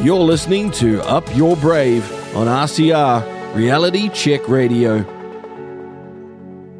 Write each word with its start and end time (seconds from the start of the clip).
You're 0.00 0.20
listening 0.20 0.70
to 0.72 1.02
Up 1.08 1.24
Your 1.34 1.56
Brave 1.56 2.08
on 2.36 2.46
RCR 2.46 3.56
Reality 3.56 4.08
Check 4.10 4.48
Radio. 4.48 5.02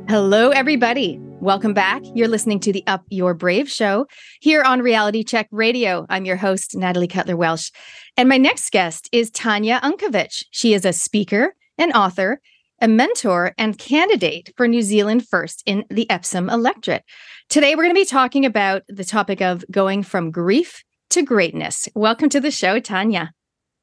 Hello, 0.08 0.50
everybody. 0.50 1.18
Welcome 1.40 1.74
back. 1.74 2.00
You're 2.14 2.28
listening 2.28 2.60
to 2.60 2.72
the 2.72 2.84
Up 2.86 3.02
Your 3.08 3.34
Brave 3.34 3.68
show 3.68 4.06
here 4.40 4.62
on 4.62 4.82
Reality 4.82 5.24
Check 5.24 5.48
Radio. 5.50 6.06
I'm 6.08 6.26
your 6.26 6.36
host, 6.36 6.76
Natalie 6.76 7.08
Cutler 7.08 7.36
Welsh. 7.36 7.72
And 8.16 8.28
my 8.28 8.36
next 8.36 8.70
guest 8.70 9.08
is 9.10 9.32
Tanya 9.32 9.80
Unkovich. 9.82 10.44
She 10.52 10.72
is 10.72 10.84
a 10.84 10.92
speaker, 10.92 11.56
an 11.76 11.90
author, 11.90 12.40
a 12.80 12.86
mentor, 12.86 13.52
and 13.58 13.76
candidate 13.76 14.52
for 14.56 14.68
New 14.68 14.82
Zealand 14.82 15.26
First 15.26 15.64
in 15.66 15.84
the 15.90 16.08
Epsom 16.08 16.48
electorate. 16.48 17.02
Today, 17.48 17.74
we're 17.74 17.82
going 17.82 17.94
to 17.96 18.00
be 18.00 18.04
talking 18.04 18.46
about 18.46 18.82
the 18.86 19.04
topic 19.04 19.42
of 19.42 19.64
going 19.72 20.04
from 20.04 20.30
grief 20.30 20.84
to 21.10 21.22
greatness. 21.22 21.88
Welcome 21.94 22.28
to 22.30 22.40
the 22.40 22.50
show, 22.50 22.80
Tanya. 22.80 23.32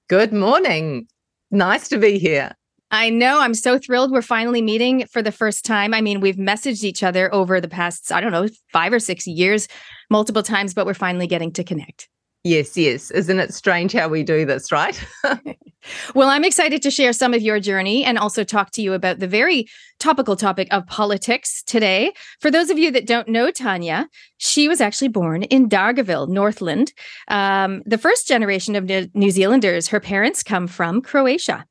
Good 0.08 0.32
morning. 0.32 1.08
Nice 1.52 1.88
to 1.90 1.98
be 1.98 2.20
here. 2.20 2.52
I 2.92 3.10
know. 3.10 3.40
I'm 3.40 3.54
so 3.54 3.80
thrilled 3.80 4.12
we're 4.12 4.22
finally 4.22 4.62
meeting 4.62 5.06
for 5.08 5.22
the 5.22 5.32
first 5.32 5.66
time. 5.66 5.94
I 5.94 6.02
mean, 6.02 6.22
we've 6.22 6.36
messaged 6.36 6.84
each 6.84 7.04
other 7.04 7.34
over 7.34 7.60
the 7.60 7.68
past, 7.68 8.12
I 8.12 8.22
don't 8.22 8.32
know, 8.32 8.48
five 8.72 8.94
or 8.94 9.00
six 9.00 9.26
years, 9.26 9.68
multiple 10.10 10.44
times, 10.44 10.74
but 10.74 10.86
we're 10.86 10.94
finally 10.94 11.28
getting 11.28 11.52
to 11.54 11.64
connect. 11.64 12.08
Yes, 12.46 12.78
yes. 12.78 13.10
Isn't 13.10 13.40
it 13.40 13.56
strange 13.56 13.92
how 13.92 14.08
we 14.08 14.22
do 14.22 14.46
this, 14.46 14.72
right? 14.72 15.04
well, 16.14 16.30
I'm 16.30 16.44
excited 16.44 16.80
to 16.84 16.92
share 16.92 17.12
some 17.12 17.34
of 17.34 17.42
your 17.42 17.60
journey 17.60 18.06
and 18.06 18.20
also 18.20 18.44
talk 18.44 18.70
to 18.74 18.84
you 18.84 18.94
about 18.94 19.18
the 19.18 19.28
very 19.28 19.68
topical 20.00 20.36
topic 20.36 20.68
of 20.70 20.86
politics 20.86 21.64
today. 21.64 22.14
For 22.40 22.52
those 22.52 22.70
of 22.70 22.78
you 22.78 22.92
that 22.92 23.08
don't 23.08 23.28
know 23.28 23.50
Tanya, 23.50 24.08
she 24.38 24.68
was 24.68 24.80
actually 24.80 25.08
born 25.08 25.42
in 25.42 25.68
Dargaville, 25.68 26.30
Northland. 26.30 26.94
Um, 27.30 27.82
the 27.88 27.98
first 27.98 28.28
generation 28.28 28.76
of 28.76 28.84
New 29.16 29.32
Zealanders, 29.32 29.88
her 29.88 30.00
parents 30.00 30.44
come 30.44 30.68
from 30.68 31.02
Croatia. 31.02 31.66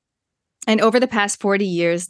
And 0.67 0.81
over 0.81 0.99
the 0.99 1.07
past 1.07 1.41
40 1.41 1.65
years, 1.65 2.09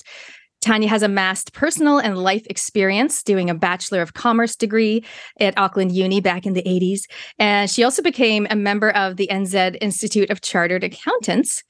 Tanya 0.64 0.88
has 0.88 1.02
amassed 1.02 1.52
personal 1.52 1.98
and 1.98 2.16
life 2.16 2.46
experience 2.48 3.22
doing 3.22 3.50
a 3.50 3.54
Bachelor 3.54 4.00
of 4.00 4.14
Commerce 4.14 4.56
degree 4.56 5.04
at 5.38 5.58
Auckland 5.58 5.92
Uni 5.92 6.22
back 6.22 6.46
in 6.46 6.54
the 6.54 6.62
80s. 6.62 7.00
And 7.38 7.70
she 7.70 7.84
also 7.84 8.00
became 8.00 8.46
a 8.48 8.56
member 8.56 8.90
of 8.90 9.16
the 9.16 9.28
NZ 9.30 9.76
Institute 9.82 10.30
of 10.30 10.40
Chartered 10.40 10.82
Accountants 10.82 11.62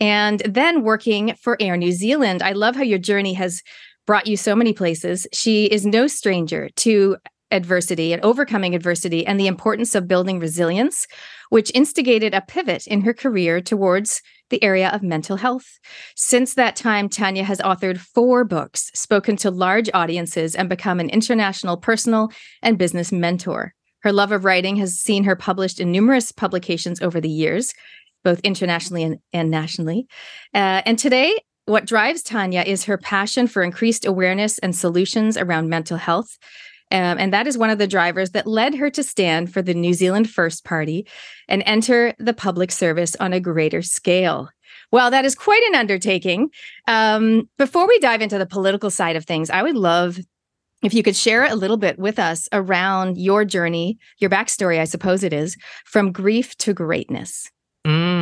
and 0.00 0.40
then 0.40 0.82
working 0.82 1.34
for 1.34 1.58
Air 1.60 1.76
New 1.76 1.92
Zealand. 1.92 2.42
I 2.42 2.52
love 2.52 2.74
how 2.74 2.82
your 2.82 2.98
journey 2.98 3.34
has 3.34 3.62
brought 4.06 4.26
you 4.26 4.38
so 4.38 4.56
many 4.56 4.72
places. 4.72 5.26
She 5.34 5.66
is 5.66 5.84
no 5.84 6.06
stranger 6.06 6.70
to 6.76 7.18
adversity 7.50 8.12
and 8.12 8.22
overcoming 8.22 8.74
adversity 8.74 9.26
and 9.26 9.38
the 9.38 9.46
importance 9.46 9.94
of 9.94 10.08
building 10.08 10.38
resilience, 10.38 11.06
which 11.50 11.72
instigated 11.74 12.34
a 12.34 12.42
pivot 12.42 12.86
in 12.86 13.02
her 13.02 13.14
career 13.14 13.60
towards 13.60 14.22
the 14.50 14.62
area 14.62 14.88
of 14.90 15.02
mental 15.02 15.36
health. 15.36 15.78
Since 16.14 16.54
that 16.54 16.76
time, 16.76 17.08
Tanya 17.08 17.44
has 17.44 17.58
authored 17.60 17.98
four 17.98 18.44
books, 18.44 18.90
spoken 18.94 19.36
to 19.38 19.50
large 19.50 19.90
audiences, 19.92 20.54
and 20.54 20.68
become 20.68 21.00
an 21.00 21.10
international 21.10 21.76
personal 21.76 22.30
and 22.62 22.78
business 22.78 23.12
mentor. 23.12 23.74
Her 24.00 24.12
love 24.12 24.32
of 24.32 24.44
writing 24.44 24.76
has 24.76 24.98
seen 24.98 25.24
her 25.24 25.36
published 25.36 25.80
in 25.80 25.90
numerous 25.90 26.32
publications 26.32 27.02
over 27.02 27.20
the 27.20 27.28
years, 27.28 27.74
both 28.24 28.40
internationally 28.40 29.02
and, 29.02 29.18
and 29.32 29.50
nationally. 29.50 30.06
Uh, 30.54 30.82
and 30.86 30.98
today, 30.98 31.38
what 31.66 31.84
drives 31.84 32.22
Tanya 32.22 32.62
is 32.62 32.84
her 32.84 32.96
passion 32.96 33.46
for 33.46 33.62
increased 33.62 34.06
awareness 34.06 34.58
and 34.58 34.74
solutions 34.74 35.36
around 35.36 35.68
mental 35.68 35.98
health. 35.98 36.38
Um, 36.90 37.18
and 37.18 37.32
that 37.32 37.46
is 37.46 37.58
one 37.58 37.70
of 37.70 37.78
the 37.78 37.86
drivers 37.86 38.30
that 38.30 38.46
led 38.46 38.74
her 38.74 38.90
to 38.90 39.02
stand 39.02 39.52
for 39.52 39.60
the 39.60 39.74
New 39.74 39.92
Zealand 39.92 40.30
First 40.30 40.64
Party 40.64 41.06
and 41.48 41.62
enter 41.66 42.14
the 42.18 42.32
public 42.32 42.72
service 42.72 43.14
on 43.16 43.32
a 43.32 43.40
greater 43.40 43.82
scale. 43.82 44.48
Well, 44.90 45.10
that 45.10 45.24
is 45.24 45.34
quite 45.34 45.62
an 45.64 45.74
undertaking. 45.74 46.50
Um, 46.86 47.48
before 47.58 47.86
we 47.86 47.98
dive 47.98 48.22
into 48.22 48.38
the 48.38 48.46
political 48.46 48.90
side 48.90 49.16
of 49.16 49.26
things, 49.26 49.50
I 49.50 49.62
would 49.62 49.76
love 49.76 50.18
if 50.82 50.94
you 50.94 51.02
could 51.02 51.16
share 51.16 51.44
a 51.44 51.56
little 51.56 51.76
bit 51.76 51.98
with 51.98 52.18
us 52.18 52.48
around 52.52 53.18
your 53.18 53.44
journey, 53.44 53.98
your 54.18 54.30
backstory, 54.30 54.78
I 54.78 54.84
suppose 54.84 55.22
it 55.24 55.32
is, 55.32 55.56
from 55.84 56.12
grief 56.12 56.56
to 56.58 56.72
greatness. 56.72 57.50
Mm. 57.86 58.17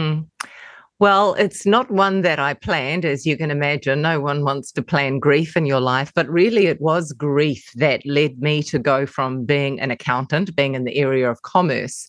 Well, 0.98 1.34
it's 1.34 1.66
not 1.66 1.90
one 1.90 2.22
that 2.22 2.38
I 2.38 2.54
planned, 2.54 3.04
as 3.04 3.26
you 3.26 3.36
can 3.36 3.50
imagine. 3.50 4.00
No 4.00 4.18
one 4.18 4.44
wants 4.44 4.72
to 4.72 4.82
plan 4.82 5.18
grief 5.18 5.54
in 5.54 5.66
your 5.66 5.80
life, 5.80 6.10
but 6.14 6.26
really 6.26 6.68
it 6.68 6.80
was 6.80 7.12
grief 7.12 7.70
that 7.74 8.00
led 8.06 8.38
me 8.38 8.62
to 8.62 8.78
go 8.78 9.04
from 9.04 9.44
being 9.44 9.78
an 9.78 9.90
accountant, 9.90 10.56
being 10.56 10.74
in 10.74 10.84
the 10.84 10.96
area 10.96 11.30
of 11.30 11.42
commerce, 11.42 12.08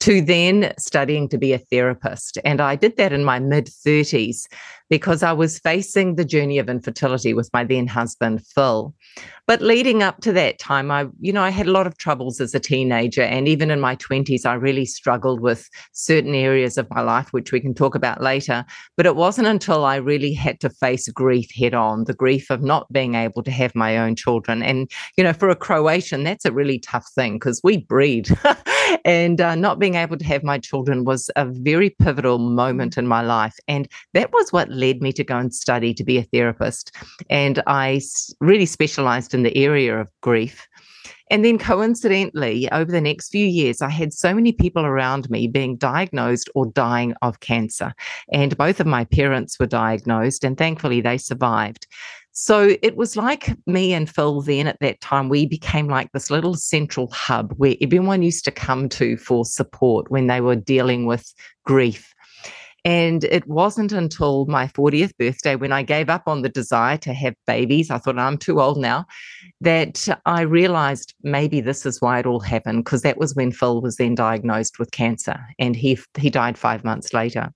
to 0.00 0.20
then 0.20 0.72
studying 0.78 1.28
to 1.28 1.38
be 1.38 1.52
a 1.52 1.58
therapist. 1.58 2.38
And 2.44 2.60
I 2.60 2.76
did 2.76 2.96
that 2.96 3.12
in 3.12 3.24
my 3.24 3.38
mid 3.38 3.66
30s 3.66 4.46
because 4.90 5.22
I 5.22 5.32
was 5.32 5.58
facing 5.58 6.14
the 6.14 6.24
journey 6.24 6.58
of 6.58 6.68
infertility 6.68 7.34
with 7.34 7.50
my 7.52 7.64
then 7.64 7.86
husband, 7.86 8.46
Phil. 8.46 8.94
But 9.46 9.60
leading 9.60 10.02
up 10.02 10.20
to 10.22 10.32
that 10.32 10.58
time, 10.58 10.90
I, 10.90 11.06
you 11.20 11.32
know, 11.32 11.42
I 11.42 11.50
had 11.50 11.66
a 11.66 11.72
lot 11.72 11.86
of 11.86 11.98
troubles 11.98 12.40
as 12.40 12.54
a 12.54 12.60
teenager. 12.60 13.22
And 13.22 13.48
even 13.48 13.70
in 13.70 13.80
my 13.80 13.96
20s, 13.96 14.46
I 14.46 14.54
really 14.54 14.86
struggled 14.86 15.40
with 15.40 15.68
certain 15.92 16.34
areas 16.34 16.78
of 16.78 16.88
my 16.90 17.00
life, 17.00 17.32
which 17.32 17.52
we 17.52 17.60
can 17.60 17.74
talk 17.74 17.94
about 17.94 18.22
later. 18.22 18.64
But 18.96 19.06
it 19.06 19.16
wasn't 19.16 19.48
until 19.48 19.84
I 19.84 19.96
really 19.96 20.32
had 20.32 20.60
to 20.60 20.70
face 20.70 21.08
grief 21.08 21.50
head 21.54 21.74
on 21.74 22.04
the 22.04 22.14
grief 22.14 22.50
of 22.50 22.62
not 22.62 22.90
being 22.92 23.14
able 23.14 23.42
to 23.42 23.50
have 23.50 23.74
my 23.74 23.98
own 23.98 24.16
children. 24.16 24.62
And, 24.62 24.90
you 25.16 25.24
know, 25.24 25.32
for 25.32 25.48
a 25.50 25.56
Croatian, 25.56 26.24
that's 26.24 26.44
a 26.44 26.52
really 26.52 26.78
tough 26.78 27.08
thing 27.14 27.34
because 27.34 27.60
we 27.62 27.78
breed. 27.78 28.28
and 29.04 29.40
uh, 29.40 29.54
not 29.54 29.78
being 29.78 29.94
able 29.94 30.16
to 30.16 30.24
have 30.24 30.42
my 30.42 30.58
children 30.58 31.04
was 31.04 31.30
a 31.36 31.46
very 31.46 31.90
pivotal 31.90 32.38
moment 32.38 32.98
in 32.98 33.06
my 33.06 33.22
life. 33.22 33.56
And 33.68 33.88
that 34.14 34.32
was 34.32 34.52
what 34.52 34.68
led 34.70 35.00
me 35.00 35.12
to 35.12 35.24
go 35.24 35.38
and 35.38 35.54
study 35.54 35.94
to 35.94 36.04
be 36.04 36.18
a 36.18 36.22
therapist. 36.24 36.94
And 37.30 37.62
I 37.66 38.00
really 38.40 38.66
specialized 38.66 39.34
in 39.34 39.42
the 39.42 39.56
area 39.56 40.00
of 40.00 40.08
grief. 40.20 40.66
And 41.30 41.44
then 41.44 41.58
coincidentally, 41.58 42.70
over 42.72 42.90
the 42.90 43.00
next 43.00 43.30
few 43.30 43.46
years, 43.46 43.82
I 43.82 43.90
had 43.90 44.12
so 44.12 44.34
many 44.34 44.52
people 44.52 44.84
around 44.84 45.28
me 45.30 45.46
being 45.46 45.76
diagnosed 45.76 46.48
or 46.54 46.66
dying 46.66 47.14
of 47.22 47.40
cancer. 47.40 47.92
And 48.32 48.56
both 48.56 48.80
of 48.80 48.86
my 48.86 49.04
parents 49.04 49.58
were 49.58 49.66
diagnosed, 49.66 50.44
and 50.44 50.56
thankfully 50.56 51.00
they 51.00 51.18
survived. 51.18 51.86
So 52.32 52.76
it 52.82 52.96
was 52.96 53.16
like 53.16 53.56
me 53.66 53.92
and 53.92 54.08
Phil 54.08 54.42
then 54.42 54.68
at 54.68 54.78
that 54.78 55.00
time, 55.00 55.28
we 55.28 55.44
became 55.44 55.88
like 55.88 56.12
this 56.12 56.30
little 56.30 56.54
central 56.54 57.10
hub 57.10 57.52
where 57.56 57.74
everyone 57.80 58.22
used 58.22 58.44
to 58.44 58.52
come 58.52 58.88
to 58.90 59.16
for 59.16 59.44
support 59.44 60.08
when 60.08 60.28
they 60.28 60.40
were 60.40 60.54
dealing 60.54 61.04
with 61.04 61.34
grief 61.64 62.14
and 62.84 63.24
it 63.24 63.46
wasn't 63.46 63.92
until 63.92 64.46
my 64.46 64.66
40th 64.68 65.16
birthday 65.18 65.56
when 65.56 65.72
I 65.72 65.82
gave 65.82 66.08
up 66.08 66.22
on 66.26 66.42
the 66.42 66.48
desire 66.48 66.96
to 66.98 67.12
have 67.12 67.34
babies. 67.46 67.90
I 67.90 67.98
thought 67.98 68.18
I'm 68.18 68.38
too 68.38 68.60
old 68.60 68.78
now 68.78 69.06
that 69.60 70.08
I 70.26 70.42
realized 70.42 71.14
maybe 71.22 71.60
this 71.60 71.84
is 71.84 72.00
why 72.00 72.20
it 72.20 72.26
all 72.26 72.40
happened 72.40 72.84
because 72.84 73.02
that 73.02 73.18
was 73.18 73.34
when 73.34 73.50
Phil 73.50 73.82
was 73.82 73.96
then 73.96 74.14
diagnosed 74.14 74.78
with 74.78 74.92
cancer 74.92 75.38
and 75.58 75.74
he 75.74 75.98
he 76.16 76.30
died 76.30 76.56
5 76.56 76.84
months 76.84 77.12
later. 77.12 77.50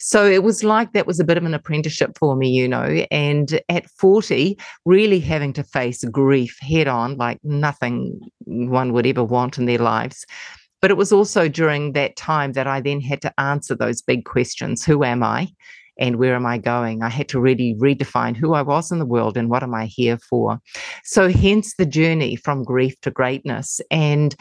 So 0.00 0.26
it 0.26 0.42
was 0.42 0.64
like 0.64 0.92
that 0.92 1.06
was 1.06 1.20
a 1.20 1.24
bit 1.24 1.36
of 1.36 1.44
an 1.44 1.54
apprenticeship 1.54 2.18
for 2.18 2.34
me, 2.36 2.50
you 2.50 2.68
know, 2.68 3.04
and 3.10 3.60
at 3.68 3.88
40 3.90 4.58
really 4.84 5.20
having 5.20 5.52
to 5.54 5.64
face 5.64 6.04
grief 6.04 6.58
head 6.60 6.88
on 6.88 7.16
like 7.16 7.38
nothing 7.44 8.20
one 8.46 8.92
would 8.92 9.06
ever 9.06 9.24
want 9.24 9.58
in 9.58 9.66
their 9.66 9.78
lives 9.78 10.26
but 10.80 10.90
it 10.90 10.96
was 10.96 11.12
also 11.12 11.48
during 11.48 11.92
that 11.92 12.16
time 12.16 12.52
that 12.52 12.66
I 12.66 12.80
then 12.80 13.00
had 13.00 13.22
to 13.22 13.40
answer 13.40 13.74
those 13.74 14.02
big 14.02 14.24
questions 14.24 14.84
Who 14.84 15.04
am 15.04 15.22
I? 15.22 15.48
And 15.98 16.16
where 16.16 16.34
am 16.34 16.46
I 16.46 16.58
going? 16.58 17.02
I 17.02 17.08
had 17.08 17.28
to 17.30 17.40
really 17.40 17.76
redefine 17.78 18.36
who 18.36 18.54
I 18.54 18.62
was 18.62 18.90
in 18.90 18.98
the 18.98 19.06
world 19.06 19.36
and 19.36 19.48
what 19.48 19.62
am 19.62 19.74
I 19.74 19.86
here 19.86 20.18
for. 20.18 20.60
So, 21.04 21.28
hence 21.28 21.74
the 21.74 21.86
journey 21.86 22.36
from 22.36 22.64
grief 22.64 23.00
to 23.02 23.10
greatness. 23.10 23.80
And 23.90 24.34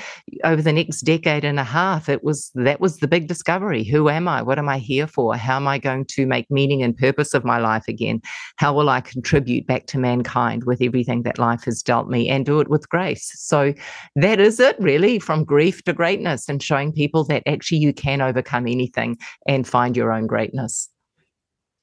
over 0.43 0.61
the 0.61 0.73
next 0.73 1.01
decade 1.01 1.43
and 1.43 1.59
a 1.59 1.63
half, 1.63 2.09
it 2.09 2.23
was 2.23 2.51
that 2.55 2.79
was 2.79 2.97
the 2.97 3.07
big 3.07 3.27
discovery. 3.27 3.83
Who 3.83 4.09
am 4.09 4.27
I? 4.27 4.41
What 4.41 4.59
am 4.59 4.69
I 4.69 4.77
here 4.77 5.07
for? 5.07 5.35
How 5.35 5.57
am 5.57 5.67
I 5.67 5.77
going 5.77 6.05
to 6.05 6.25
make 6.25 6.49
meaning 6.49 6.81
and 6.83 6.97
purpose 6.97 7.33
of 7.33 7.45
my 7.45 7.59
life 7.59 7.87
again? 7.87 8.21
How 8.57 8.73
will 8.73 8.89
I 8.89 9.01
contribute 9.01 9.67
back 9.67 9.85
to 9.87 9.99
mankind 9.99 10.63
with 10.65 10.81
everything 10.81 11.23
that 11.23 11.39
life 11.39 11.63
has 11.65 11.81
dealt 11.81 12.07
me 12.07 12.29
and 12.29 12.45
do 12.45 12.59
it 12.59 12.69
with 12.69 12.89
grace? 12.89 13.31
So, 13.35 13.73
that 14.15 14.39
is 14.39 14.59
it 14.59 14.75
really 14.79 15.19
from 15.19 15.43
grief 15.43 15.83
to 15.83 15.93
greatness 15.93 16.49
and 16.49 16.61
showing 16.61 16.91
people 16.91 17.23
that 17.25 17.43
actually 17.45 17.79
you 17.79 17.93
can 17.93 18.21
overcome 18.21 18.67
anything 18.67 19.17
and 19.47 19.67
find 19.67 19.95
your 19.95 20.11
own 20.11 20.27
greatness. 20.27 20.89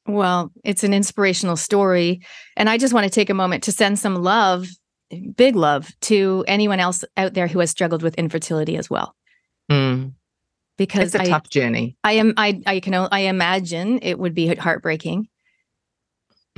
Well, 0.06 0.50
it's 0.64 0.84
an 0.84 0.94
inspirational 0.94 1.56
story. 1.56 2.22
And 2.56 2.68
I 2.68 2.78
just 2.78 2.94
want 2.94 3.04
to 3.04 3.10
take 3.10 3.30
a 3.30 3.34
moment 3.34 3.62
to 3.64 3.72
send 3.72 3.98
some 3.98 4.16
love, 4.16 4.66
big 5.36 5.56
love, 5.56 5.90
to 6.02 6.44
anyone 6.48 6.80
else 6.80 7.04
out 7.16 7.34
there 7.34 7.46
who 7.46 7.60
has 7.60 7.70
struggled 7.70 8.02
with 8.02 8.14
infertility 8.14 8.76
as 8.76 8.88
well. 8.88 9.14
Mm. 9.70 10.14
Because 10.76 11.14
it's 11.14 11.24
a 11.24 11.28
I, 11.28 11.30
tough 11.30 11.50
journey. 11.50 11.96
I 12.02 12.12
am 12.12 12.32
I 12.36 12.60
I 12.64 12.80
can 12.80 12.94
I 12.94 13.20
imagine 13.20 13.98
it 14.02 14.18
would 14.18 14.34
be 14.34 14.54
heartbreaking. 14.54 15.28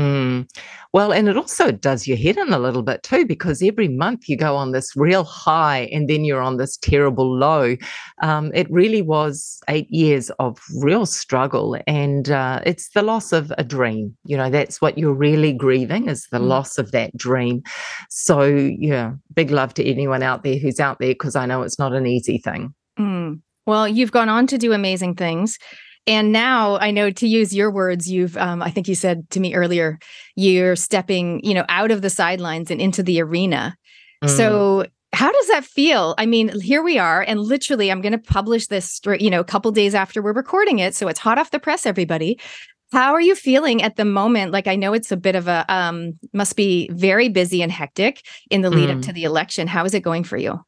Mm. 0.01 0.49
Well, 0.93 1.13
and 1.13 1.29
it 1.29 1.37
also 1.37 1.71
does 1.71 2.07
your 2.07 2.17
head 2.17 2.39
in 2.39 2.53
a 2.53 2.59
little 2.59 2.83
bit 2.83 3.03
too, 3.03 3.27
because 3.27 3.63
every 3.63 3.89
month 3.89 4.29
you 4.29 4.37
go 4.37 4.57
on 4.57 4.73
this 4.73 4.97
real 4.97 5.23
high 5.23 5.89
and 5.93 6.09
then 6.09 6.25
you're 6.25 6.41
on 6.41 6.57
this 6.57 6.77
terrible 6.79 7.31
low. 7.37 7.77
Um, 8.23 8.51
it 8.55 8.71
really 8.71 9.03
was 9.03 9.61
eight 9.69 9.91
years 9.91 10.31
of 10.39 10.59
real 10.77 11.07
struggle, 11.07 11.77
and 11.87 12.31
uh, 12.31 12.61
it's 12.65 12.89
the 12.91 13.03
loss 13.03 13.33
of 13.33 13.53
a 13.59 13.65
dream. 13.65 14.17
You 14.25 14.37
know, 14.37 14.51
that's 14.51 14.81
what 14.81 14.97
you're 14.97 15.15
really 15.15 15.53
grieving 15.53 16.09
is 16.09 16.27
the 16.33 16.39
mm. 16.39 16.49
loss 16.49 16.79
of 16.79 16.93
that 16.93 17.17
dream. 17.17 17.63
So, 18.09 18.43
yeah, 18.43 19.13
big 19.35 19.51
love 19.51 19.75
to 19.75 19.85
anyone 19.85 20.23
out 20.23 20.43
there 20.43 20.59
who's 20.59 20.81
out 20.81 20.99
there 21.01 21.13
because 21.13 21.37
I 21.37 21.47
know 21.47 21.63
it's 21.63 21.79
not 21.79 21.93
an 21.93 22.07
easy 22.07 22.39
thing. 22.39 22.75
Mm. 22.99 23.41
Well, 23.67 23.87
you've 23.87 24.13
gone 24.13 24.29
on 24.29 24.47
to 24.49 24.59
do 24.59 24.73
amazing 24.73 25.15
things. 25.15 25.59
And 26.07 26.33
now 26.33 26.79
I 26.79 26.91
know 26.91 27.11
to 27.11 27.29
use 27.29 27.55
your 27.55 27.71
words, 27.71 28.11
you've, 28.11 28.37
um, 28.37 28.61
I 28.61 28.71
think 28.71 28.89
you 28.89 28.95
said 28.95 29.31
to 29.31 29.41
me 29.41 29.55
earlier, 29.55 29.99
you're 30.35 30.75
stepping, 30.75 31.45
you 31.45 31.55
know, 31.55 31.65
out 31.69 31.91
of 31.91 32.03
the 32.03 32.11
sidelines 32.11 32.71
and 32.71 32.81
into 32.81 33.03
the 33.03 33.23
arena. 33.23 33.77
Mm. 34.25 34.37
So 34.37 34.87
how 35.13 35.31
does 35.31 35.47
that 35.49 35.65
feel? 35.65 36.15
I 36.19 36.27
mean, 36.27 36.59
here 36.61 36.83
we 36.83 36.99
are, 36.99 37.23
and 37.23 37.39
literally, 37.39 37.91
I'm 37.91 38.01
going 38.01 38.13
to 38.13 38.19
publish 38.19 38.67
this, 38.69 39.01
you 39.21 39.31
know, 39.31 39.41
a 39.41 39.45
couple 39.45 39.71
days 39.71 39.95
after 39.95 40.23
we're 40.23 40.33
recording 40.33 40.79
it, 40.79 40.95
so 40.95 41.07
it's 41.07 41.21
hot 41.21 41.39
off 41.39 41.51
the 41.51 41.61
press. 41.61 41.85
Everybody, 41.85 42.41
how 42.93 43.13
are 43.13 43.21
you 43.21 43.35
feeling 43.35 43.83
at 43.83 43.97
the 43.97 44.05
moment? 44.05 44.53
Like, 44.53 44.67
I 44.67 44.75
know 44.75 44.95
it's 44.95 45.13
a 45.13 45.17
bit 45.17 45.37
of 45.37 45.49
a 45.49 45.67
um, 45.69 46.19
must 46.33 46.57
be 46.57 46.89
very 46.93 47.29
busy 47.29 47.63
and 47.63 47.71
hectic 47.71 48.25
in 48.51 48.63
the 48.63 48.71
lead 48.71 48.89
mm. 48.89 48.97
up 48.97 49.03
to 49.03 49.13
the 49.13 49.25
election. 49.25 49.69
How 49.69 49.85
is 49.85 49.93
it 49.93 50.01
going 50.01 50.25
for 50.25 50.39
you? 50.39 50.61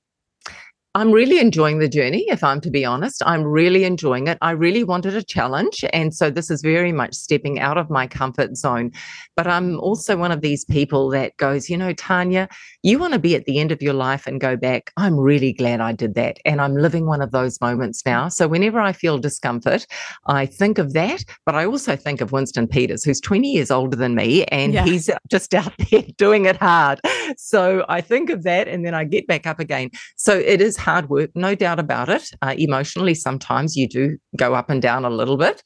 I'm 0.96 1.10
really 1.10 1.40
enjoying 1.40 1.80
the 1.80 1.88
journey, 1.88 2.24
if 2.28 2.44
I'm 2.44 2.60
to 2.60 2.70
be 2.70 2.84
honest. 2.84 3.20
I'm 3.26 3.42
really 3.42 3.82
enjoying 3.82 4.28
it. 4.28 4.38
I 4.42 4.52
really 4.52 4.84
wanted 4.84 5.16
a 5.16 5.24
challenge. 5.24 5.84
And 5.92 6.14
so 6.14 6.30
this 6.30 6.52
is 6.52 6.62
very 6.62 6.92
much 6.92 7.14
stepping 7.14 7.58
out 7.58 7.76
of 7.76 7.90
my 7.90 8.06
comfort 8.06 8.56
zone. 8.56 8.92
But 9.36 9.48
I'm 9.48 9.80
also 9.80 10.16
one 10.16 10.30
of 10.30 10.40
these 10.40 10.64
people 10.64 11.10
that 11.10 11.36
goes, 11.36 11.68
you 11.68 11.76
know, 11.76 11.92
Tanya, 11.94 12.48
you 12.84 13.00
want 13.00 13.12
to 13.12 13.18
be 13.18 13.34
at 13.34 13.44
the 13.46 13.58
end 13.58 13.72
of 13.72 13.82
your 13.82 13.92
life 13.92 14.28
and 14.28 14.40
go 14.40 14.56
back. 14.56 14.92
I'm 14.96 15.18
really 15.18 15.52
glad 15.52 15.80
I 15.80 15.90
did 15.90 16.14
that. 16.14 16.38
And 16.44 16.60
I'm 16.60 16.76
living 16.76 17.06
one 17.06 17.22
of 17.22 17.32
those 17.32 17.60
moments 17.60 18.06
now. 18.06 18.28
So 18.28 18.46
whenever 18.46 18.78
I 18.78 18.92
feel 18.92 19.18
discomfort, 19.18 19.88
I 20.26 20.46
think 20.46 20.78
of 20.78 20.92
that. 20.92 21.24
But 21.44 21.56
I 21.56 21.66
also 21.66 21.96
think 21.96 22.20
of 22.20 22.30
Winston 22.30 22.68
Peters, 22.68 23.02
who's 23.02 23.20
20 23.20 23.50
years 23.50 23.72
older 23.72 23.96
than 23.96 24.14
me, 24.14 24.44
and 24.44 24.72
yeah. 24.72 24.84
he's 24.84 25.10
just 25.28 25.54
out 25.54 25.72
there 25.90 26.04
doing 26.18 26.44
it 26.44 26.56
hard. 26.56 27.00
So 27.36 27.84
I 27.88 28.00
think 28.00 28.30
of 28.30 28.44
that 28.44 28.68
and 28.68 28.86
then 28.86 28.94
I 28.94 29.02
get 29.02 29.26
back 29.26 29.44
up 29.44 29.58
again. 29.58 29.90
So 30.14 30.38
it 30.38 30.60
is 30.60 30.83
hard 30.84 31.08
work, 31.08 31.30
no 31.34 31.54
doubt 31.54 31.80
about 31.80 32.08
it. 32.08 32.30
Uh, 32.42 32.54
emotionally, 32.58 33.14
sometimes 33.14 33.74
you 33.76 33.88
do 33.88 34.16
go 34.36 34.54
up 34.54 34.70
and 34.70 34.82
down 34.82 35.04
a 35.04 35.10
little 35.10 35.36
bit 35.36 35.62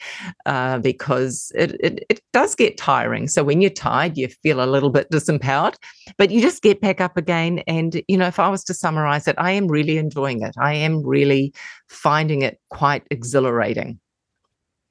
uh, 0.47 0.79
because 0.79 1.53
it, 1.55 1.77
it, 1.81 2.05
it 2.09 2.21
does 2.33 2.55
get 2.55 2.79
tiring. 2.79 3.29
So 3.29 3.43
when 3.43 3.61
you're 3.61 3.71
tired, 3.71 4.17
you 4.17 4.29
feel 4.43 4.63
a 4.63 4.67
little 4.67 4.91
bit 4.91 5.11
disempowered, 5.11 5.75
but 6.17 6.31
you 6.31 6.41
just 6.41 6.63
get 6.63 6.81
back 6.81 7.01
up 7.01 7.17
again. 7.17 7.61
And, 7.67 8.01
you 8.09 8.17
know, 8.17 8.27
if 8.27 8.39
I 8.39 8.49
was 8.49 8.65
to 8.65 8.75
summarize 8.75 9.27
it, 9.29 9.35
I 9.39 9.53
am 9.53 9.67
really 9.67 9.99
enjoying 9.99 10.43
it. 10.43 10.55
I 10.59 10.75
am 10.75 11.05
really 11.05 11.53
finding 11.89 12.43
it 12.43 12.59
quite 12.71 13.03
exhilarating. 13.11 13.99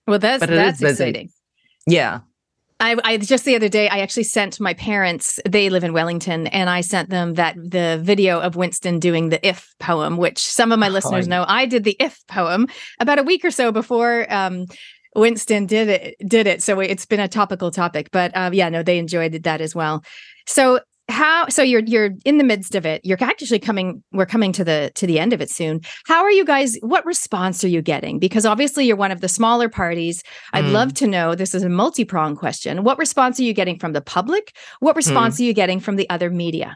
Well, 0.08 0.20
that's 0.20 0.46
that's 0.46 0.82
exciting. 0.82 1.30
Yeah. 1.88 2.20
I, 2.80 2.96
I, 3.04 3.18
just 3.18 3.46
the 3.46 3.56
other 3.56 3.70
day 3.70 3.90
I 3.90 4.00
actually 4.00 4.24
sent 4.24 4.60
my 4.60 4.74
parents. 4.76 5.40
They 5.48 5.70
live 5.70 5.84
in 5.84 5.94
Wellington, 5.94 6.48
and 6.48 6.70
I 6.70 6.82
sent 6.82 7.10
them 7.10 7.34
that 7.34 7.56
the 7.56 8.00
video 8.02 8.40
of 8.40 8.56
Winston 8.56 9.00
doing 9.00 9.30
the 9.30 9.46
"If" 9.46 9.74
poem, 9.80 10.18
which 10.18 10.40
some 10.40 10.72
of 10.72 10.80
my 10.80 10.88
oh, 10.88 10.92
listeners 10.92 11.28
know. 11.28 11.44
I 11.48 11.66
did 11.66 11.84
the 11.84 11.96
"If" 12.00 12.20
poem 12.28 12.68
about 13.00 13.20
a 13.20 13.24
week 13.24 13.44
or 13.44 13.52
so 13.52 13.72
before 13.72 14.32
um, 14.32 14.66
Winston 15.16 15.66
did 15.66 15.88
it. 15.90 16.16
Did 16.28 16.46
it? 16.46 16.62
So 16.62 16.80
it's 16.80 17.06
been 17.06 17.20
a 17.20 17.28
topical 17.28 17.72
topic. 17.72 18.10
But 18.12 18.32
uh, 18.36 18.52
yeah, 18.54 18.70
no, 18.70 18.84
they 18.84 19.00
enjoyed 19.00 19.34
that 19.34 19.62
as 19.62 19.74
well. 19.74 20.04
So 20.46 20.80
how 21.10 21.48
so 21.48 21.62
you're 21.62 21.84
you're 21.86 22.12
in 22.26 22.38
the 22.38 22.44
midst 22.44 22.76
of 22.76 22.86
it 22.86 23.00
you're 23.04 23.18
actually 23.22 23.60
coming 23.60 24.04
we're 24.12 24.26
coming 24.26 24.52
to 24.52 24.64
the 24.64 24.92
to 24.96 25.08
the 25.08 25.20
end 25.20 25.32
of 25.32 25.40
it 25.40 25.50
soon 25.50 25.80
how 26.06 26.22
are 26.22 26.32
you 26.32 26.44
guys 26.44 26.78
what 26.82 27.06
response 27.06 27.64
are 27.64 27.70
you 27.70 27.82
getting 27.82 28.20
because 28.20 28.46
obviously 28.46 28.86
you're 28.86 28.98
one 28.98 29.12
of 29.12 29.22
the 29.22 29.30
smaller 29.30 29.70
parties 29.70 30.22
i'd 30.54 30.66
mm. 30.66 30.72
love 30.72 30.94
to 30.94 31.08
know 31.08 31.34
this 31.34 31.56
is 31.56 31.64
a 31.64 31.70
multi-pronged 31.70 32.38
question 32.38 32.84
what 32.84 32.98
response 32.98 33.40
are 33.40 33.44
you 33.44 33.54
getting 33.54 33.80
from 33.80 33.94
the 33.94 34.02
public 34.02 34.56
what 34.80 34.96
response 34.96 35.38
mm. 35.38 35.40
are 35.40 35.44
you 35.44 35.54
getting 35.54 35.80
from 35.80 35.96
the 35.96 36.10
other 36.10 36.30
media 36.30 36.76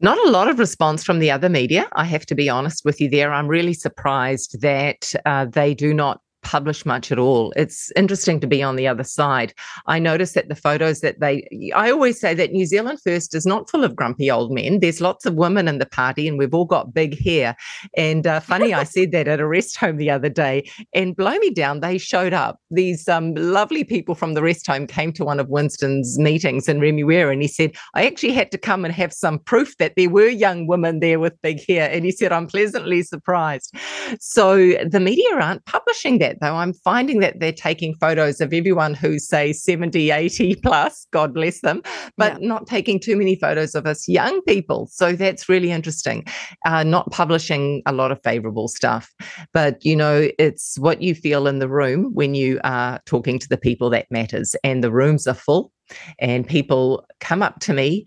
not 0.00 0.18
a 0.26 0.30
lot 0.30 0.48
of 0.48 0.58
response 0.58 1.04
from 1.04 1.20
the 1.20 1.30
other 1.30 1.48
media. 1.48 1.88
I 1.94 2.04
have 2.04 2.26
to 2.26 2.34
be 2.34 2.48
honest 2.48 2.84
with 2.84 3.00
you 3.00 3.08
there. 3.08 3.32
I'm 3.32 3.46
really 3.46 3.72
surprised 3.72 4.60
that 4.60 5.14
uh, 5.24 5.46
they 5.46 5.72
do 5.72 5.94
not 5.94 6.20
publish 6.44 6.86
much 6.86 7.10
at 7.10 7.18
all. 7.18 7.52
It's 7.56 7.90
interesting 7.96 8.38
to 8.40 8.46
be 8.46 8.62
on 8.62 8.76
the 8.76 8.86
other 8.86 9.04
side. 9.04 9.52
I 9.86 9.98
notice 9.98 10.32
that 10.32 10.48
the 10.48 10.54
photos 10.54 11.00
that 11.00 11.20
they, 11.20 11.48
I 11.74 11.90
always 11.90 12.20
say 12.20 12.34
that 12.34 12.52
New 12.52 12.66
Zealand 12.66 13.00
First 13.02 13.34
is 13.34 13.46
not 13.46 13.68
full 13.68 13.82
of 13.82 13.96
grumpy 13.96 14.30
old 14.30 14.52
men. 14.52 14.80
There's 14.80 15.00
lots 15.00 15.26
of 15.26 15.34
women 15.34 15.66
in 15.68 15.78
the 15.78 15.86
party, 15.86 16.28
and 16.28 16.38
we've 16.38 16.54
all 16.54 16.64
got 16.64 16.94
big 16.94 17.20
hair. 17.24 17.56
And 17.96 18.26
uh, 18.26 18.40
funny, 18.40 18.72
I 18.74 18.84
said 18.84 19.12
that 19.12 19.26
at 19.26 19.40
a 19.40 19.46
rest 19.46 19.76
home 19.76 19.96
the 19.96 20.10
other 20.10 20.28
day, 20.28 20.70
and 20.92 21.16
blow 21.16 21.36
me 21.38 21.50
down, 21.50 21.80
they 21.80 21.98
showed 21.98 22.32
up. 22.32 22.60
These 22.70 23.08
um, 23.08 23.34
lovely 23.34 23.84
people 23.84 24.14
from 24.14 24.34
the 24.34 24.42
rest 24.42 24.66
home 24.66 24.86
came 24.86 25.12
to 25.14 25.24
one 25.24 25.40
of 25.40 25.48
Winston's 25.48 26.18
meetings 26.18 26.68
in 26.68 26.80
Remuera, 26.80 27.32
and 27.32 27.42
he 27.42 27.48
said, 27.48 27.72
I 27.94 28.06
actually 28.06 28.32
had 28.32 28.50
to 28.52 28.58
come 28.58 28.84
and 28.84 28.94
have 28.94 29.12
some 29.12 29.38
proof 29.38 29.76
that 29.78 29.94
there 29.96 30.10
were 30.10 30.28
young 30.28 30.66
women 30.66 31.00
there 31.00 31.18
with 31.18 31.40
big 31.42 31.64
hair. 31.66 31.90
And 31.90 32.04
he 32.04 32.12
said, 32.12 32.32
I'm 32.32 32.46
pleasantly 32.46 33.02
surprised. 33.02 33.74
So 34.20 34.56
the 34.84 35.00
media 35.00 35.34
aren't 35.34 35.64
publishing 35.64 36.18
that 36.18 36.33
though. 36.40 36.56
I'm 36.56 36.72
finding 36.72 37.20
that 37.20 37.40
they're 37.40 37.52
taking 37.52 37.94
photos 37.96 38.40
of 38.40 38.52
everyone 38.52 38.94
who's, 38.94 39.26
say, 39.26 39.52
70, 39.52 40.10
80 40.10 40.54
plus, 40.62 41.06
God 41.10 41.34
bless 41.34 41.60
them, 41.60 41.82
but 42.16 42.40
yeah. 42.40 42.48
not 42.48 42.66
taking 42.66 43.00
too 43.00 43.16
many 43.16 43.36
photos 43.36 43.74
of 43.74 43.86
us 43.86 44.08
young 44.08 44.40
people. 44.42 44.88
So 44.92 45.12
that's 45.12 45.48
really 45.48 45.70
interesting. 45.70 46.24
Uh, 46.66 46.84
not 46.84 47.10
publishing 47.10 47.82
a 47.86 47.92
lot 47.92 48.12
of 48.12 48.20
favorable 48.22 48.68
stuff. 48.68 49.12
But, 49.52 49.84
you 49.84 49.96
know, 49.96 50.28
it's 50.38 50.78
what 50.78 51.02
you 51.02 51.14
feel 51.14 51.46
in 51.46 51.58
the 51.58 51.68
room 51.68 52.12
when 52.14 52.34
you 52.34 52.60
are 52.64 53.00
talking 53.06 53.38
to 53.38 53.48
the 53.48 53.58
people 53.58 53.90
that 53.90 54.06
matters. 54.10 54.54
And 54.64 54.82
the 54.82 54.92
rooms 54.92 55.26
are 55.26 55.34
full, 55.34 55.72
and 56.18 56.46
people 56.46 57.06
come 57.20 57.42
up 57.42 57.60
to 57.60 57.72
me 57.72 58.06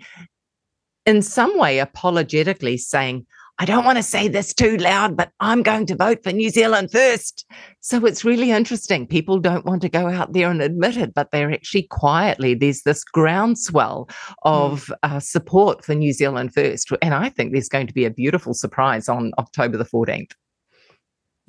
in 1.05 1.21
some 1.21 1.57
way 1.57 1.79
apologetically 1.79 2.77
saying, 2.77 3.25
I 3.59 3.65
don't 3.65 3.85
want 3.85 3.97
to 3.97 4.03
say 4.03 4.27
this 4.27 4.53
too 4.53 4.77
loud, 4.77 5.17
but 5.17 5.31
I'm 5.39 5.63
going 5.63 5.87
to 5.87 5.95
vote 5.95 6.23
for 6.23 6.31
New 6.31 6.49
Zealand 6.51 6.91
first. 6.91 7.45
So 7.79 8.05
it's 8.05 8.23
really 8.23 8.51
interesting. 8.51 9.07
People 9.07 9.39
don't 9.39 9.65
want 9.65 9.81
to 9.81 9.89
go 9.89 10.07
out 10.07 10.33
there 10.33 10.51
and 10.51 10.61
admit 10.61 10.95
it, 10.97 11.13
but 11.15 11.31
they're 11.31 11.51
actually 11.51 11.83
quietly, 11.83 12.53
there's 12.53 12.83
this 12.83 13.03
groundswell 13.03 14.09
of 14.43 14.85
mm. 14.85 14.95
uh, 15.03 15.19
support 15.19 15.83
for 15.83 15.95
New 15.95 16.13
Zealand 16.13 16.53
first. 16.53 16.91
And 17.01 17.15
I 17.15 17.29
think 17.29 17.51
there's 17.51 17.69
going 17.69 17.87
to 17.87 17.93
be 17.93 18.05
a 18.05 18.11
beautiful 18.11 18.53
surprise 18.53 19.09
on 19.09 19.31
October 19.39 19.77
the 19.77 19.85
14th. 19.85 20.33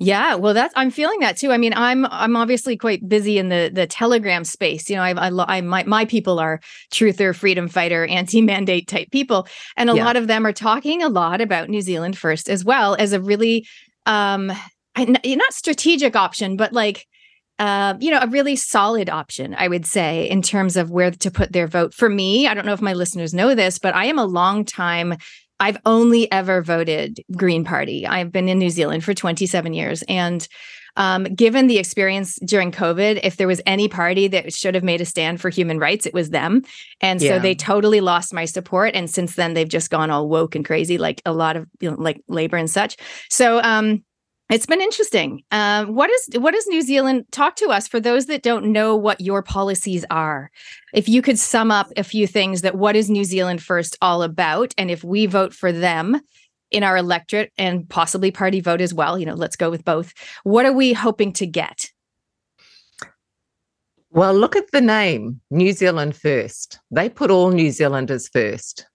Yeah, 0.01 0.35
well, 0.35 0.53
that's 0.53 0.73
I'm 0.77 0.91
feeling 0.91 1.19
that 1.19 1.35
too. 1.35 1.51
I 1.51 1.57
mean, 1.57 1.73
I'm 1.73 2.05
I'm 2.05 2.37
obviously 2.37 2.77
quite 2.77 3.07
busy 3.07 3.37
in 3.37 3.49
the 3.49 3.69
the 3.71 3.85
Telegram 3.85 4.45
space. 4.45 4.89
You 4.89 4.95
know, 4.95 5.03
I 5.03 5.11
I, 5.11 5.57
I 5.57 5.61
my 5.61 5.83
my 5.83 6.05
people 6.05 6.39
are 6.39 6.61
truther, 6.93 7.35
freedom 7.35 7.67
fighter, 7.67 8.05
anti-mandate 8.09 8.87
type 8.87 9.11
people, 9.11 9.45
and 9.75 9.89
a 9.89 9.95
yeah. 9.95 10.05
lot 10.05 10.15
of 10.15 10.27
them 10.27 10.47
are 10.47 10.53
talking 10.53 11.03
a 11.03 11.09
lot 11.09 11.41
about 11.41 11.69
New 11.69 11.81
Zealand 11.81 12.17
first 12.17 12.49
as 12.49 12.63
well 12.63 12.95
as 12.97 13.11
a 13.11 13.19
really 13.19 13.67
um 14.05 14.51
not 14.97 15.53
strategic 15.53 16.15
option, 16.15 16.55
but 16.55 16.71
like 16.71 17.05
uh, 17.59 17.95
you 17.99 18.09
know, 18.09 18.19
a 18.21 18.27
really 18.27 18.55
solid 18.55 19.09
option, 19.09 19.53
I 19.57 19.67
would 19.67 19.85
say, 19.85 20.29
in 20.29 20.41
terms 20.41 20.77
of 20.77 20.91
where 20.91 21.11
to 21.11 21.29
put 21.29 21.51
their 21.51 21.67
vote. 21.67 21.93
For 21.93 22.09
me, 22.09 22.47
I 22.47 22.53
don't 22.53 22.65
know 22.65 22.71
if 22.71 22.81
my 22.81 22.93
listeners 22.93 23.33
know 23.33 23.53
this, 23.53 23.79
but 23.79 23.93
I 23.93 24.05
am 24.05 24.17
a 24.17 24.25
long 24.25 24.63
time 24.63 25.17
I've 25.59 25.77
only 25.85 26.31
ever 26.31 26.61
voted 26.61 27.19
Green 27.35 27.63
Party. 27.63 28.07
I've 28.07 28.31
been 28.31 28.49
in 28.49 28.59
New 28.59 28.69
Zealand 28.69 29.03
for 29.03 29.13
27 29.13 29.73
years. 29.73 30.03
And 30.07 30.47
um, 30.95 31.23
given 31.23 31.67
the 31.67 31.77
experience 31.77 32.37
during 32.43 32.71
COVID, 32.71 33.21
if 33.23 33.37
there 33.37 33.47
was 33.47 33.61
any 33.65 33.87
party 33.87 34.27
that 34.27 34.51
should 34.53 34.75
have 34.75 34.83
made 34.83 35.01
a 35.01 35.05
stand 35.05 35.39
for 35.39 35.49
human 35.49 35.79
rights, 35.79 36.05
it 36.05 36.13
was 36.13 36.29
them. 36.29 36.63
And 36.99 37.21
yeah. 37.21 37.35
so 37.35 37.39
they 37.39 37.55
totally 37.55 38.01
lost 38.01 38.33
my 38.33 38.45
support. 38.45 38.95
And 38.95 39.09
since 39.09 39.35
then, 39.35 39.53
they've 39.53 39.67
just 39.67 39.91
gone 39.91 40.11
all 40.11 40.27
woke 40.27 40.55
and 40.55 40.65
crazy, 40.65 40.97
like 40.97 41.21
a 41.25 41.31
lot 41.31 41.55
of 41.55 41.67
you 41.79 41.91
know, 41.91 41.97
like 41.97 42.21
labor 42.27 42.57
and 42.57 42.69
such. 42.69 42.97
So 43.29 43.61
um, 43.61 44.03
it's 44.49 44.65
been 44.65 44.81
interesting. 44.81 45.43
Um, 45.51 45.93
what 45.93 46.09
is 46.09 46.29
what 46.39 46.53
does 46.53 46.67
New 46.67 46.81
Zealand 46.81 47.25
talk 47.31 47.55
to 47.57 47.67
us 47.67 47.87
for 47.87 47.99
those 47.99 48.25
that 48.25 48.41
don't 48.41 48.71
know 48.71 48.95
what 48.95 49.21
your 49.21 49.43
policies 49.43 50.05
are? 50.09 50.49
If 50.93 51.07
you 51.07 51.21
could 51.21 51.37
sum 51.37 51.69
up 51.71 51.91
a 51.95 52.03
few 52.03 52.25
things 52.25 52.61
that 52.61 52.75
what 52.75 52.95
is 52.95 53.09
New 53.09 53.23
Zealand 53.23 53.61
First 53.61 53.97
all 54.01 54.23
about, 54.23 54.73
and 54.77 54.89
if 54.89 55.03
we 55.03 55.27
vote 55.27 55.53
for 55.53 55.71
them 55.71 56.19
in 56.71 56.83
our 56.83 56.97
electorate 56.97 57.51
and 57.57 57.87
possibly 57.89 58.31
party 58.31 58.59
vote 58.59 58.81
as 58.81 58.93
well, 58.93 59.19
you 59.19 59.25
know, 59.25 59.35
let's 59.35 59.55
go 59.55 59.69
with 59.69 59.85
both. 59.85 60.13
What 60.43 60.65
are 60.65 60.73
we 60.73 60.93
hoping 60.93 61.31
to 61.33 61.45
get? 61.45 61.91
Well, 64.11 64.33
look 64.33 64.55
at 64.55 64.71
the 64.71 64.81
name, 64.81 65.39
New 65.51 65.71
Zealand 65.73 66.15
First. 66.15 66.79
They 66.89 67.09
put 67.09 67.29
all 67.29 67.51
New 67.51 67.69
Zealanders 67.69 68.27
first. 68.27 68.87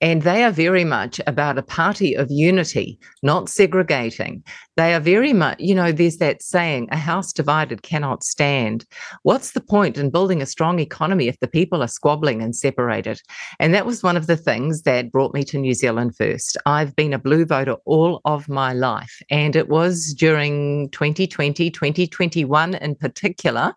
And 0.00 0.22
they 0.22 0.44
are 0.44 0.50
very 0.50 0.84
much 0.84 1.20
about 1.26 1.56
a 1.56 1.62
party 1.62 2.14
of 2.14 2.30
unity, 2.30 2.98
not 3.22 3.48
segregating. 3.48 4.44
They 4.76 4.92
are 4.92 5.00
very 5.00 5.32
much, 5.32 5.58
you 5.58 5.74
know, 5.74 5.90
there's 5.90 6.18
that 6.18 6.42
saying, 6.42 6.88
a 6.92 6.98
house 6.98 7.32
divided 7.32 7.82
cannot 7.82 8.22
stand. 8.22 8.84
What's 9.22 9.52
the 9.52 9.62
point 9.62 9.96
in 9.96 10.10
building 10.10 10.42
a 10.42 10.46
strong 10.46 10.80
economy 10.80 11.28
if 11.28 11.40
the 11.40 11.48
people 11.48 11.82
are 11.82 11.88
squabbling 11.88 12.42
and 12.42 12.54
separated? 12.54 13.22
And 13.58 13.72
that 13.72 13.86
was 13.86 14.02
one 14.02 14.18
of 14.18 14.26
the 14.26 14.36
things 14.36 14.82
that 14.82 15.10
brought 15.10 15.32
me 15.32 15.44
to 15.44 15.58
New 15.58 15.72
Zealand 15.72 16.14
first. 16.14 16.58
I've 16.66 16.94
been 16.94 17.14
a 17.14 17.18
blue 17.18 17.46
voter 17.46 17.76
all 17.86 18.20
of 18.26 18.50
my 18.50 18.74
life. 18.74 19.22
And 19.30 19.56
it 19.56 19.68
was 19.68 20.12
during 20.12 20.90
2020, 20.90 21.70
2021 21.70 22.74
in 22.74 22.94
particular. 22.96 23.74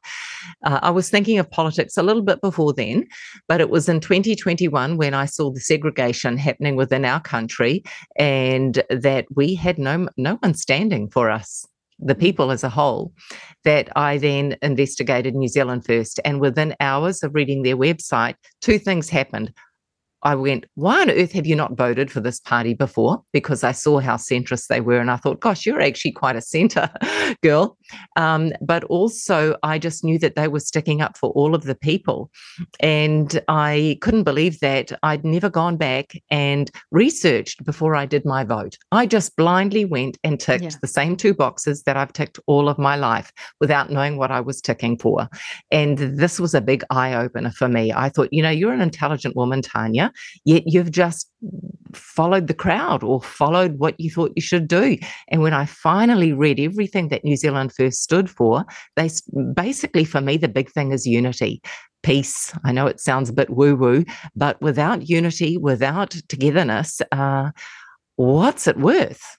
Uh, 0.65 0.79
I 0.81 0.89
was 0.89 1.09
thinking 1.09 1.39
of 1.39 1.49
politics 1.49 1.95
a 1.95 2.03
little 2.03 2.23
bit 2.23 2.41
before 2.41 2.73
then, 2.73 3.07
but 3.47 3.61
it 3.61 3.69
was 3.69 3.87
in 3.87 4.01
2021 4.01 4.97
when 4.97 5.13
I 5.13 5.25
saw 5.25 5.49
the 5.49 5.61
segregation 5.61 6.37
happening 6.37 6.75
within 6.75 7.05
our 7.05 7.21
country 7.21 7.83
and 8.17 8.83
that 8.89 9.25
we 9.33 9.55
had 9.55 9.79
no, 9.79 10.09
no 10.17 10.35
one 10.41 10.53
standing 10.55 10.88
for 11.09 11.29
us, 11.29 11.65
the 11.99 12.15
mm. 12.15 12.19
people 12.19 12.51
as 12.51 12.63
a 12.63 12.69
whole, 12.69 13.13
that 13.63 13.89
I 13.95 14.17
then 14.17 14.57
investigated 14.61 15.35
New 15.35 15.47
Zealand 15.47 15.85
first. 15.85 16.19
And 16.25 16.39
within 16.39 16.75
hours 16.79 17.23
of 17.23 17.35
reading 17.35 17.63
their 17.63 17.77
website, 17.77 18.35
two 18.61 18.79
things 18.79 19.09
happened. 19.09 19.53
I 20.23 20.35
went, 20.35 20.65
why 20.75 21.01
on 21.01 21.09
earth 21.09 21.31
have 21.31 21.45
you 21.45 21.55
not 21.55 21.77
voted 21.77 22.11
for 22.11 22.19
this 22.19 22.39
party 22.39 22.73
before? 22.73 23.23
Because 23.31 23.63
I 23.63 23.71
saw 23.71 23.99
how 23.99 24.15
centrist 24.15 24.67
they 24.67 24.81
were. 24.81 24.99
And 24.99 25.09
I 25.09 25.15
thought, 25.15 25.39
gosh, 25.39 25.65
you're 25.65 25.81
actually 25.81 26.11
quite 26.11 26.35
a 26.35 26.41
centre 26.41 26.89
girl. 27.43 27.77
Um, 28.17 28.51
but 28.61 28.83
also, 28.85 29.55
I 29.63 29.79
just 29.79 30.03
knew 30.03 30.19
that 30.19 30.35
they 30.35 30.47
were 30.47 30.59
sticking 30.59 31.01
up 31.01 31.17
for 31.17 31.29
all 31.31 31.55
of 31.55 31.63
the 31.63 31.75
people. 31.75 32.31
And 32.81 33.41
I 33.47 33.97
couldn't 34.01 34.23
believe 34.23 34.59
that 34.59 34.91
I'd 35.03 35.23
never 35.23 35.49
gone 35.49 35.77
back 35.77 36.13
and 36.29 36.69
researched 36.91 37.63
before 37.63 37.95
I 37.95 38.05
did 38.05 38.25
my 38.25 38.43
vote. 38.43 38.77
I 38.91 39.05
just 39.05 39.35
blindly 39.37 39.85
went 39.85 40.17
and 40.23 40.39
ticked 40.39 40.63
yeah. 40.63 40.69
the 40.81 40.87
same 40.87 41.15
two 41.15 41.33
boxes 41.33 41.83
that 41.83 41.95
I've 41.95 42.13
ticked 42.13 42.39
all 42.45 42.67
of 42.67 42.77
my 42.77 42.95
life 42.97 43.31
without 43.61 43.89
knowing 43.89 44.17
what 44.17 44.31
I 44.31 44.41
was 44.41 44.61
ticking 44.61 44.97
for. 44.97 45.29
And 45.71 45.97
this 45.97 46.39
was 46.39 46.53
a 46.53 46.61
big 46.61 46.83
eye 46.89 47.13
opener 47.13 47.51
for 47.51 47.69
me. 47.69 47.93
I 47.93 48.09
thought, 48.09 48.29
you 48.31 48.43
know, 48.43 48.49
you're 48.49 48.73
an 48.73 48.81
intelligent 48.81 49.35
woman, 49.35 49.61
Tanya 49.61 50.08
yet 50.45 50.63
you've 50.65 50.91
just 50.91 51.29
followed 51.93 52.47
the 52.47 52.53
crowd 52.53 53.03
or 53.03 53.21
followed 53.21 53.79
what 53.79 53.99
you 53.99 54.11
thought 54.11 54.33
you 54.35 54.41
should 54.41 54.67
do. 54.67 54.97
And 55.29 55.41
when 55.41 55.53
I 55.53 55.65
finally 55.65 56.33
read 56.33 56.59
everything 56.59 57.09
that 57.09 57.23
New 57.23 57.35
Zealand 57.35 57.73
First 57.73 58.03
stood 58.03 58.29
for, 58.29 58.65
they 58.95 59.09
basically, 59.53 60.05
for 60.05 60.21
me, 60.21 60.37
the 60.37 60.47
big 60.47 60.71
thing 60.71 60.91
is 60.91 61.07
unity. 61.07 61.61
Peace. 62.01 62.53
I 62.63 62.71
know 62.71 62.87
it 62.87 62.99
sounds 62.99 63.29
a 63.29 63.33
bit 63.33 63.49
woo 63.49 63.75
woo, 63.75 64.05
but 64.35 64.61
without 64.61 65.09
unity, 65.09 65.57
without 65.57 66.11
togetherness, 66.29 67.01
uh, 67.11 67.51
what's 68.15 68.67
it 68.67 68.77
worth? 68.77 69.38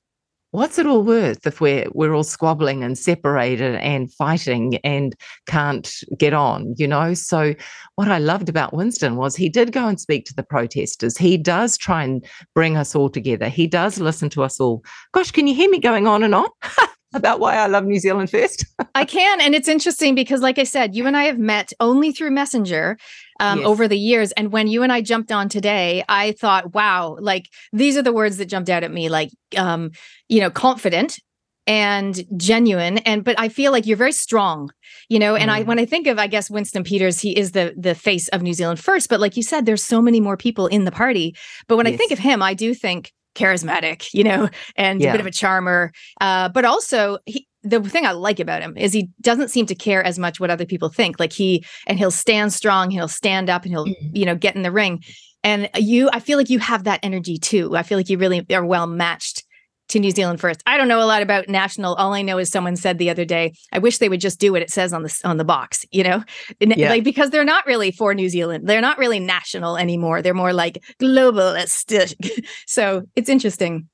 What's 0.53 0.79
it 0.79 0.87
all 0.87 1.03
worth 1.03 1.47
if 1.47 1.61
we're 1.61 1.87
we're 1.93 2.15
all 2.15 2.25
squabbling 2.25 2.83
and 2.83 2.99
separated 2.99 3.77
and 3.77 4.13
fighting 4.13 4.77
and 4.83 5.15
can't 5.47 6.03
get 6.19 6.33
on 6.33 6.75
you 6.77 6.89
know 6.89 7.15
so 7.15 7.55
what 7.95 8.09
i 8.09 8.19
loved 8.19 8.49
about 8.49 8.75
winston 8.75 9.17
was 9.17 9.37
he 9.37 9.49
did 9.49 9.73
go 9.73 9.87
and 9.87 10.01
speak 10.01 10.25
to 10.25 10.35
the 10.35 10.43
protesters 10.43 11.17
he 11.17 11.37
does 11.37 11.79
try 11.79 12.03
and 12.03 12.25
bring 12.55 12.77
us 12.77 12.95
all 12.95 13.09
together 13.09 13.49
he 13.49 13.67
does 13.67 14.01
listen 14.01 14.29
to 14.29 14.43
us 14.43 14.61
all 14.61 14.83
gosh 15.13 15.31
can 15.31 15.47
you 15.47 15.55
hear 15.55 15.71
me 15.71 15.79
going 15.79 16.07
on 16.07 16.23
and 16.23 16.35
on 16.35 16.49
about 17.13 17.41
why 17.41 17.57
I 17.57 17.67
love 17.67 17.85
New 17.85 17.99
Zealand 17.99 18.31
first. 18.31 18.65
I 18.95 19.05
can. 19.05 19.41
And 19.41 19.55
it's 19.55 19.69
interesting 19.69 20.15
because, 20.15 20.43
like 20.43 20.59
I 20.59 20.65
said, 20.65 20.95
you 20.95 21.07
and 21.07 21.17
I 21.17 21.25
have 21.25 21.39
met 21.39 21.73
only 21.81 22.13
through 22.13 22.31
Messenger 22.31 22.99
um, 23.41 23.59
yes. 23.59 23.67
over 23.67 23.89
the 23.89 23.99
years. 23.99 24.31
And 24.33 24.53
when 24.53 24.69
you 24.69 24.83
and 24.85 24.93
I 24.93 25.01
jumped 25.01 25.33
on 25.33 25.49
today, 25.49 26.05
I 26.09 26.33
thought, 26.33 26.75
wow, 26.75 27.17
like 27.21 27.49
these 27.73 27.97
are 27.97 28.03
the 28.03 28.13
words 28.13 28.37
that 28.37 28.47
jumped 28.47 28.71
out 28.71 28.85
at 28.85 28.93
me 28.93 29.09
like, 29.09 29.31
um, 29.57 29.91
you 30.29 30.41
know, 30.41 30.51
confident 30.51 31.19
and 31.67 32.25
genuine 32.39 32.99
and 32.99 33.23
but 33.23 33.39
i 33.39 33.47
feel 33.47 33.71
like 33.71 33.87
you're 33.87 33.97
very 33.97 34.11
strong 34.13 34.71
you 35.11 35.19
know 35.19 35.37
and 35.37 35.51
mm. 35.51 35.55
i 35.55 35.63
when 35.63 35.79
i 35.79 35.85
think 35.85 36.07
of 36.07 36.19
i 36.19 36.27
guess 36.27 36.51
winston 36.51 36.83
peters 36.83 37.21
he 37.21 37.37
is 37.37 37.53
the 37.53 37.75
the 37.77 37.95
face 37.95 38.29
of 38.29 38.41
new 38.41 38.55
zealand 38.55 38.81
first 38.81 39.11
but 39.11 39.21
like 39.21 39.37
you 39.37 39.43
said 39.43 39.67
there's 39.67 39.85
so 39.85 40.01
many 40.01 40.21
more 40.21 40.39
people 40.39 40.67
in 40.69 40.87
the 40.87 40.91
party 40.91 41.37
but 41.69 41.77
when 41.77 41.85
yes. 41.85 41.95
i 41.95 41.97
think 41.99 42.13
of 42.13 42.19
him 42.19 42.43
i 42.43 42.55
do 42.55 42.73
think 42.73 43.13
charismatic, 43.35 44.09
you 44.13 44.25
know, 44.25 44.49
and 44.77 45.01
yeah. 45.01 45.09
a 45.09 45.13
bit 45.13 45.21
of 45.21 45.27
a 45.27 45.31
charmer. 45.31 45.93
Uh, 46.21 46.49
but 46.49 46.65
also, 46.65 47.19
he, 47.27 47.47
the 47.63 47.81
thing 47.83 48.07
I 48.07 48.13
like 48.13 48.41
about 48.41 48.63
him 48.63 48.77
is 48.77 48.93
he 48.93 49.11
doesn't 49.21 49.49
seem 49.49 49.67
to 49.67 49.75
care 49.75 50.03
as 50.03 50.19
much 50.19 50.41
what 50.41 50.51
other 50.51 50.67
people 50.67 50.89
think. 50.89 51.21
Like 51.21 51.33
he, 51.33 51.65
and 51.87 51.99
he'll 51.99 52.11
stand 52.11 52.53
strong, 52.53 52.91
he'll 52.91 53.09
stand 53.09 53.51
up, 53.51 53.65
and 53.65 53.73
he'll, 53.73 53.87
mm-hmm. 53.87 54.17
you 54.17 54.25
know, 54.25 54.35
get 54.35 54.57
in 54.57 54.63
the 54.63 54.73
ring. 54.73 55.03
And 55.43 55.69
you, 55.77 56.11
I 56.13 56.21
feel 56.21 56.39
like 56.39 56.51
you 56.51 56.59
have 56.59 56.85
that 56.85 57.01
energy 57.03 57.39
too. 57.39 57.77
I 57.77 57.83
feel 57.83 57.99
like 57.99 58.09
you 58.09 58.19
really 58.19 58.45
are 58.53 58.65
well 58.65 58.87
matched 58.87 59.45
to 59.91 59.99
New 59.99 60.11
Zealand 60.11 60.41
first. 60.41 60.63
I 60.67 60.77
don't 60.77 60.89
know 60.89 61.03
a 61.03 61.05
lot 61.05 61.23
about 61.23 61.49
national. 61.49 61.95
All 61.95 62.15
I 62.15 62.23
know 62.23 62.39
is 62.39 62.49
someone 62.49 62.77
said 62.77 62.99
the 62.99 63.11
other 63.11 63.25
day, 63.25 63.55
I 63.73 63.79
wish 63.79 63.99
they 63.99 64.09
would 64.09 64.21
just 64.21 64.39
do 64.39 64.53
what 64.53 64.63
it 64.63 64.71
says 64.71 64.93
on 64.93 65.03
the 65.03 65.21
on 65.25 65.37
the 65.37 65.45
box, 65.45 65.85
you 65.91 66.05
know? 66.05 66.23
Yeah. 66.61 66.91
Like 66.91 67.05
because 67.05 67.31
they're 67.31 67.45
not 67.45 67.67
really 67.67 67.91
for 67.91 68.15
New 68.15 68.29
Zealand. 68.29 68.69
They're 68.69 68.81
not 68.81 68.99
really 68.99 69.19
national 69.19 69.77
anymore. 69.77 70.23
They're 70.23 70.33
more 70.33 70.53
like 70.53 70.83
globalist. 71.01 72.15
so, 72.67 73.03
it's 73.17 73.29
interesting. 73.29 73.89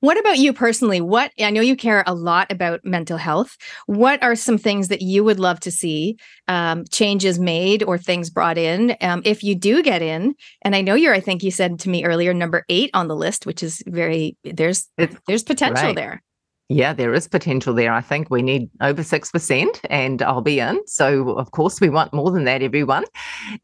What 0.00 0.18
about 0.18 0.38
you 0.38 0.52
personally? 0.52 1.00
What 1.00 1.32
I 1.38 1.50
know 1.50 1.60
you 1.60 1.76
care 1.76 2.02
a 2.06 2.14
lot 2.14 2.50
about 2.50 2.84
mental 2.84 3.18
health. 3.18 3.56
What 3.86 4.22
are 4.22 4.34
some 4.34 4.58
things 4.58 4.88
that 4.88 5.02
you 5.02 5.22
would 5.24 5.38
love 5.38 5.60
to 5.60 5.70
see 5.70 6.16
um, 6.48 6.84
changes 6.90 7.38
made 7.38 7.82
or 7.82 7.98
things 7.98 8.30
brought 8.30 8.58
in 8.58 8.96
um, 9.02 9.22
if 9.24 9.44
you 9.44 9.54
do 9.54 9.82
get 9.82 10.02
in? 10.02 10.34
And 10.62 10.74
I 10.74 10.80
know 10.80 10.94
you're. 10.94 11.14
I 11.14 11.20
think 11.20 11.42
you 11.42 11.50
said 11.50 11.78
to 11.80 11.90
me 11.90 12.04
earlier, 12.04 12.32
number 12.32 12.64
eight 12.68 12.90
on 12.94 13.08
the 13.08 13.16
list, 13.16 13.46
which 13.46 13.62
is 13.62 13.82
very 13.86 14.36
there's 14.42 14.88
it's, 14.96 15.16
there's 15.26 15.42
potential 15.42 15.86
right. 15.86 15.96
there. 15.96 16.22
Yeah, 16.72 16.92
there 16.92 17.12
is 17.12 17.26
potential 17.26 17.74
there. 17.74 17.92
I 17.92 18.00
think 18.00 18.30
we 18.30 18.42
need 18.42 18.70
over 18.80 19.02
6%, 19.02 19.80
and 19.90 20.22
I'll 20.22 20.40
be 20.40 20.60
in. 20.60 20.80
So, 20.86 21.30
of 21.30 21.50
course, 21.50 21.80
we 21.80 21.88
want 21.88 22.12
more 22.12 22.30
than 22.30 22.44
that, 22.44 22.62
everyone. 22.62 23.06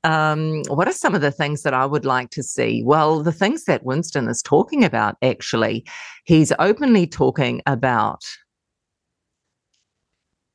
Um, 0.02 0.64
what 0.66 0.88
are 0.88 0.92
some 0.92 1.14
of 1.14 1.20
the 1.20 1.30
things 1.30 1.62
that 1.62 1.72
I 1.72 1.86
would 1.86 2.04
like 2.04 2.30
to 2.30 2.42
see? 2.42 2.82
Well, 2.84 3.22
the 3.22 3.30
things 3.30 3.66
that 3.66 3.84
Winston 3.84 4.26
is 4.26 4.42
talking 4.42 4.82
about, 4.82 5.14
actually, 5.22 5.86
he's 6.24 6.52
openly 6.58 7.06
talking 7.06 7.62
about 7.64 8.24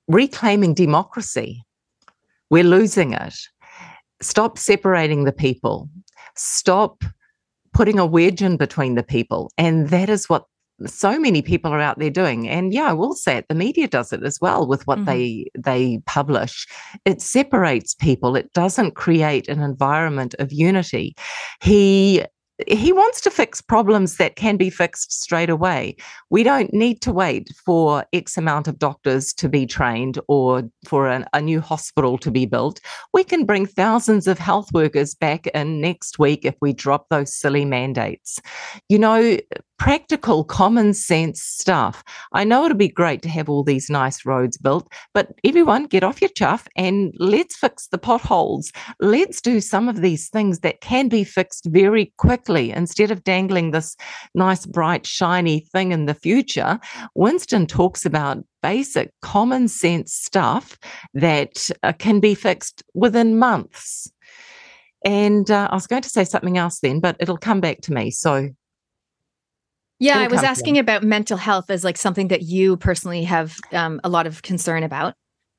reclaiming 0.09 0.73
democracy. 0.73 1.63
We're 2.49 2.65
losing 2.65 3.13
it. 3.13 3.35
Stop 4.21 4.57
separating 4.57 5.23
the 5.23 5.31
people. 5.31 5.89
Stop 6.35 7.05
putting 7.73 7.97
a 7.97 8.05
wedge 8.05 8.41
in 8.41 8.57
between 8.57 8.95
the 8.95 9.03
people. 9.03 9.53
And 9.57 9.87
that 9.87 10.09
is 10.09 10.27
what 10.27 10.43
so 10.85 11.19
many 11.19 11.41
people 11.41 11.71
are 11.71 11.79
out 11.79 11.99
there 11.99 12.09
doing 12.09 12.47
and 12.47 12.73
yeah 12.73 12.89
i 12.89 12.93
will 12.93 13.13
say 13.13 13.37
it 13.37 13.45
the 13.47 13.55
media 13.55 13.87
does 13.87 14.11
it 14.13 14.23
as 14.23 14.39
well 14.41 14.67
with 14.67 14.85
what 14.87 14.97
mm-hmm. 14.99 15.05
they 15.05 15.45
they 15.57 15.99
publish 16.05 16.67
it 17.05 17.21
separates 17.21 17.95
people 17.95 18.35
it 18.35 18.51
doesn't 18.53 18.95
create 18.95 19.47
an 19.47 19.61
environment 19.61 20.35
of 20.39 20.51
unity 20.51 21.15
he 21.61 22.23
he 22.67 22.91
wants 22.91 23.21
to 23.21 23.31
fix 23.31 23.61
problems 23.61 24.17
that 24.17 24.35
can 24.35 24.57
be 24.57 24.69
fixed 24.69 25.11
straight 25.11 25.49
away. 25.49 25.95
We 26.29 26.43
don't 26.43 26.73
need 26.73 27.01
to 27.01 27.11
wait 27.11 27.49
for 27.65 28.05
X 28.13 28.37
amount 28.37 28.67
of 28.67 28.79
doctors 28.79 29.33
to 29.33 29.49
be 29.49 29.65
trained 29.65 30.19
or 30.27 30.63
for 30.85 31.07
an, 31.07 31.25
a 31.33 31.41
new 31.41 31.61
hospital 31.61 32.17
to 32.19 32.31
be 32.31 32.45
built. 32.45 32.79
We 33.13 33.23
can 33.23 33.45
bring 33.45 33.65
thousands 33.65 34.27
of 34.27 34.39
health 34.39 34.71
workers 34.73 35.15
back 35.15 35.47
in 35.47 35.81
next 35.81 36.19
week 36.19 36.45
if 36.45 36.55
we 36.61 36.73
drop 36.73 37.07
those 37.09 37.33
silly 37.33 37.65
mandates. 37.65 38.39
You 38.89 38.99
know, 38.99 39.37
practical, 39.81 40.43
common 40.43 40.93
sense 40.93 41.41
stuff. 41.41 42.03
I 42.33 42.43
know 42.43 42.65
it'll 42.65 42.77
be 42.77 42.87
great 42.87 43.23
to 43.23 43.29
have 43.29 43.49
all 43.49 43.63
these 43.63 43.89
nice 43.89 44.27
roads 44.27 44.55
built, 44.59 44.87
but 45.11 45.29
everyone 45.43 45.85
get 45.85 46.03
off 46.03 46.21
your 46.21 46.29
chuff 46.29 46.67
and 46.75 47.11
let's 47.17 47.55
fix 47.55 47.87
the 47.87 47.97
potholes. 47.97 48.71
Let's 48.99 49.41
do 49.41 49.59
some 49.59 49.89
of 49.89 50.01
these 50.01 50.29
things 50.29 50.59
that 50.59 50.81
can 50.81 51.07
be 51.07 51.23
fixed 51.23 51.65
very 51.65 52.13
quickly 52.17 52.69
instead 52.69 53.09
of 53.09 53.23
dangling 53.23 53.71
this 53.71 53.97
nice, 54.35 54.67
bright, 54.67 55.07
shiny 55.07 55.61
thing 55.73 55.93
in 55.93 56.05
the 56.05 56.13
future. 56.13 56.79
Winston 57.15 57.65
talks 57.65 58.05
about 58.05 58.37
basic 58.61 59.11
common 59.23 59.67
sense 59.67 60.13
stuff 60.13 60.77
that 61.15 61.71
uh, 61.81 61.91
can 61.93 62.19
be 62.19 62.35
fixed 62.35 62.83
within 62.93 63.39
months. 63.39 64.11
And 65.03 65.49
uh, 65.49 65.69
I 65.71 65.73
was 65.73 65.87
going 65.87 66.03
to 66.03 66.09
say 66.09 66.23
something 66.23 66.59
else 66.59 66.81
then, 66.81 66.99
but 66.99 67.15
it'll 67.19 67.37
come 67.37 67.61
back 67.61 67.81
to 67.81 67.93
me. 67.93 68.11
So 68.11 68.51
yeah, 70.01 70.19
I 70.19 70.27
was 70.27 70.43
asking 70.43 70.77
about 70.79 71.03
mental 71.03 71.37
health 71.37 71.69
as 71.69 71.83
like 71.83 71.97
something 71.97 72.29
that 72.29 72.41
you 72.41 72.75
personally 72.77 73.23
have 73.23 73.55
um, 73.71 74.01
a 74.03 74.09
lot 74.09 74.25
of 74.25 74.41
concern 74.41 74.83
about. 74.83 75.13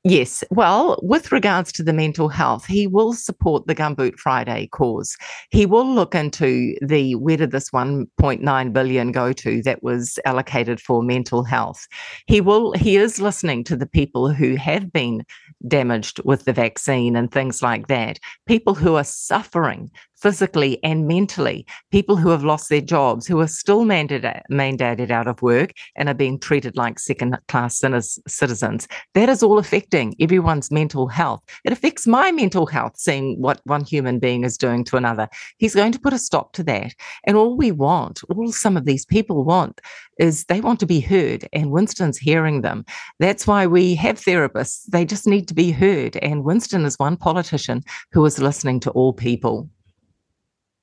Yes. 0.04 0.42
Well, 0.50 0.98
with 1.00 1.30
regards 1.30 1.70
to 1.74 1.84
the 1.84 1.92
mental 1.92 2.28
health, 2.28 2.66
he 2.66 2.88
will 2.88 3.12
support 3.12 3.68
the 3.68 3.74
Gumboot 3.74 4.16
Friday 4.16 4.66
cause. 4.72 5.16
He 5.50 5.64
will 5.64 5.86
look 5.86 6.12
into 6.16 6.74
the 6.84 7.14
where 7.14 7.36
did 7.36 7.52
this 7.52 7.70
1.9 7.70 8.72
billion 8.72 9.12
go 9.12 9.32
to 9.32 9.62
that 9.62 9.84
was 9.84 10.18
allocated 10.24 10.80
for 10.80 11.04
mental 11.04 11.44
health. 11.44 11.86
He 12.26 12.40
will 12.40 12.72
he 12.72 12.96
is 12.96 13.20
listening 13.20 13.62
to 13.64 13.76
the 13.76 13.86
people 13.86 14.32
who 14.32 14.56
have 14.56 14.92
been 14.92 15.24
damaged 15.68 16.20
with 16.24 16.46
the 16.46 16.52
vaccine 16.52 17.14
and 17.14 17.30
things 17.30 17.62
like 17.62 17.86
that. 17.86 18.18
People 18.46 18.74
who 18.74 18.96
are 18.96 19.04
suffering 19.04 19.88
physically 20.22 20.78
and 20.84 21.08
mentally, 21.08 21.66
people 21.90 22.16
who 22.16 22.28
have 22.28 22.44
lost 22.44 22.68
their 22.68 22.80
jobs, 22.80 23.26
who 23.26 23.40
are 23.40 23.48
still 23.48 23.84
mandated, 23.84 24.40
mandated 24.50 25.10
out 25.10 25.26
of 25.26 25.42
work 25.42 25.72
and 25.96 26.08
are 26.08 26.14
being 26.14 26.38
treated 26.38 26.76
like 26.76 27.00
second 27.00 27.36
class 27.48 27.82
citizens. 28.28 28.86
That 29.14 29.28
is 29.28 29.42
all 29.42 29.58
affecting 29.58 30.14
everyone's 30.20 30.70
mental 30.70 31.08
health. 31.08 31.42
It 31.64 31.72
affects 31.72 32.06
my 32.06 32.30
mental 32.30 32.66
health, 32.66 32.92
seeing 32.96 33.40
what 33.40 33.60
one 33.64 33.84
human 33.84 34.20
being 34.20 34.44
is 34.44 34.56
doing 34.56 34.84
to 34.84 34.96
another. 34.96 35.28
He's 35.58 35.74
going 35.74 35.92
to 35.92 36.00
put 36.00 36.12
a 36.12 36.18
stop 36.18 36.52
to 36.52 36.62
that. 36.64 36.94
And 37.24 37.36
all 37.36 37.56
we 37.56 37.72
want, 37.72 38.20
all 38.30 38.52
some 38.52 38.76
of 38.76 38.84
these 38.84 39.04
people 39.04 39.44
want, 39.44 39.80
is 40.20 40.44
they 40.44 40.60
want 40.60 40.78
to 40.80 40.86
be 40.86 41.00
heard. 41.00 41.48
And 41.52 41.72
Winston's 41.72 42.18
hearing 42.18 42.60
them. 42.60 42.84
That's 43.18 43.46
why 43.46 43.66
we 43.66 43.96
have 43.96 44.20
therapists. 44.20 44.84
They 44.84 45.04
just 45.04 45.26
need 45.26 45.48
to 45.48 45.54
be 45.54 45.72
heard. 45.72 46.16
And 46.18 46.44
Winston 46.44 46.84
is 46.84 46.98
one 46.98 47.16
politician 47.16 47.82
who 48.12 48.24
is 48.24 48.38
listening 48.38 48.78
to 48.80 48.90
all 48.92 49.12
people. 49.12 49.68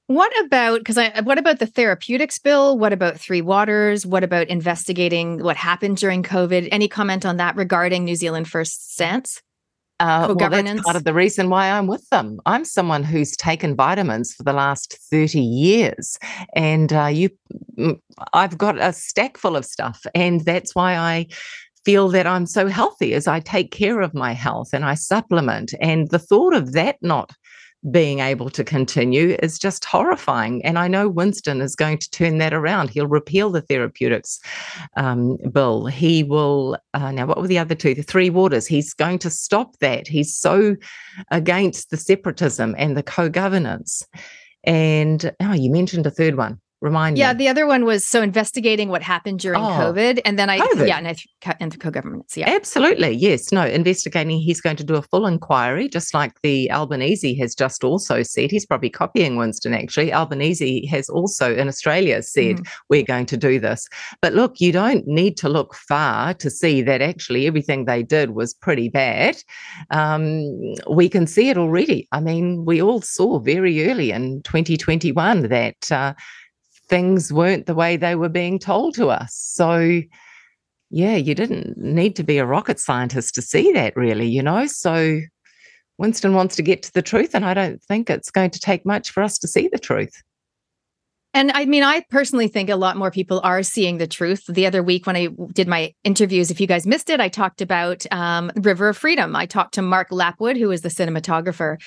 What 0.10 0.32
about 0.44 0.80
because 0.80 0.98
I 0.98 1.22
what 1.22 1.38
about 1.38 1.60
the 1.60 1.68
therapeutics 1.68 2.40
bill? 2.40 2.80
What 2.80 2.94
about 2.94 3.20
Three 3.20 3.44
Waters? 3.44 4.08
What 4.08 4.24
about 4.24 4.48
investigating 4.48 5.44
what 5.44 5.56
happened 5.56 5.98
during 5.98 6.24
COVID? 6.24 6.68
Any 6.72 6.88
comment 6.88 7.28
on 7.28 7.38
that 7.38 7.56
regarding 7.56 8.06
New 8.06 8.16
Zealand 8.16 8.48
First 8.48 8.92
stance? 8.92 9.40
Uh, 10.00 10.34
well, 10.36 10.50
that's 10.50 10.82
part 10.82 10.96
of 10.96 11.04
the 11.04 11.14
reason 11.14 11.52
why 11.52 11.70
I'm 11.70 11.86
with 11.86 12.10
them. 12.10 12.40
I'm 12.48 12.66
someone 12.66 13.04
who's 13.04 13.38
taken 13.38 13.76
vitamins 13.76 14.34
for 14.34 14.42
the 14.42 14.54
last 14.54 14.98
30 15.12 15.42
years, 15.42 16.18
and 16.56 16.92
uh, 16.92 17.06
you, 17.06 17.30
I've 18.34 18.58
got 18.58 18.80
a 18.80 18.94
stack 18.94 19.38
full 19.38 19.56
of 19.56 19.64
stuff, 19.64 20.08
and 20.16 20.44
that's 20.44 20.74
why 20.74 20.98
I 20.98 21.28
feel 21.86 22.10
that 22.10 22.26
I'm 22.26 22.48
so 22.48 22.66
healthy 22.66 23.14
as 23.14 23.28
I 23.28 23.42
take 23.42 23.72
care 23.72 24.02
of 24.02 24.16
my 24.16 24.34
health 24.34 24.70
and 24.74 24.86
I 24.86 24.96
supplement. 24.96 25.74
And 25.80 26.10
the 26.10 26.20
thought 26.20 26.56
of 26.56 26.74
that 26.74 26.98
not 27.02 27.32
being 27.92 28.20
able 28.20 28.50
to 28.50 28.64
continue 28.64 29.38
is 29.42 29.58
just 29.58 29.86
horrifying. 29.86 30.64
And 30.66 30.78
I 30.78 30.88
know 30.88 31.08
Winston 31.08 31.62
is 31.62 31.76
going 31.76 31.98
to 32.00 32.10
turn 32.10 32.38
that 32.40 32.54
around. 32.54 32.90
He'll 32.90 33.08
repeal 33.08 33.50
the 33.50 33.62
therapeutics 33.62 34.40
um, 34.98 35.38
bill. 35.52 35.86
He 35.86 36.24
will, 36.24 36.78
uh, 36.94 37.12
now, 37.12 37.26
what 37.26 37.40
were 37.40 37.48
the 37.48 37.60
other 37.60 37.76
two? 37.76 37.94
The 37.94 38.04
three 38.04 38.30
waters. 38.30 38.68
He's 38.68 38.94
going 38.94 39.20
to 39.20 39.30
stop 39.30 39.78
that. 39.80 40.08
He's 40.08 40.36
so 40.36 40.76
against 41.32 41.90
the 41.90 41.98
separatism 41.98 42.76
and 42.78 42.98
the 42.98 43.04
co 43.04 43.30
governance. 43.30 44.04
And 44.66 45.34
oh, 45.40 45.54
you 45.54 45.72
mentioned 45.72 46.06
a 46.06 46.12
third 46.12 46.36
one. 46.36 46.60
Remind 46.82 47.18
yeah, 47.18 47.34
me. 47.34 47.40
the 47.40 47.50
other 47.50 47.68
one 47.68 47.84
was 47.84 48.08
so 48.08 48.22
investigating 48.22 48.88
what 48.88 49.02
happened 49.02 49.42
during 49.42 49.62
oh, 49.62 49.68
COVID, 49.68 50.22
and 50.24 50.40
then 50.40 50.50
I 50.50 50.60
COVID. 50.60 50.88
yeah, 50.88 50.98
and 50.98 51.08
I 51.10 51.16
and 51.60 51.74
the 51.74 51.78
co-governance. 51.78 52.38
Yeah, 52.38 52.50
absolutely. 52.50 53.10
Yes, 53.10 53.52
no, 53.52 53.66
investigating. 53.66 54.40
He's 54.40 54.62
going 54.62 54.78
to 54.78 54.86
do 54.86 54.96
a 54.96 55.02
full 55.02 55.26
inquiry, 55.26 55.90
just 55.90 56.14
like 56.14 56.40
the 56.42 56.72
Albanese 56.72 57.36
has 57.36 57.54
just 57.54 57.84
also 57.84 58.24
said. 58.24 58.50
He's 58.50 58.66
probably 58.66 58.90
copying 58.90 59.36
Winston. 59.36 59.74
Actually, 59.74 60.14
Albanese 60.14 60.86
has 60.86 61.10
also 61.10 61.54
in 61.54 61.68
Australia 61.68 62.24
said 62.24 62.58
mm. 62.58 62.68
we're 62.88 63.04
going 63.04 63.26
to 63.26 63.36
do 63.36 63.60
this. 63.60 63.86
But 64.22 64.34
look, 64.34 64.62
you 64.62 64.72
don't 64.72 65.06
need 65.06 65.36
to 65.38 65.50
look 65.50 65.76
far 65.76 66.34
to 66.36 66.50
see 66.50 66.82
that 66.84 67.02
actually 67.02 67.46
everything 67.46 67.86
they 67.86 68.04
did 68.04 68.32
was 68.32 68.54
pretty 68.54 68.88
bad. 68.88 69.36
Um, 69.92 70.46
we 70.90 71.10
can 71.10 71.28
see 71.28 71.50
it 71.50 71.58
already. 71.58 72.08
I 72.14 72.22
mean, 72.22 72.64
we 72.64 72.82
all 72.82 73.02
saw 73.02 73.40
very 73.40 73.86
early 73.86 74.12
in 74.12 74.44
2021 74.44 75.50
that. 75.50 75.92
Uh, 75.92 76.14
things 76.90 77.32
weren't 77.32 77.66
the 77.66 77.76
way 77.76 77.96
they 77.96 78.16
were 78.16 78.30
being 78.30 78.60
told 78.60 78.96
to 78.96 79.10
us. 79.10 79.36
So, 79.36 80.02
yeah, 80.90 81.16
you 81.16 81.36
didn't 81.36 81.78
need 81.78 82.16
to 82.16 82.24
be 82.24 82.40
a 82.40 82.46
rocket 82.46 82.80
scientist 82.80 83.36
to 83.36 83.42
see 83.42 83.72
that, 83.74 83.96
really, 83.96 84.28
you 84.28 84.44
know? 84.44 84.66
So, 84.66 85.22
Winston 85.98 86.34
wants 86.34 86.56
to 86.56 86.62
get 86.62 86.82
to 86.84 86.94
the 86.94 87.02
truth, 87.02 87.36
and 87.36 87.46
I 87.46 87.54
don't 87.54 87.82
think 87.84 88.10
it's 88.10 88.32
going 88.32 88.52
to 88.52 88.60
take 88.60 88.86
much 88.86 89.12
for 89.12 89.22
us 89.22 89.38
to 89.40 89.48
see 89.48 89.68
the 89.68 89.80
truth. 89.80 90.24
And 91.34 91.52
I 91.52 91.66
mean, 91.66 91.84
I 91.84 92.04
personally 92.10 92.48
think 92.48 92.70
a 92.70 92.76
lot 92.76 92.98
more 92.98 93.12
people 93.12 93.40
are 93.44 93.62
seeing 93.62 93.98
the 94.00 94.08
truth. 94.08 94.46
The 94.48 94.66
other 94.66 94.82
week, 94.82 95.06
when 95.06 95.16
I 95.16 95.28
did 95.54 95.68
my 95.68 95.94
interviews, 96.04 96.50
if 96.50 96.60
you 96.60 96.66
guys 96.66 96.88
missed 96.88 97.10
it, 97.10 97.20
I 97.20 97.30
talked 97.30 97.62
about 97.62 98.06
um, 98.12 98.52
River 98.56 98.90
of 98.90 98.98
Freedom. 98.98 99.36
I 99.36 99.46
talked 99.46 99.76
to 99.76 99.84
Mark 99.84 100.10
Lapwood, 100.10 100.58
who 100.58 100.72
is 100.72 100.82
the 100.82 100.90
cinematographer. 100.90 101.78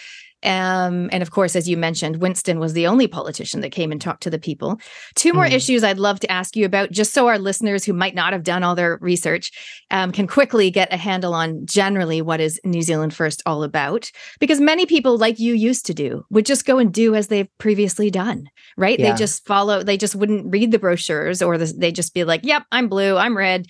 Um, 0.43 1.09
and 1.13 1.23
of 1.23 1.31
course, 1.31 1.55
as 1.55 1.69
you 1.69 1.77
mentioned, 1.77 2.17
Winston 2.17 2.59
was 2.59 2.73
the 2.73 2.87
only 2.87 3.07
politician 3.07 3.61
that 3.61 3.71
came 3.71 3.93
and 3.93 4.01
talked 4.01 4.23
to 4.25 4.31
the 4.31 4.39
people. 4.39 4.81
Two 5.15 5.33
more 5.33 5.47
mm. 5.47 5.53
issues 5.53 5.85
I'd 5.85 5.99
love 5.99 6.21
to 6.21 6.31
ask 6.31 6.57
you 6.57 6.65
about, 6.65 6.91
just 6.91 7.13
so 7.13 7.29
our 7.29 7.39
listeners 7.39 7.85
who 7.85 7.93
might 7.93 8.15
not 8.15 8.33
have 8.33 8.43
done 8.43 8.63
all 8.63 8.75
their 8.75 8.99
research 9.01 9.51
um, 9.91 10.13
can 10.13 10.27
quickly 10.27 10.71
get 10.71 10.93
a 10.93 10.97
handle 10.97 11.35
on 11.35 11.65
generally 11.67 12.23
what 12.23 12.41
is 12.41 12.61
New 12.65 12.83
Zealand 12.83 13.15
First 13.15 13.43
all 13.47 13.63
about. 13.63 14.11
Because 14.41 14.61
many 14.61 14.87
people, 14.87 15.19
like 15.19 15.39
you 15.39 15.55
used 15.55 15.87
to 15.87 15.95
do, 15.95 16.25
would 16.31 16.47
just 16.47 16.64
go 16.64 16.79
and 16.79 16.93
do 16.93 17.14
as 17.14 17.29
they've 17.29 17.49
previously 17.59 18.11
done, 18.11 18.49
right? 18.77 18.99
Yeah. 18.99 19.12
They 19.12 19.19
just 19.19 19.47
follow, 19.47 19.83
they 19.83 19.97
just 19.97 20.14
wouldn't 20.14 20.53
read 20.53 20.73
the 20.73 20.79
brochures 20.79 21.43
or 21.43 21.59
the, 21.59 21.66
they 21.66 21.93
just 21.93 22.14
be 22.14 22.25
like, 22.25 22.40
yep, 22.45 22.64
I'm 22.73 22.88
blue, 22.88 23.16
I'm 23.16 23.37
red 23.37 23.66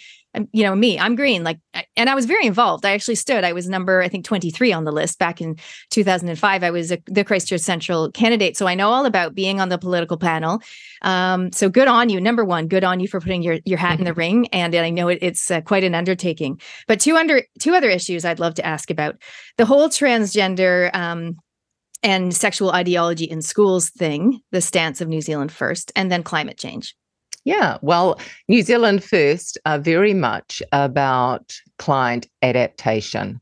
you 0.53 0.64
know 0.64 0.75
me 0.75 0.99
i'm 0.99 1.14
green 1.14 1.45
like 1.45 1.59
and 1.97 2.09
i 2.09 2.14
was 2.14 2.25
very 2.25 2.47
involved. 2.47 2.87
I 2.87 2.92
actually 2.92 3.16
stood 3.16 3.45
i 3.45 3.53
was 3.53 3.68
number 3.68 4.03
i 4.03 4.09
think 4.09 4.25
23 4.25 4.73
on 4.73 4.85
the 4.85 4.92
list 4.92 5.18
back 5.18 5.40
in 5.40 5.57
2005 5.90 6.62
i 6.62 6.71
was 6.71 6.92
a, 6.92 6.99
the 7.07 7.25
christchurch 7.25 7.61
central 7.61 8.11
candidate 8.12 8.57
so 8.57 8.66
i 8.66 8.75
know 8.75 8.90
all 8.90 9.05
about 9.05 9.35
being 9.35 9.61
on 9.61 9.68
the 9.68 9.79
political 9.79 10.16
panel. 10.16 10.61
Um, 11.03 11.51
so 11.53 11.68
good 11.68 11.88
on 11.88 12.09
you. 12.09 12.21
Number 12.21 12.45
one 12.45 12.68
good 12.68 12.85
on 12.85 13.01
you 13.01 13.09
for 13.09 13.21
putting 13.21 13.42
your, 13.42 13.59
your 13.64 13.79
hat 13.79 13.99
in 13.99 14.05
the 14.05 14.14
ring 14.14 14.47
and, 14.49 14.75
and 14.75 14.85
i 14.85 14.90
know 14.90 15.09
it, 15.09 15.18
it's 15.21 15.51
uh, 15.51 15.61
quite 15.61 15.85
an 15.85 15.95
undertaking. 15.95 16.61
But 16.87 17.01
two 17.01 17.16
under 17.16 17.42
two 17.59 17.75
other 17.75 17.90
issues 17.90 18.25
i'd 18.25 18.40
love 18.40 18.55
to 18.55 18.66
ask 18.66 18.90
about. 18.90 19.16
The 19.59 19.66
whole 19.66 19.88
transgender 19.88 20.95
um, 20.95 21.37
and 22.03 22.35
sexual 22.35 22.73
ideology 22.73 23.25
in 23.25 23.42
schools 23.42 23.90
thing 23.90 24.40
the 24.51 24.61
stance 24.61 25.01
of 25.01 25.09
new 25.09 25.21
zealand 25.21 25.53
first 25.53 25.92
and 25.95 26.11
then 26.11 26.23
climate 26.23 26.59
change 26.59 26.95
yeah, 27.44 27.78
well, 27.83 28.20
New 28.48 28.62
Zealand 28.62 29.02
First 29.02 29.59
are 29.66 29.78
very 29.78 30.14
much 30.14 30.62
about 30.72 31.55
climate 31.78 32.28
adaptation. 32.42 33.40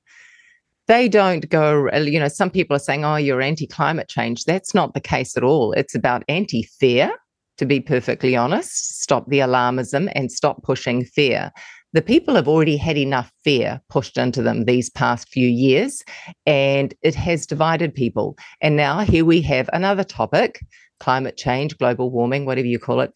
They 0.86 1.08
don't 1.08 1.48
go, 1.50 1.88
uh, 1.90 1.98
you 1.98 2.18
know, 2.18 2.28
some 2.28 2.50
people 2.50 2.74
are 2.74 2.80
saying, 2.80 3.04
oh, 3.04 3.16
you're 3.16 3.42
anti 3.42 3.66
climate 3.66 4.08
change. 4.08 4.44
That's 4.44 4.74
not 4.74 4.94
the 4.94 5.00
case 5.00 5.36
at 5.36 5.44
all. 5.44 5.72
It's 5.72 5.94
about 5.94 6.24
anti 6.28 6.62
fear, 6.62 7.12
to 7.58 7.66
be 7.66 7.80
perfectly 7.80 8.34
honest. 8.34 9.00
Stop 9.00 9.28
the 9.28 9.38
alarmism 9.40 10.10
and 10.14 10.32
stop 10.32 10.62
pushing 10.62 11.04
fear. 11.04 11.52
The 11.92 12.02
people 12.02 12.36
have 12.36 12.48
already 12.48 12.76
had 12.76 12.96
enough 12.96 13.32
fear 13.44 13.80
pushed 13.88 14.16
into 14.16 14.42
them 14.42 14.64
these 14.64 14.90
past 14.90 15.28
few 15.28 15.48
years, 15.48 16.02
and 16.46 16.94
it 17.02 17.14
has 17.16 17.46
divided 17.46 17.94
people. 17.94 18.36
And 18.60 18.76
now 18.76 19.00
here 19.00 19.24
we 19.24 19.42
have 19.42 19.68
another 19.72 20.04
topic 20.04 20.60
climate 21.00 21.36
change, 21.36 21.76
global 21.78 22.10
warming, 22.10 22.44
whatever 22.44 22.68
you 22.68 22.78
call 22.78 23.00
it, 23.00 23.12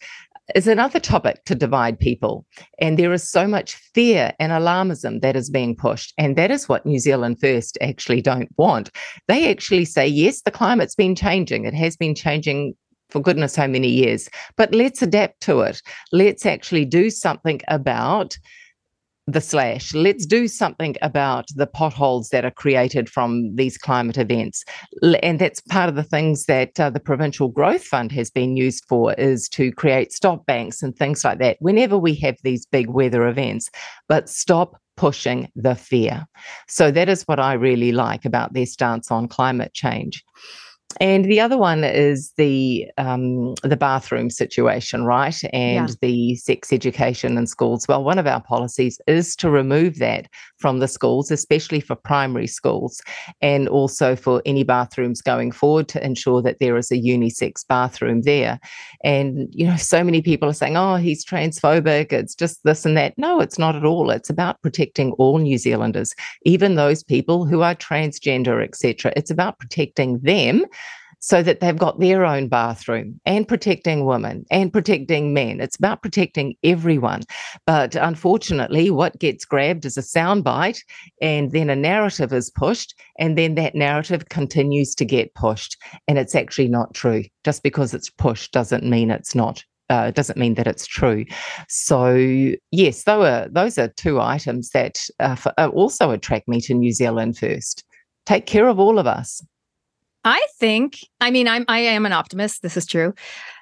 is 0.54 0.66
another 0.66 1.00
topic 1.00 1.44
to 1.44 1.54
divide 1.54 1.98
people. 1.98 2.46
And 2.78 2.98
there 2.98 3.12
is 3.12 3.28
so 3.28 3.46
much 3.46 3.76
fear 3.94 4.32
and 4.38 4.52
alarmism 4.52 5.20
that 5.22 5.36
is 5.36 5.50
being 5.50 5.74
pushed. 5.74 6.12
And 6.18 6.36
that 6.36 6.50
is 6.50 6.68
what 6.68 6.84
New 6.84 6.98
Zealand 6.98 7.40
First 7.40 7.78
actually 7.80 8.20
don't 8.20 8.50
want. 8.56 8.90
They 9.28 9.50
actually 9.50 9.86
say, 9.86 10.06
yes, 10.06 10.42
the 10.42 10.50
climate's 10.50 10.94
been 10.94 11.14
changing. 11.14 11.64
It 11.64 11.74
has 11.74 11.96
been 11.96 12.14
changing 12.14 12.74
for 13.10 13.20
goodness 13.20 13.54
how 13.54 13.66
many 13.66 13.88
years, 13.88 14.28
but 14.56 14.74
let's 14.74 15.00
adapt 15.00 15.40
to 15.42 15.60
it. 15.60 15.80
Let's 16.10 16.44
actually 16.44 16.84
do 16.84 17.10
something 17.10 17.60
about 17.68 18.36
the 19.26 19.40
slash. 19.40 19.94
Let's 19.94 20.26
do 20.26 20.48
something 20.48 20.96
about 21.00 21.48
the 21.54 21.66
potholes 21.66 22.28
that 22.28 22.44
are 22.44 22.50
created 22.50 23.08
from 23.08 23.54
these 23.56 23.78
climate 23.78 24.18
events. 24.18 24.64
And 25.22 25.38
that's 25.38 25.60
part 25.60 25.88
of 25.88 25.94
the 25.94 26.02
things 26.02 26.44
that 26.44 26.78
uh, 26.78 26.90
the 26.90 27.00
Provincial 27.00 27.48
Growth 27.48 27.84
Fund 27.84 28.12
has 28.12 28.30
been 28.30 28.56
used 28.56 28.84
for 28.86 29.14
is 29.14 29.48
to 29.50 29.72
create 29.72 30.12
stop 30.12 30.44
banks 30.46 30.82
and 30.82 30.94
things 30.94 31.24
like 31.24 31.38
that 31.38 31.56
whenever 31.60 31.96
we 31.96 32.14
have 32.16 32.36
these 32.42 32.66
big 32.66 32.90
weather 32.90 33.26
events. 33.26 33.70
But 34.08 34.28
stop 34.28 34.80
pushing 34.96 35.48
the 35.56 35.74
fear. 35.74 36.26
So 36.68 36.90
that 36.90 37.08
is 37.08 37.22
what 37.22 37.40
I 37.40 37.54
really 37.54 37.92
like 37.92 38.24
about 38.24 38.52
their 38.52 38.66
stance 38.66 39.10
on 39.10 39.28
climate 39.28 39.74
change. 39.74 40.22
And 41.00 41.24
the 41.24 41.40
other 41.40 41.58
one 41.58 41.84
is 41.84 42.32
the 42.36 42.86
um, 42.98 43.54
the 43.62 43.76
bathroom 43.76 44.30
situation, 44.30 45.04
right? 45.04 45.38
And 45.52 45.88
yeah. 45.88 45.94
the 46.00 46.36
sex 46.36 46.72
education 46.72 47.36
in 47.36 47.46
schools. 47.46 47.86
Well, 47.88 48.04
one 48.04 48.18
of 48.18 48.26
our 48.26 48.42
policies 48.42 49.00
is 49.06 49.34
to 49.36 49.50
remove 49.50 49.98
that 49.98 50.26
from 50.58 50.78
the 50.78 50.88
schools, 50.88 51.30
especially 51.30 51.80
for 51.80 51.94
primary 51.94 52.46
schools, 52.46 53.02
and 53.40 53.68
also 53.68 54.16
for 54.16 54.42
any 54.46 54.62
bathrooms 54.62 55.20
going 55.20 55.52
forward 55.52 55.88
to 55.88 56.04
ensure 56.04 56.42
that 56.42 56.58
there 56.60 56.76
is 56.76 56.90
a 56.90 56.96
unisex 56.96 57.66
bathroom 57.66 58.22
there. 58.22 58.60
And 59.02 59.48
you 59.50 59.66
know, 59.66 59.76
so 59.76 60.04
many 60.04 60.22
people 60.22 60.48
are 60.48 60.54
saying, 60.54 60.76
"Oh, 60.76 60.96
he's 60.96 61.24
transphobic. 61.24 62.12
It's 62.12 62.34
just 62.34 62.62
this 62.64 62.84
and 62.84 62.96
that." 62.96 63.14
No, 63.16 63.40
it's 63.40 63.58
not 63.58 63.76
at 63.76 63.84
all. 63.84 64.10
It's 64.10 64.30
about 64.30 64.62
protecting 64.62 65.12
all 65.12 65.38
New 65.38 65.58
Zealanders, 65.58 66.14
even 66.44 66.74
those 66.74 67.02
people 67.02 67.46
who 67.46 67.62
are 67.62 67.74
transgender, 67.74 68.62
etc. 68.62 69.12
It's 69.16 69.30
about 69.30 69.58
protecting 69.58 70.18
them 70.20 70.64
so 71.24 71.42
that 71.42 71.60
they've 71.60 71.78
got 71.78 72.00
their 72.00 72.22
own 72.22 72.48
bathroom 72.48 73.18
and 73.24 73.48
protecting 73.48 74.04
women 74.04 74.44
and 74.50 74.70
protecting 74.70 75.32
men. 75.32 75.58
It's 75.58 75.76
about 75.76 76.02
protecting 76.02 76.54
everyone. 76.62 77.22
But 77.66 77.96
unfortunately, 77.96 78.90
what 78.90 79.18
gets 79.18 79.46
grabbed 79.46 79.86
is 79.86 79.96
a 79.96 80.02
soundbite 80.02 80.80
and 81.22 81.50
then 81.50 81.70
a 81.70 81.76
narrative 81.76 82.34
is 82.34 82.50
pushed, 82.50 82.94
and 83.18 83.38
then 83.38 83.54
that 83.54 83.74
narrative 83.74 84.28
continues 84.28 84.94
to 84.96 85.06
get 85.06 85.34
pushed. 85.34 85.78
And 86.06 86.18
it's 86.18 86.34
actually 86.34 86.68
not 86.68 86.92
true. 86.92 87.24
Just 87.42 87.62
because 87.62 87.94
it's 87.94 88.10
pushed 88.10 88.52
doesn't 88.52 88.84
mean 88.84 89.10
it's 89.10 89.34
not 89.34 89.64
uh, 89.88 90.10
doesn't 90.10 90.38
mean 90.38 90.54
that 90.54 90.66
it's 90.66 90.86
true. 90.86 91.24
So 91.70 92.52
yes, 92.70 93.04
those 93.04 93.24
are 93.24 93.48
those 93.48 93.78
are 93.78 93.88
two 93.88 94.20
items 94.20 94.68
that 94.70 95.00
uh, 95.20 95.36
for, 95.36 95.54
uh, 95.56 95.68
also 95.68 96.10
attract 96.10 96.48
me 96.48 96.60
to 96.62 96.74
New 96.74 96.92
Zealand 96.92 97.38
first. 97.38 97.82
Take 98.26 98.44
care 98.44 98.68
of 98.68 98.78
all 98.78 98.98
of 98.98 99.06
us. 99.06 99.42
I 100.24 100.44
think. 100.58 100.98
I 101.20 101.30
mean, 101.30 101.48
I'm 101.48 101.64
I 101.68 101.80
am 101.80 102.06
an 102.06 102.12
optimist. 102.12 102.62
This 102.62 102.76
is 102.76 102.86
true, 102.86 103.14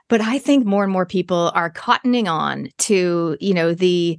but 0.08 0.20
I 0.20 0.38
think 0.38 0.64
more 0.64 0.84
and 0.84 0.92
more 0.92 1.06
people 1.06 1.52
are 1.54 1.70
cottoning 1.70 2.30
on 2.30 2.68
to 2.78 3.36
you 3.40 3.54
know 3.54 3.74
the 3.74 4.18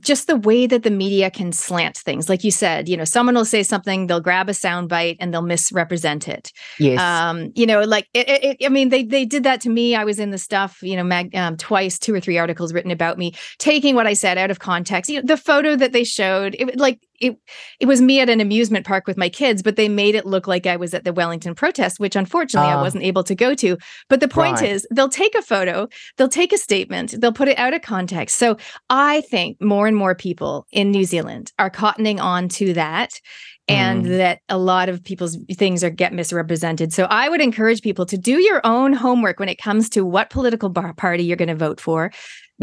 just 0.00 0.26
the 0.26 0.36
way 0.36 0.66
that 0.66 0.82
the 0.82 0.90
media 0.90 1.30
can 1.30 1.52
slant 1.52 1.96
things 1.96 2.28
like 2.28 2.42
you 2.42 2.50
said 2.50 2.88
you 2.88 2.96
know 2.96 3.04
someone 3.04 3.34
will 3.34 3.44
say 3.44 3.62
something 3.62 4.06
they'll 4.06 4.20
grab 4.20 4.48
a 4.48 4.52
soundbite 4.52 5.16
and 5.20 5.32
they'll 5.32 5.42
misrepresent 5.42 6.28
it 6.28 6.52
yes 6.78 7.00
um 7.00 7.52
you 7.54 7.64
know 7.64 7.82
like 7.82 8.08
it, 8.12 8.28
it, 8.28 8.66
i 8.66 8.68
mean 8.68 8.88
they 8.88 9.04
they 9.04 9.24
did 9.24 9.44
that 9.44 9.60
to 9.60 9.70
me 9.70 9.94
i 9.94 10.04
was 10.04 10.18
in 10.18 10.30
the 10.30 10.38
stuff 10.38 10.78
you 10.82 10.96
know 10.96 11.04
mag, 11.04 11.34
um, 11.36 11.56
twice 11.56 11.98
two 11.98 12.12
or 12.12 12.20
three 12.20 12.36
articles 12.36 12.72
written 12.72 12.90
about 12.90 13.16
me 13.16 13.32
taking 13.58 13.94
what 13.94 14.06
i 14.06 14.12
said 14.12 14.36
out 14.36 14.50
of 14.50 14.58
context 14.58 15.08
you 15.08 15.20
know 15.20 15.26
the 15.26 15.36
photo 15.36 15.76
that 15.76 15.92
they 15.92 16.04
showed 16.04 16.56
it 16.58 16.76
like 16.76 17.00
it 17.20 17.38
it 17.80 17.86
was 17.86 18.00
me 18.00 18.20
at 18.20 18.28
an 18.28 18.40
amusement 18.40 18.86
park 18.86 19.06
with 19.06 19.16
my 19.16 19.28
kids, 19.28 19.62
but 19.62 19.76
they 19.76 19.88
made 19.88 20.14
it 20.14 20.26
look 20.26 20.46
like 20.46 20.66
I 20.66 20.76
was 20.76 20.94
at 20.94 21.04
the 21.04 21.12
Wellington 21.12 21.54
protest, 21.54 22.00
which 22.00 22.16
unfortunately 22.16 22.70
uh, 22.70 22.74
I 22.74 22.78
ah. 22.78 22.82
wasn't 22.82 23.04
able 23.04 23.24
to 23.24 23.34
go 23.34 23.54
to. 23.54 23.76
But 24.08 24.20
the 24.20 24.28
point 24.28 24.60
right. 24.60 24.70
is, 24.70 24.86
they'll 24.90 25.08
take 25.08 25.34
a 25.34 25.42
photo, 25.42 25.88
they'll 26.16 26.28
take 26.28 26.52
a 26.52 26.58
statement, 26.58 27.20
they'll 27.20 27.32
put 27.32 27.48
it 27.48 27.58
out 27.58 27.74
of 27.74 27.82
context. 27.82 28.38
So 28.38 28.56
I 28.90 29.22
think 29.22 29.60
more 29.60 29.86
and 29.86 29.96
more 29.96 30.14
people 30.14 30.66
in 30.72 30.90
New 30.90 31.04
Zealand 31.04 31.52
are 31.58 31.70
cottoning 31.70 32.20
on 32.20 32.48
to 32.50 32.72
that 32.74 33.20
and 33.68 34.04
mm. 34.04 34.16
that 34.16 34.40
a 34.48 34.58
lot 34.58 34.88
of 34.88 35.02
people's 35.02 35.36
things 35.52 35.82
are 35.82 35.90
get 35.90 36.12
misrepresented. 36.12 36.92
So 36.92 37.04
I 37.04 37.28
would 37.28 37.40
encourage 37.40 37.82
people 37.82 38.06
to 38.06 38.16
do 38.16 38.40
your 38.40 38.60
own 38.64 38.92
homework 38.92 39.40
when 39.40 39.48
it 39.48 39.58
comes 39.58 39.88
to 39.90 40.04
what 40.04 40.30
political 40.30 40.70
party 40.70 41.24
you're 41.24 41.36
going 41.36 41.48
to 41.48 41.56
vote 41.56 41.80
for. 41.80 42.12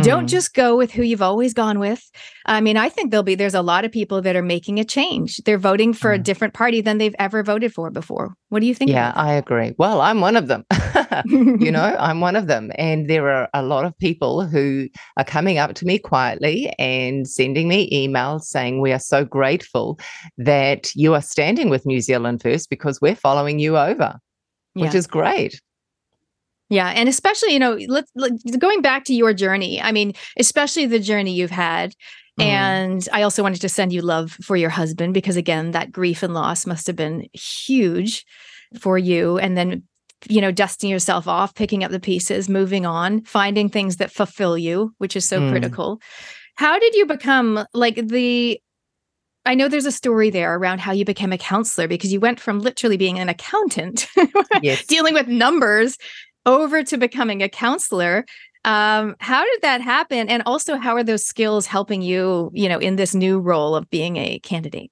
Don't 0.02 0.22
mm-hmm. 0.22 0.28
just 0.28 0.56
go 0.56 0.76
with 0.76 0.92
who 0.92 1.04
you've 1.04 1.22
always 1.22 1.54
gone 1.54 1.78
with. 1.78 2.10
I 2.48 2.62
mean, 2.62 2.78
I 2.78 2.90
think 2.90 3.12
there'll 3.12 3.24
be 3.24 3.36
there's 3.36 3.54
a 3.54 3.62
lot 3.62 3.86
of 3.86 3.92
people 3.92 4.24
that 4.24 4.36
are 4.36 4.42
making 4.42 4.80
a 4.80 4.84
change. 4.84 5.38
They're 5.46 5.60
voting 5.60 5.94
for 5.94 6.10
mm. 6.10 6.16
a 6.16 6.18
different 6.18 6.56
party 6.56 6.82
than 6.82 6.98
they've 6.98 7.16
ever 7.20 7.44
voted 7.44 7.74
for 7.74 7.92
before. 7.92 8.34
What 8.50 8.62
do 8.62 8.66
you 8.66 8.74
think? 8.74 8.90
Yeah, 8.90 9.14
I 9.16 9.34
agree. 9.34 9.76
Well, 9.78 10.02
I'm 10.02 10.20
one 10.20 10.36
of 10.36 10.48
them. 10.48 10.66
you 11.26 11.72
know, 11.72 11.96
I'm 12.00 12.22
one 12.22 12.36
of 12.36 12.48
them. 12.48 12.72
And 12.76 13.08
there 13.08 13.30
are 13.30 13.50
a 13.54 13.62
lot 13.62 13.86
of 13.86 13.96
people 14.00 14.46
who 14.48 14.90
are 15.18 15.24
coming 15.24 15.60
up 15.60 15.76
to 15.76 15.86
me 15.86 16.00
quietly 16.00 16.74
and 16.80 17.28
sending 17.28 17.68
me 17.68 17.90
emails 17.92 18.42
saying, 18.42 18.82
We 18.82 18.94
are 18.94 19.00
so 19.00 19.24
grateful 19.24 20.00
that 20.40 20.94
you 20.96 21.14
are 21.14 21.22
standing 21.22 21.70
with 21.70 21.86
New 21.86 22.02
Zealand 22.02 22.42
first 22.42 22.70
because 22.70 23.00
we're 23.00 23.16
following 23.16 23.60
you 23.60 23.78
over, 23.78 24.18
yeah. 24.74 24.86
which 24.86 24.96
is 24.96 25.06
great. 25.06 25.62
Yeah, 26.74 26.90
and 26.90 27.08
especially 27.08 27.54
you 27.54 27.60
know, 27.60 27.78
let's 27.88 28.12
let, 28.16 28.32
going 28.60 28.82
back 28.82 29.06
to 29.06 29.14
your 29.14 29.34
journey. 29.34 29.82
I 29.82 29.92
mean, 29.92 30.14
especially 30.40 30.86
the 30.86 31.00
journey 31.00 31.34
you've 31.34 31.52
had. 31.52 31.94
Mm. 32.40 32.46
And 32.46 33.10
I 33.14 33.22
also 33.22 33.44
wanted 33.44 33.62
to 33.62 33.70
send 33.70 33.94
you 33.94 34.02
love 34.02 34.32
for 34.42 34.56
your 34.56 34.72
husband 34.72 35.14
because 35.14 35.36
again, 35.36 35.70
that 35.72 35.92
grief 35.92 36.24
and 36.24 36.34
loss 36.34 36.66
must 36.66 36.88
have 36.88 36.96
been 36.96 37.28
huge 37.34 38.26
for 38.80 38.98
you. 38.98 39.38
And 39.38 39.56
then 39.56 39.84
you 40.30 40.42
know, 40.42 40.52
dusting 40.52 40.90
yourself 40.90 41.28
off, 41.28 41.54
picking 41.54 41.84
up 41.84 41.92
the 41.92 42.00
pieces, 42.00 42.50
moving 42.50 42.86
on, 42.86 43.24
finding 43.26 43.70
things 43.70 43.98
that 43.98 44.10
fulfill 44.10 44.58
you, 44.58 44.94
which 44.98 45.16
is 45.16 45.26
so 45.26 45.40
mm. 45.40 45.52
critical. 45.52 46.02
How 46.56 46.80
did 46.80 46.96
you 46.96 47.06
become 47.06 47.66
like 47.74 48.08
the 48.08 48.60
I 49.46 49.56
know 49.56 49.68
there's 49.68 49.86
a 49.86 49.92
story 49.92 50.30
there 50.30 50.56
around 50.56 50.80
how 50.80 50.94
you 50.94 51.04
became 51.04 51.34
a 51.34 51.38
counselor 51.38 51.88
because 51.88 52.14
you 52.14 52.22
went 52.22 52.40
from 52.40 52.62
literally 52.62 52.96
being 52.96 53.20
an 53.20 53.28
accountant, 53.28 54.08
yes. 54.62 54.86
dealing 54.86 55.14
with 55.14 55.28
numbers, 55.28 55.98
over 56.46 56.84
to 56.84 56.98
becoming 56.98 57.42
a 57.42 57.50
counselor. 57.50 58.26
Um, 58.66 59.16
how 59.20 59.44
did 59.44 59.62
that 59.62 59.82
happen? 59.82 60.30
And 60.30 60.44
also, 60.46 60.78
how 60.78 60.96
are 60.96 61.04
those 61.04 61.26
skills 61.26 61.66
helping 61.66 62.02
you, 62.02 62.50
you 62.54 62.70
know, 62.70 62.80
in 62.80 62.96
this 62.96 63.14
new 63.14 63.40
role 63.40 63.76
of 63.76 63.90
being 63.90 64.18
a 64.18 64.40
candidate? 64.40 64.92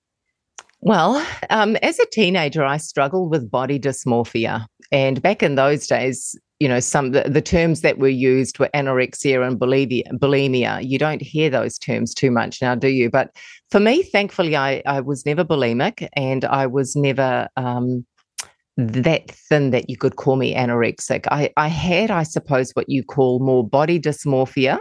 Well, 0.81 1.25
um, 1.49 1.75
as 1.77 1.99
a 1.99 2.05
teenager, 2.07 2.63
I 2.63 2.77
struggled 2.77 3.29
with 3.29 3.51
body 3.51 3.79
dysmorphia. 3.79 4.65
And 4.91 5.21
back 5.21 5.43
in 5.43 5.55
those 5.55 5.87
days, 5.87 6.35
you 6.59 6.67
know, 6.67 6.79
some 6.79 7.11
the, 7.11 7.23
the 7.23 7.41
terms 7.41 7.81
that 7.81 7.97
were 7.97 8.07
used 8.07 8.59
were 8.59 8.69
anorexia 8.75 9.45
and 9.45 9.59
bulimia. 9.59 10.87
You 10.87 10.99
don't 10.99 11.21
hear 11.21 11.49
those 11.49 11.77
terms 11.77 12.13
too 12.13 12.29
much 12.29 12.61
now, 12.61 12.75
do 12.75 12.87
you? 12.87 13.09
But 13.09 13.31
for 13.69 13.79
me, 13.79 14.03
thankfully, 14.03 14.55
I, 14.55 14.81
I 14.85 15.01
was 15.01 15.25
never 15.25 15.45
bulimic 15.45 16.07
and 16.15 16.45
I 16.45 16.67
was 16.67 16.95
never 16.95 17.47
um, 17.57 18.05
that 18.87 19.31
thin 19.31 19.71
that 19.71 19.89
you 19.89 19.97
could 19.97 20.15
call 20.15 20.35
me 20.35 20.55
anorexic. 20.55 21.25
I, 21.31 21.51
I 21.57 21.67
had, 21.67 22.11
I 22.11 22.23
suppose, 22.23 22.71
what 22.71 22.89
you 22.89 23.03
call 23.03 23.39
more 23.39 23.67
body 23.67 23.99
dysmorphia. 23.99 24.79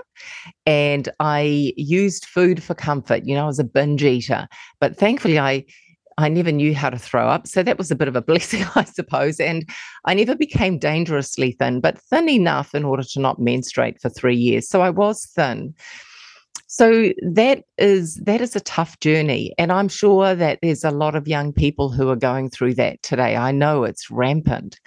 And 0.67 1.09
I 1.21 1.73
used 1.77 2.27
food 2.27 2.63
for 2.63 2.75
comfort. 2.75 3.25
You 3.25 3.35
know, 3.35 3.45
I 3.45 3.47
was 3.47 3.59
a 3.59 3.65
binge 3.65 4.03
eater. 4.03 4.49
But 4.81 4.97
thankfully, 4.97 5.39
I 5.39 5.65
I 6.19 6.29
never 6.29 6.53
knew 6.53 6.75
how 6.75 6.91
to 6.91 6.99
throw 6.99 7.27
up. 7.29 7.47
So 7.47 7.63
that 7.63 7.79
was 7.79 7.91
a 7.91 7.97
bit 7.97 8.09
of 8.09 8.15
a 8.15 8.21
blessing, 8.31 8.65
I 8.75 8.85
suppose. 8.85 9.41
And 9.41 9.69
I 10.05 10.15
never 10.15 10.37
became 10.37 10.79
dangerously 10.79 11.53
thin, 11.53 11.81
but 11.81 11.99
thin 11.99 12.29
enough 12.29 12.75
in 12.75 12.85
order 12.85 13.03
to 13.03 13.21
not 13.21 13.39
menstruate 13.39 14.01
for 14.01 14.11
three 14.11 14.37
years. 14.37 14.69
So 14.69 14.83
I 14.83 14.91
was 14.91 15.27
thin. 15.35 15.75
So 16.73 17.13
that 17.23 17.65
is 17.79 18.15
that 18.27 18.41
is 18.41 18.55
a 18.55 18.61
tough 18.61 19.01
journey 19.01 19.53
and 19.59 19.73
I'm 19.73 19.89
sure 19.89 20.37
that 20.37 20.61
there's 20.63 20.85
a 20.85 20.93
lot 20.93 21.17
of 21.17 21.27
young 21.27 21.53
people 21.53 21.91
who 21.91 22.09
are 22.11 22.17
going 22.17 22.49
through 22.49 22.75
that 22.75 23.03
today. 23.03 23.35
I 23.35 23.51
know 23.51 23.83
it's 23.83 24.09
rampant. 24.09 24.79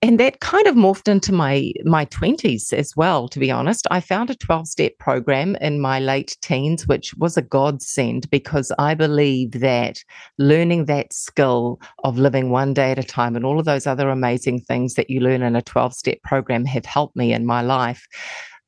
And 0.00 0.20
that 0.20 0.38
kind 0.38 0.68
of 0.68 0.76
morphed 0.76 1.08
into 1.08 1.32
my 1.32 1.72
my 1.84 2.06
20s 2.06 2.72
as 2.72 2.92
well 2.94 3.26
to 3.30 3.40
be 3.40 3.50
honest. 3.50 3.88
I 3.90 3.98
found 3.98 4.30
a 4.30 4.36
12-step 4.36 4.92
program 5.00 5.56
in 5.56 5.80
my 5.80 5.98
late 5.98 6.36
teens 6.40 6.86
which 6.86 7.12
was 7.16 7.36
a 7.36 7.42
godsend 7.42 8.30
because 8.30 8.70
I 8.78 8.94
believe 8.94 9.58
that 9.58 10.04
learning 10.38 10.84
that 10.84 11.12
skill 11.12 11.80
of 12.04 12.16
living 12.16 12.50
one 12.50 12.74
day 12.74 12.92
at 12.92 13.00
a 13.00 13.02
time 13.02 13.34
and 13.34 13.44
all 13.44 13.58
of 13.58 13.64
those 13.64 13.88
other 13.88 14.08
amazing 14.08 14.60
things 14.60 14.94
that 14.94 15.10
you 15.10 15.18
learn 15.18 15.42
in 15.42 15.56
a 15.56 15.62
12-step 15.62 16.22
program 16.22 16.64
have 16.64 16.84
helped 16.84 17.16
me 17.16 17.32
in 17.32 17.44
my 17.44 17.60
life 17.60 18.06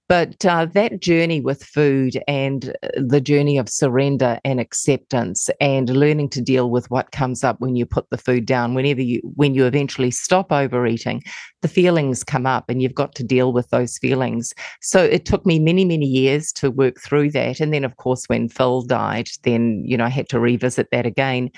but 0.08 0.44
uh, 0.44 0.66
that 0.66 1.00
journey 1.00 1.40
with 1.40 1.64
food 1.64 2.22
and 2.28 2.74
uh, 2.82 2.88
the 2.96 3.20
journey 3.20 3.58
of 3.58 3.68
surrender 3.68 4.38
and 4.44 4.60
acceptance 4.60 5.50
and 5.60 5.90
learning 5.90 6.28
to 6.30 6.40
deal 6.40 6.70
with 6.70 6.90
what 6.90 7.12
comes 7.12 7.42
up 7.42 7.60
when 7.60 7.76
you 7.76 7.84
put 7.84 8.08
the 8.10 8.18
food 8.18 8.46
down, 8.46 8.74
whenever 8.74 9.02
you, 9.02 9.20
when 9.34 9.54
you 9.54 9.66
eventually 9.66 10.10
stop 10.10 10.52
overeating, 10.52 11.22
the 11.62 11.68
feelings 11.68 12.22
come 12.22 12.46
up 12.46 12.64
and 12.68 12.80
you've 12.80 12.94
got 12.94 13.14
to 13.16 13.24
deal 13.24 13.52
with 13.52 13.68
those 13.70 13.98
feelings. 13.98 14.52
So 14.80 15.02
it 15.02 15.24
took 15.24 15.44
me 15.44 15.58
many, 15.58 15.84
many 15.84 16.06
years 16.06 16.52
to 16.54 16.70
work 16.70 17.00
through 17.00 17.32
that. 17.32 17.60
And 17.60 17.72
then, 17.72 17.84
of 17.84 17.96
course, 17.96 18.24
when 18.26 18.48
Phil 18.48 18.82
died, 18.82 19.28
then, 19.42 19.82
you 19.84 19.96
know, 19.96 20.04
I 20.04 20.10
had 20.10 20.28
to 20.28 20.40
revisit 20.40 20.88
that 20.92 21.06
again. 21.06 21.50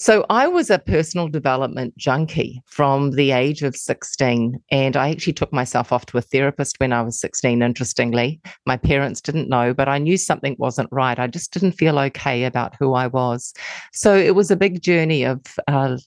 So 0.00 0.24
I 0.30 0.46
was 0.46 0.70
a 0.70 0.78
personal 0.78 1.26
development 1.26 1.96
junkie 1.96 2.62
from 2.66 3.10
the 3.10 3.32
age 3.32 3.64
of 3.64 3.74
16. 3.74 4.56
And 4.70 4.96
I 4.96 5.10
actually 5.10 5.32
took 5.32 5.52
myself 5.52 5.92
off 5.92 6.06
to 6.06 6.18
a 6.18 6.22
therapist 6.22 6.76
when 6.78 6.92
I 6.92 7.02
was 7.02 7.18
16, 7.18 7.62
interestingly. 7.62 8.40
My 8.64 8.76
parents 8.76 9.20
didn't 9.20 9.48
know, 9.48 9.74
but 9.74 9.88
I 9.88 9.98
knew 9.98 10.16
something 10.16 10.54
wasn't 10.56 10.88
right. 10.92 11.18
I 11.18 11.26
just 11.26 11.52
didn't 11.52 11.72
feel 11.72 11.98
okay 11.98 12.44
about 12.44 12.76
who 12.78 12.94
I 12.94 13.08
was. 13.08 13.52
So 13.92 14.14
it 14.14 14.36
was 14.36 14.52
a 14.52 14.56
big 14.56 14.82
journey 14.82 15.24
of 15.24 15.40
uh, 15.66 15.98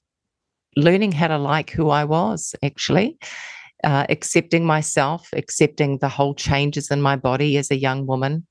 learning 0.78 1.12
how 1.12 1.28
to 1.28 1.38
like 1.38 1.70
who 1.70 1.90
I 1.90 2.06
was, 2.06 2.56
actually. 2.64 3.20
Uh, 3.84 4.06
accepting 4.08 4.66
myself, 4.66 5.28
accepting 5.34 5.98
the 5.98 6.08
whole 6.08 6.34
changes 6.34 6.92
in 6.92 7.02
my 7.02 7.18
body 7.18 7.58
as 7.58 7.72
a 7.72 7.76
young 7.78 8.06
woman, 8.08 8.48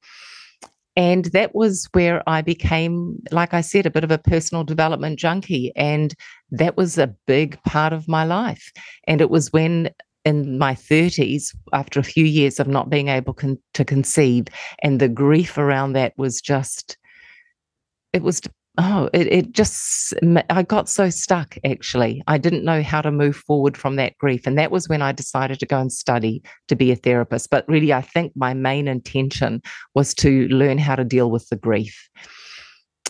and 0.97 1.27
that 1.27 1.55
was 1.55 1.89
where 1.93 2.23
I 2.29 2.43
became, 2.43 3.19
like 3.31 3.55
I 3.55 3.61
said, 3.61 3.87
a 3.87 3.91
bit 3.91 4.05
of 4.05 4.11
a 4.11 4.19
personal 4.19 4.65
development 4.65 5.19
junkie. 5.19 5.73
And 5.77 6.15
that 6.51 6.77
was 6.77 6.99
a 6.99 7.15
big 7.27 7.63
part 7.63 7.93
of 7.93 8.09
my 8.09 8.25
life. 8.25 8.73
And 9.07 9.21
it 9.21 9.31
was 9.31 9.53
when 9.53 9.91
in 10.25 10.59
my 10.59 10.75
30s, 10.75 11.55
after 11.73 12.01
a 12.01 12.05
few 12.05 12.25
years 12.25 12.61
of 12.61 12.67
not 12.67 12.91
being 12.91 13.09
able 13.09 13.33
con- 13.33 13.59
to 13.75 13.85
conceive, 13.85 14.47
and 14.83 15.01
the 15.01 15.09
grief 15.09 15.57
around 15.57 15.95
that 15.95 16.13
was 16.19 16.41
just, 16.41 16.99
it 18.13 18.23
was 18.23 18.41
oh, 18.81 19.11
it, 19.13 19.27
it 19.31 19.53
just, 19.53 20.15
I 20.49 20.63
got 20.63 20.89
so 20.89 21.11
stuck 21.11 21.57
actually. 21.65 22.23
I 22.27 22.39
didn't 22.39 22.65
know 22.65 22.83
how 22.83 23.03
to 23.03 23.11
move 23.13 23.37
forward 23.37 23.77
from 23.77 23.97
that 23.97 24.17
grief. 24.17 24.47
And 24.47 24.57
that 24.59 24.71
was 24.71 24.89
when 24.89 25.03
I 25.03 25.13
decided 25.13 25.61
to 25.61 25.67
go 25.67 25.79
and 25.79 25.93
study 25.93 26.43
to 26.69 26.75
be 26.75 26.91
a 26.91 26.97
therapist. 26.97 27.51
But 27.51 27.69
really, 27.69 27.93
I 27.93 28.01
think 28.01 28.33
my 28.35 28.55
main 28.55 28.89
intention 28.89 29.61
was 29.95 30.15
to 30.15 30.49
learn 30.49 30.79
how 30.79 30.97
to 30.97 31.05
deal 31.05 31.31
with 31.31 31.47
the 31.51 31.57
grief. 31.57 32.09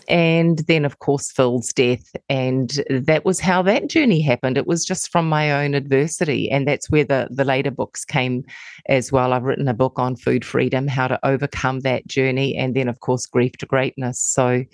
And 0.08 0.58
then, 0.66 0.84
of 0.84 0.98
course, 0.98 1.30
Phil's 1.30 1.72
death. 1.72 2.04
And 2.28 2.80
that 2.90 3.24
was 3.24 3.38
how 3.38 3.62
that 3.62 3.88
journey 3.88 4.20
happened. 4.20 4.58
It 4.58 4.66
was 4.66 4.84
just 4.84 5.12
from 5.12 5.28
my 5.28 5.64
own 5.64 5.74
adversity. 5.74 6.50
And 6.50 6.66
that's 6.66 6.90
where 6.90 7.04
the, 7.04 7.28
the 7.30 7.44
later 7.44 7.70
books 7.70 8.04
came 8.04 8.42
as 8.88 9.12
well. 9.12 9.32
I've 9.32 9.44
written 9.44 9.68
a 9.68 9.74
book 9.74 10.00
on 10.00 10.16
food 10.16 10.44
freedom, 10.44 10.88
how 10.88 11.06
to 11.06 11.24
overcome 11.24 11.80
that 11.80 12.08
journey. 12.08 12.56
And 12.56 12.74
then, 12.74 12.88
of 12.88 12.98
course, 12.98 13.24
grief 13.26 13.52
to 13.58 13.66
greatness. 13.66 14.18
So, 14.18 14.64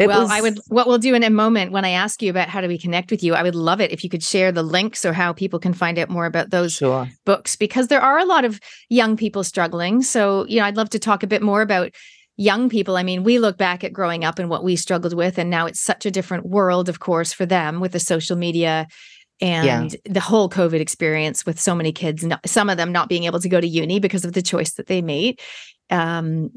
it 0.00 0.06
well, 0.06 0.22
was... 0.22 0.30
I 0.30 0.40
would 0.40 0.58
what 0.68 0.86
we'll 0.86 0.98
do 0.98 1.14
in 1.14 1.22
a 1.22 1.30
moment 1.30 1.72
when 1.72 1.84
I 1.84 1.90
ask 1.90 2.22
you 2.22 2.30
about 2.30 2.48
how 2.48 2.60
do 2.62 2.68
we 2.68 2.78
connect 2.78 3.10
with 3.10 3.22
you. 3.22 3.34
I 3.34 3.42
would 3.42 3.54
love 3.54 3.80
it 3.80 3.92
if 3.92 4.02
you 4.02 4.08
could 4.08 4.22
share 4.22 4.50
the 4.50 4.62
links 4.62 5.04
or 5.04 5.12
how 5.12 5.32
people 5.34 5.58
can 5.58 5.74
find 5.74 5.98
out 5.98 6.08
more 6.08 6.24
about 6.24 6.50
those 6.50 6.72
sure. 6.72 7.08
books 7.26 7.54
because 7.54 7.88
there 7.88 8.00
are 8.00 8.18
a 8.18 8.24
lot 8.24 8.46
of 8.46 8.60
young 8.88 9.16
people 9.16 9.44
struggling. 9.44 10.02
So, 10.02 10.46
you 10.46 10.58
know, 10.58 10.64
I'd 10.64 10.76
love 10.76 10.90
to 10.90 10.98
talk 10.98 11.22
a 11.22 11.26
bit 11.26 11.42
more 11.42 11.60
about 11.60 11.92
young 12.38 12.70
people. 12.70 12.96
I 12.96 13.02
mean, 13.02 13.22
we 13.24 13.38
look 13.38 13.58
back 13.58 13.84
at 13.84 13.92
growing 13.92 14.24
up 14.24 14.38
and 14.38 14.48
what 14.48 14.64
we 14.64 14.74
struggled 14.74 15.12
with 15.12 15.36
and 15.36 15.50
now 15.50 15.66
it's 15.66 15.82
such 15.82 16.06
a 16.06 16.10
different 16.10 16.46
world 16.46 16.88
of 16.88 16.98
course 16.98 17.34
for 17.34 17.44
them 17.44 17.78
with 17.78 17.92
the 17.92 18.00
social 18.00 18.36
media 18.36 18.86
and 19.42 19.92
yeah. 19.92 20.12
the 20.12 20.20
whole 20.20 20.48
covid 20.48 20.80
experience 20.80 21.46
with 21.46 21.58
so 21.58 21.74
many 21.74 21.92
kids 21.92 22.24
not, 22.24 22.40
some 22.46 22.68
of 22.68 22.76
them 22.76 22.92
not 22.92 23.08
being 23.08 23.24
able 23.24 23.40
to 23.40 23.48
go 23.48 23.60
to 23.60 23.66
uni 23.66 23.98
because 23.98 24.24
of 24.24 24.32
the 24.32 24.42
choice 24.42 24.74
that 24.74 24.86
they 24.86 25.02
made 25.02 25.40
um 25.90 26.50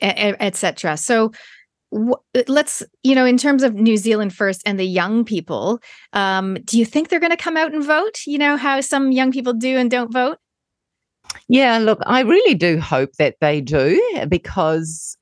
etc 0.00 0.96
so 0.96 1.32
let's 2.48 2.82
you 3.02 3.14
know 3.14 3.24
in 3.24 3.38
terms 3.38 3.62
of 3.62 3.74
new 3.74 3.96
zealand 3.96 4.34
first 4.34 4.62
and 4.66 4.78
the 4.78 4.84
young 4.84 5.24
people 5.24 5.80
um, 6.12 6.58
do 6.64 6.78
you 6.78 6.84
think 6.84 7.08
they're 7.08 7.20
going 7.20 7.30
to 7.30 7.36
come 7.36 7.56
out 7.56 7.72
and 7.72 7.84
vote? 7.84 8.20
You 8.26 8.38
know 8.38 8.56
how 8.56 8.80
some 8.80 9.12
young 9.12 9.32
people 9.32 9.52
do 9.52 9.76
and 9.76 9.90
don't 9.90 10.12
vote? 10.12 10.38
Yeah 11.48 11.78
look 11.78 12.00
i 12.06 12.20
really 12.20 12.54
do 12.54 12.80
hope 12.80 13.12
that 13.18 13.36
they 13.40 13.60
do 13.60 14.00
because 14.28 15.16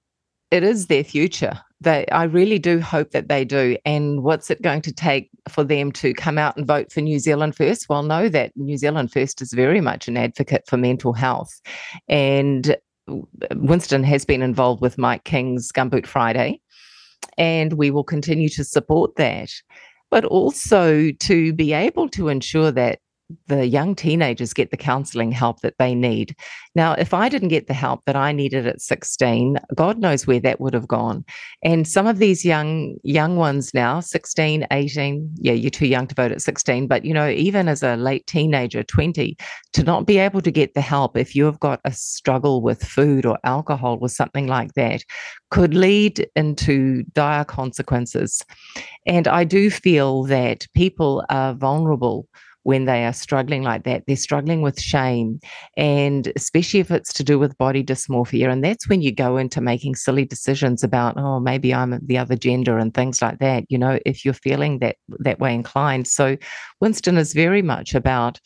it 0.51 0.63
is 0.63 0.87
their 0.87 1.03
future. 1.03 1.59
They 1.81 2.07
i 2.13 2.25
really 2.25 2.59
do 2.61 2.81
hope 2.81 3.11
that 3.11 3.29
they 3.29 3.45
do. 3.45 3.77
And 3.85 4.23
what's 4.23 4.51
it 4.51 4.63
going 4.63 4.83
to 4.83 4.93
take 4.93 5.31
for 5.49 5.65
them 5.65 5.91
to 5.93 6.15
come 6.15 6.39
out 6.39 6.57
and 6.57 6.67
vote 6.67 6.93
for 6.93 7.01
new 7.01 7.19
zealand 7.19 7.57
first? 7.57 7.89
Well 7.89 8.05
know 8.05 8.29
that 8.29 8.53
new 8.57 8.77
zealand 8.77 9.11
first 9.13 9.43
is 9.43 9.53
very 9.53 9.81
much 9.81 10.07
an 10.07 10.17
advocate 10.17 10.65
for 10.69 10.77
mental 10.77 11.13
health. 11.13 11.61
And 12.09 12.77
Winston 13.55 14.05
has 14.05 14.25
been 14.25 14.43
involved 14.43 14.81
with 14.81 14.99
Mike 14.99 15.25
King's 15.25 15.71
Gumboot 15.73 16.07
Friday, 16.07 16.61
and 17.37 17.75
we 17.75 17.91
will 17.91 18.05
continue 18.05 18.49
to 18.51 18.65
support 18.65 19.17
that. 19.17 19.51
But 20.11 20.25
also 20.25 21.11
to 21.11 21.53
be 21.53 21.73
able 21.73 22.09
to 22.11 22.29
ensure 22.29 22.71
that 22.73 23.01
the 23.47 23.67
young 23.67 23.95
teenagers 23.95 24.53
get 24.53 24.71
the 24.71 24.77
counseling 24.77 25.33
help 25.33 25.61
that 25.61 25.75
they 25.79 25.95
need. 25.95 26.37
Now, 26.75 26.93
if 26.93 27.15
I 27.15 27.29
didn't 27.29 27.49
get 27.49 27.67
the 27.67 27.75
help 27.75 28.05
that 28.05 28.17
I 28.17 28.33
needed 28.33 28.67
at 28.67 28.81
16, 28.81 29.59
God 29.75 29.99
knows 29.99 30.27
where 30.27 30.41
that 30.41 30.61
would 30.61 30.75
have 30.75 30.89
gone. 30.89 31.25
And 31.63 31.89
some 31.89 32.07
of 32.07 32.19
these 32.19 32.45
young 32.45 32.97
young 33.03 33.37
ones 33.37 33.73
now, 33.73 34.01
16, 34.01 34.67
18, 34.71 35.35
yeah, 35.37 35.53
you're 35.53 35.71
too 35.71 35.87
young 35.87 36.07
to 36.09 36.15
vote 36.15 36.33
at 36.33 36.43
16, 36.43 36.87
but 36.87 37.05
you 37.05 37.15
know, 37.15 37.29
even 37.29 37.69
as 37.69 37.83
a 37.83 37.97
late 37.97 38.27
teenager, 38.27 38.83
20, 38.83 39.37
to 39.73 39.83
not 39.83 40.07
be 40.07 40.19
able 40.19 40.43
to 40.43 40.51
get 40.51 40.75
the 40.75 40.81
help 40.81 41.17
if 41.17 41.35
you 41.35 41.45
have 41.45 41.61
got 41.61 41.81
a 41.85 41.93
struggle 41.93 42.61
with 42.61 42.85
food 42.85 43.25
or 43.25 43.39
alcohol 43.45 43.99
or 44.01 44.09
something 44.09 44.47
like 44.47 44.75
that 44.75 45.03
could 45.51 45.75
lead 45.75 46.29
into 46.37 47.05
dire 47.15 47.45
consequences. 47.45 48.43
And 49.07 49.29
I 49.29 49.45
do 49.45 49.71
feel 49.71 50.25
that 50.25 50.67
people 50.75 51.25
are 51.31 51.55
vulnerable 51.55 52.29
when 52.65 52.87
they 52.87 53.05
are 53.05 53.13
struggling 53.13 53.63
like 53.63 53.85
that. 53.85 54.03
They're 54.07 54.17
struggling 54.17 54.61
with 54.61 54.81
shame, 54.81 55.41
and 55.77 56.33
especially 56.35 56.81
if 56.81 56.91
it's 56.91 57.13
to 57.15 57.25
do 57.25 57.39
with 57.39 57.57
body 57.57 57.85
dysmorphia. 57.85 58.51
And 58.51 58.65
that's 58.65 58.89
when 58.89 59.01
you 59.01 59.13
go 59.13 59.37
into 59.37 59.61
making 59.61 59.95
silly 59.95 60.25
decisions 60.25 60.83
about, 60.83 61.17
oh, 61.17 61.41
maybe 61.41 61.73
I'm 61.73 61.99
the 62.05 62.19
other 62.19 62.37
gender 62.37 62.79
and 62.79 62.93
things 62.93 63.23
like 63.23 63.39
that. 63.39 63.65
You 63.69 63.79
know, 63.79 64.01
if 64.05 64.25
you're 64.25 64.35
feeling 64.35 64.81
that 64.81 64.97
that 65.21 65.39
way 65.39 65.55
inclined. 65.55 66.09
So 66.09 66.37
Winston 66.81 67.17
is 67.17 67.33
very 67.33 67.63
much 67.63 67.95
about 67.95 68.41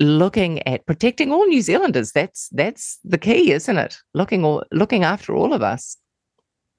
looking 0.00 0.66
at 0.66 0.86
protecting 0.86 1.32
all 1.32 1.46
New 1.46 1.62
Zealanders. 1.62 2.12
That's 2.12 2.48
that's 2.52 2.98
the 3.04 3.18
key, 3.18 3.52
isn't 3.52 3.78
it? 3.78 3.98
Looking 4.14 4.44
all 4.44 4.64
looking 4.72 5.04
after 5.04 5.34
all 5.34 5.52
of 5.52 5.62
us. 5.62 5.96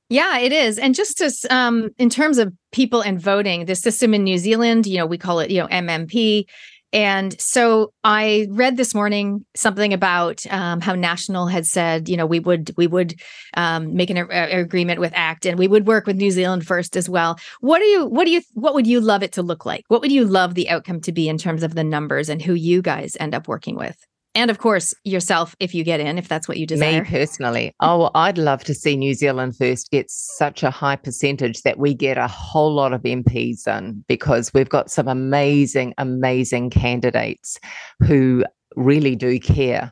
Yeah, 0.09 0.37
it 0.37 0.51
is. 0.51 0.77
And 0.77 0.93
just 0.93 1.19
as 1.21 1.45
um, 1.49 1.89
in 1.97 2.09
terms 2.09 2.37
of 2.37 2.53
people 2.71 3.01
and 3.01 3.19
voting, 3.19 3.65
the 3.65 3.75
system 3.75 4.13
in 4.13 4.23
New 4.23 4.37
Zealand, 4.37 4.85
you 4.85 4.97
know, 4.97 5.05
we 5.05 5.17
call 5.17 5.39
it, 5.39 5.49
you 5.49 5.59
know, 5.61 5.67
MMP. 5.67 6.45
And 6.93 7.39
so 7.41 7.91
I 8.03 8.47
read 8.51 8.77
this 8.77 8.93
morning 8.93 9.45
something 9.55 9.93
about 9.93 10.45
um, 10.49 10.79
how 10.79 10.93
National 10.93 11.47
had 11.47 11.65
said, 11.65 12.07
you 12.07 12.15
know, 12.15 12.25
we 12.25 12.39
would 12.39 12.71
we 12.77 12.87
would 12.87 13.15
um, 13.55 13.95
make 13.95 14.11
an 14.11 14.17
a, 14.17 14.27
a 14.29 14.61
agreement 14.61 14.99
with 14.99 15.11
ACT, 15.13 15.47
and 15.47 15.57
we 15.59 15.67
would 15.67 15.87
work 15.87 16.05
with 16.05 16.15
New 16.17 16.31
Zealand 16.31 16.65
first 16.65 16.95
as 16.95 17.09
well. 17.09 17.37
What 17.59 17.79
do 17.79 17.85
you 17.85 18.05
what 18.05 18.25
do 18.25 18.31
you 18.31 18.41
what 18.53 18.75
would 18.75 18.87
you 18.87 19.01
love 19.01 19.23
it 19.23 19.33
to 19.33 19.41
look 19.41 19.65
like? 19.65 19.83
What 19.87 20.01
would 20.01 20.11
you 20.11 20.23
love 20.23 20.53
the 20.53 20.69
outcome 20.69 21.01
to 21.01 21.11
be 21.11 21.27
in 21.27 21.37
terms 21.37 21.63
of 21.63 21.75
the 21.75 21.83
numbers 21.83 22.29
and 22.29 22.41
who 22.41 22.53
you 22.53 22.81
guys 22.81 23.17
end 23.19 23.33
up 23.33 23.47
working 23.47 23.75
with? 23.75 23.97
And 24.35 24.51
of 24.51 24.59
course 24.59 24.93
yourself 25.03 25.55
if 25.59 25.73
you 25.73 25.83
get 25.83 25.99
in 25.99 26.17
if 26.17 26.27
that's 26.27 26.47
what 26.47 26.57
you 26.57 26.67
desire 26.67 27.01
me 27.01 27.09
personally 27.09 27.73
oh 27.79 28.11
i'd 28.15 28.37
love 28.37 28.63
to 28.63 28.73
see 28.73 28.95
new 28.95 29.13
zealand 29.13 29.55
first 29.55 29.89
get 29.91 30.09
such 30.11 30.61
a 30.61 30.69
high 30.69 30.95
percentage 30.95 31.61
that 31.63 31.79
we 31.79 31.93
get 31.93 32.17
a 32.17 32.27
whole 32.27 32.73
lot 32.73 32.93
of 32.93 33.01
mps 33.01 33.67
in 33.67 34.03
because 34.07 34.53
we've 34.53 34.69
got 34.69 34.91
some 34.91 35.07
amazing 35.07 35.93
amazing 35.97 36.69
candidates 36.69 37.59
who 38.03 38.43
really 38.75 39.15
do 39.15 39.39
care 39.39 39.91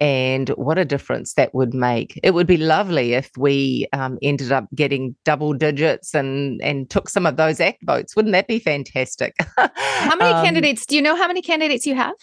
and 0.00 0.48
what 0.50 0.78
a 0.78 0.84
difference 0.84 1.34
that 1.34 1.54
would 1.54 1.74
make. 1.74 2.18
It 2.22 2.32
would 2.32 2.46
be 2.46 2.56
lovely 2.56 3.14
if 3.14 3.30
we 3.36 3.86
um, 3.92 4.18
ended 4.22 4.52
up 4.52 4.66
getting 4.74 5.14
double 5.24 5.52
digits 5.52 6.14
and 6.14 6.60
and 6.62 6.88
took 6.90 7.08
some 7.08 7.26
of 7.26 7.36
those 7.36 7.60
ACT 7.60 7.84
votes. 7.84 8.16
Wouldn't 8.16 8.32
that 8.32 8.48
be 8.48 8.58
fantastic? 8.58 9.34
how 9.56 10.16
many 10.16 10.32
um, 10.32 10.44
candidates? 10.44 10.86
Do 10.86 10.96
you 10.96 11.02
know 11.02 11.16
how 11.16 11.26
many 11.26 11.42
candidates 11.42 11.86
you 11.86 11.94
have? 11.94 12.14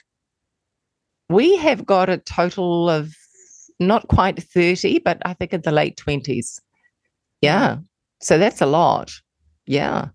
We 1.32 1.56
have 1.58 1.86
got 1.86 2.10
a 2.10 2.18
total 2.18 2.90
of 2.90 3.14
not 3.80 4.08
quite 4.08 4.42
30, 4.42 5.00
but 5.00 5.18
I 5.26 5.34
think 5.34 5.54
in 5.54 5.62
the 5.62 5.72
late 5.72 5.98
20s. 5.98 6.60
Yeah. 7.42 7.76
Mm. 7.76 7.86
So 8.22 8.38
that's 8.38 8.62
a 8.62 8.66
lot. 8.66 9.12
Yeah. 9.66 10.10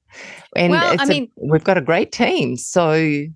And 0.54 0.72
well, 0.72 0.96
I 0.98 1.04
mean, 1.06 1.24
a, 1.24 1.46
we've 1.50 1.64
got 1.64 1.78
a 1.78 1.82
great 1.82 2.12
team. 2.12 2.56
So 2.56 3.26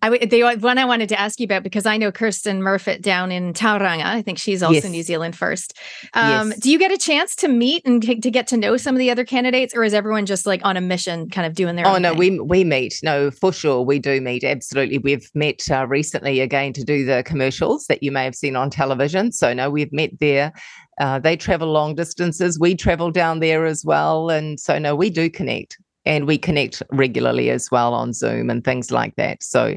I 0.00 0.16
the 0.18 0.42
one 0.60 0.78
I 0.78 0.84
wanted 0.84 1.08
to 1.08 1.20
ask 1.20 1.40
you 1.40 1.44
about 1.44 1.64
because 1.64 1.84
I 1.84 1.96
know 1.96 2.12
Kirsten 2.12 2.60
Murfitt 2.60 3.02
down 3.02 3.32
in 3.32 3.52
Tauranga. 3.52 4.04
I 4.04 4.22
think 4.22 4.38
she's 4.38 4.62
also 4.62 4.74
yes. 4.74 4.88
New 4.88 5.02
Zealand 5.02 5.36
first. 5.36 5.76
Um, 6.14 6.50
yes. 6.50 6.60
Do 6.60 6.70
you 6.70 6.78
get 6.78 6.92
a 6.92 6.98
chance 6.98 7.34
to 7.36 7.48
meet 7.48 7.84
and 7.84 8.00
to, 8.02 8.20
to, 8.20 8.30
get 8.30 8.46
to 8.48 8.56
know 8.56 8.76
some 8.76 8.94
of 8.94 9.00
the 9.00 9.10
other 9.10 9.24
candidates, 9.24 9.74
or 9.74 9.82
is 9.82 9.94
everyone 9.94 10.24
just 10.24 10.46
like 10.46 10.60
on 10.64 10.76
a 10.76 10.80
mission, 10.80 11.28
kind 11.28 11.46
of 11.46 11.54
doing 11.54 11.74
their? 11.74 11.86
Oh 11.86 11.98
no, 11.98 12.10
thing? 12.10 12.18
we 12.18 12.40
we 12.40 12.64
meet. 12.64 13.00
No, 13.02 13.32
for 13.32 13.52
sure, 13.52 13.82
we 13.82 13.98
do 13.98 14.20
meet. 14.20 14.44
Absolutely, 14.44 14.98
we've 14.98 15.28
met 15.34 15.68
uh, 15.68 15.86
recently 15.88 16.40
again 16.40 16.72
to 16.74 16.84
do 16.84 17.04
the 17.04 17.24
commercials 17.26 17.86
that 17.86 18.02
you 18.02 18.12
may 18.12 18.24
have 18.24 18.36
seen 18.36 18.54
on 18.54 18.70
television. 18.70 19.32
So 19.32 19.52
no, 19.52 19.68
we've 19.68 19.92
met 19.92 20.10
there. 20.20 20.52
Uh, 21.00 21.18
they 21.18 21.36
travel 21.36 21.72
long 21.72 21.96
distances. 21.96 22.58
We 22.58 22.76
travel 22.76 23.10
down 23.10 23.40
there 23.40 23.66
as 23.66 23.84
well, 23.84 24.30
and 24.30 24.60
so 24.60 24.78
no, 24.78 24.94
we 24.94 25.10
do 25.10 25.28
connect 25.28 25.76
and 26.08 26.26
we 26.26 26.38
connect 26.38 26.82
regularly 26.90 27.50
as 27.50 27.70
well 27.70 27.94
on 27.94 28.12
Zoom 28.12 28.50
and 28.50 28.64
things 28.64 28.90
like 28.90 29.14
that. 29.16 29.42
So, 29.42 29.76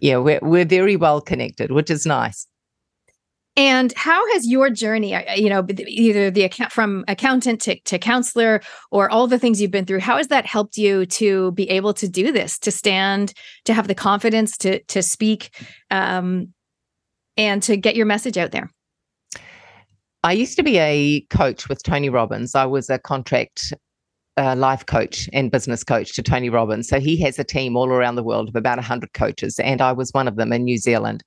yeah, 0.00 0.16
we're 0.16 0.40
we're 0.42 0.64
very 0.64 0.96
well 0.96 1.20
connected, 1.20 1.70
which 1.70 1.90
is 1.90 2.04
nice. 2.06 2.48
And 3.56 3.92
how 3.96 4.32
has 4.32 4.48
your 4.48 4.68
journey, 4.68 5.14
uh, 5.14 5.34
you 5.34 5.48
know, 5.48 5.64
either 5.86 6.28
the 6.28 6.42
account 6.42 6.72
from 6.72 7.04
accountant 7.06 7.60
to, 7.62 7.78
to 7.82 8.00
counselor 8.00 8.60
or 8.90 9.08
all 9.08 9.28
the 9.28 9.38
things 9.38 9.62
you've 9.62 9.70
been 9.70 9.84
through, 9.84 10.00
how 10.00 10.16
has 10.16 10.26
that 10.26 10.44
helped 10.44 10.76
you 10.76 11.06
to 11.06 11.52
be 11.52 11.70
able 11.70 11.94
to 11.94 12.08
do 12.08 12.32
this, 12.32 12.58
to 12.58 12.72
stand, 12.72 13.32
to 13.66 13.72
have 13.72 13.86
the 13.86 13.94
confidence 13.94 14.56
to 14.58 14.82
to 14.84 15.02
speak, 15.02 15.50
um, 15.90 16.48
and 17.36 17.62
to 17.64 17.76
get 17.76 17.94
your 17.94 18.06
message 18.06 18.38
out 18.38 18.50
there? 18.50 18.70
I 20.24 20.32
used 20.32 20.56
to 20.56 20.62
be 20.62 20.78
a 20.78 21.20
coach 21.28 21.68
with 21.68 21.82
Tony 21.82 22.08
Robbins. 22.08 22.54
I 22.54 22.64
was 22.64 22.88
a 22.88 22.98
contract 22.98 23.74
uh, 24.36 24.56
life 24.56 24.86
coach 24.86 25.28
and 25.32 25.50
business 25.50 25.84
coach 25.84 26.14
to 26.14 26.22
Tony 26.22 26.50
Robbins. 26.50 26.88
So 26.88 27.00
he 27.00 27.16
has 27.22 27.38
a 27.38 27.44
team 27.44 27.76
all 27.76 27.88
around 27.88 28.16
the 28.16 28.22
world 28.22 28.48
of 28.48 28.56
about 28.56 28.78
100 28.78 29.12
coaches, 29.12 29.58
and 29.58 29.80
I 29.80 29.92
was 29.92 30.10
one 30.12 30.28
of 30.28 30.36
them 30.36 30.52
in 30.52 30.64
New 30.64 30.78
Zealand. 30.78 31.22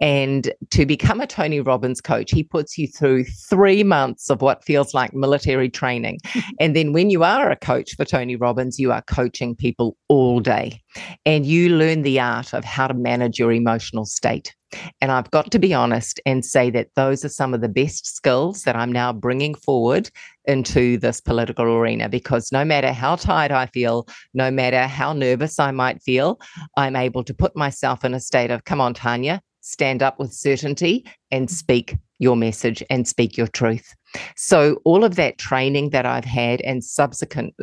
And 0.00 0.52
to 0.70 0.86
become 0.86 1.20
a 1.20 1.26
Tony 1.26 1.60
Robbins 1.60 2.00
coach, 2.00 2.30
he 2.30 2.42
puts 2.42 2.76
you 2.76 2.86
through 2.86 3.24
three 3.24 3.84
months 3.84 4.30
of 4.30 4.42
what 4.42 4.64
feels 4.64 4.94
like 4.94 5.14
military 5.14 5.68
training. 5.68 6.18
and 6.60 6.74
then 6.74 6.92
when 6.92 7.10
you 7.10 7.22
are 7.22 7.50
a 7.50 7.56
coach 7.56 7.94
for 7.96 8.04
Tony 8.04 8.36
Robbins, 8.36 8.78
you 8.78 8.92
are 8.92 9.02
coaching 9.02 9.54
people 9.54 9.96
all 10.08 10.40
day 10.40 10.80
and 11.24 11.46
you 11.46 11.70
learn 11.70 12.02
the 12.02 12.20
art 12.20 12.52
of 12.54 12.64
how 12.64 12.86
to 12.86 12.94
manage 12.94 13.38
your 13.38 13.52
emotional 13.52 14.04
state. 14.04 14.54
And 15.00 15.10
I've 15.10 15.30
got 15.30 15.50
to 15.52 15.58
be 15.58 15.72
honest 15.72 16.20
and 16.26 16.44
say 16.44 16.70
that 16.70 16.88
those 16.94 17.24
are 17.24 17.30
some 17.30 17.54
of 17.54 17.60
the 17.60 17.68
best 17.68 18.06
skills 18.06 18.62
that 18.62 18.76
I'm 18.76 18.92
now 18.92 19.12
bringing 19.12 19.54
forward 19.54 20.10
into 20.44 20.98
this 20.98 21.20
political 21.20 21.64
arena 21.64 22.08
because 22.08 22.52
no 22.52 22.64
matter 22.64 22.92
how 22.92 23.16
tired 23.16 23.52
I 23.52 23.66
feel, 23.66 24.06
no 24.34 24.50
matter 24.50 24.86
how 24.86 25.12
nervous 25.12 25.58
I 25.58 25.70
might 25.70 26.02
feel, 26.02 26.38
I'm 26.76 26.96
able 26.96 27.24
to 27.24 27.34
put 27.34 27.56
myself 27.56 28.04
in 28.04 28.14
a 28.14 28.20
state 28.20 28.50
of, 28.50 28.64
come 28.64 28.80
on, 28.80 28.94
Tanya, 28.94 29.40
stand 29.60 30.02
up 30.02 30.18
with 30.18 30.32
certainty 30.32 31.04
and 31.30 31.50
speak 31.50 31.96
your 32.18 32.36
message 32.36 32.82
and 32.90 33.06
speak 33.06 33.36
your 33.36 33.46
truth. 33.46 33.94
So, 34.36 34.80
all 34.84 35.04
of 35.04 35.16
that 35.16 35.38
training 35.38 35.90
that 35.90 36.06
I've 36.06 36.24
had 36.24 36.60
and 36.62 36.82
subsequent 36.82 37.54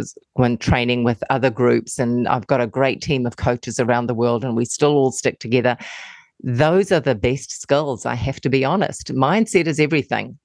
training 0.60 1.04
with 1.04 1.24
other 1.30 1.50
groups, 1.50 2.00
and 2.00 2.28
I've 2.28 2.48
got 2.48 2.62
a 2.62 2.68
great 2.68 3.02
team 3.02 3.26
of 3.26 3.38
coaches 3.38 3.80
around 3.80 4.08
the 4.08 4.14
world, 4.14 4.46
and 4.46 4.56
we 4.56 4.66
still 4.66 4.94
all 4.96 5.12
stick 5.12 5.40
together. 5.40 5.76
Those 6.44 6.92
are 6.92 7.00
the 7.00 7.16
best 7.16 7.62
skills, 7.62 8.06
I 8.06 8.16
have 8.16 8.42
to 8.42 8.50
be 8.50 8.66
honest. 8.66 9.14
Mindset 9.14 9.68
is 9.68 9.80
everything. 9.80 10.38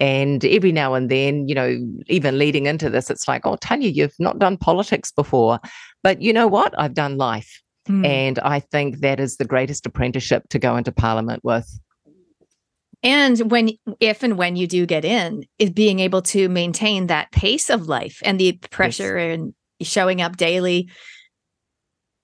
And 0.00 0.44
every 0.44 0.72
now 0.72 0.94
and 0.94 1.10
then, 1.10 1.46
you 1.46 1.54
know, 1.54 1.78
even 2.06 2.38
leading 2.38 2.66
into 2.66 2.90
this, 2.90 3.10
it's 3.10 3.28
like, 3.28 3.46
oh, 3.46 3.56
Tanya, 3.56 3.88
you've 3.88 4.14
not 4.18 4.38
done 4.38 4.56
politics 4.56 5.12
before. 5.12 5.60
But 6.02 6.22
you 6.22 6.32
know 6.32 6.46
what? 6.46 6.74
I've 6.78 6.94
done 6.94 7.16
life. 7.18 7.62
Mm. 7.88 8.06
And 8.06 8.38
I 8.40 8.60
think 8.60 9.00
that 9.00 9.20
is 9.20 9.36
the 9.36 9.44
greatest 9.44 9.86
apprenticeship 9.86 10.48
to 10.50 10.58
go 10.58 10.76
into 10.76 10.92
parliament 10.92 11.44
with. 11.44 11.68
And 13.02 13.50
when, 13.50 13.70
if 14.00 14.22
and 14.22 14.36
when 14.36 14.56
you 14.56 14.66
do 14.66 14.84
get 14.84 15.04
in, 15.04 15.44
is 15.58 15.70
being 15.70 16.00
able 16.00 16.22
to 16.22 16.48
maintain 16.48 17.06
that 17.06 17.30
pace 17.30 17.70
of 17.70 17.88
life 17.88 18.20
and 18.24 18.40
the 18.40 18.52
pressure 18.70 19.18
yes. 19.18 19.38
and 19.38 19.54
showing 19.80 20.20
up 20.20 20.36
daily 20.36 20.90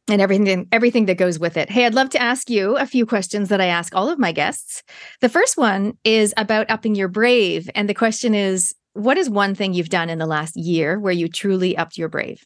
and 0.09 0.21
everything 0.21 0.69
everything 0.73 1.07
that 1.07 1.19
goes 1.19 1.39
with 1.39 1.57
it. 1.57 1.71
Hey, 1.71 1.87
I'd 1.87 1.95
love 1.95 2.11
to 2.11 2.23
ask 2.23 2.51
you 2.51 2.77
a 2.77 2.87
few 2.87 3.07
questions 3.07 3.49
that 3.49 3.61
I 3.61 3.67
ask 3.67 3.95
all 3.95 4.09
of 4.09 4.19
my 4.19 4.33
guests. 4.33 4.83
The 5.21 5.29
first 5.29 5.57
one 5.57 5.97
is 6.05 6.35
about 6.37 6.71
upping 6.71 6.95
your 6.95 7.09
brave 7.09 7.71
and 7.75 7.89
the 7.89 7.95
question 7.95 8.35
is 8.35 8.75
what 8.93 9.19
is 9.19 9.29
one 9.29 9.55
thing 9.55 9.75
you've 9.75 9.89
done 9.89 10.09
in 10.09 10.19
the 10.19 10.27
last 10.27 10.57
year 10.57 10.99
where 10.99 11.13
you 11.13 11.29
truly 11.29 11.77
upped 11.77 11.99
your 11.99 12.09
brave? 12.09 12.45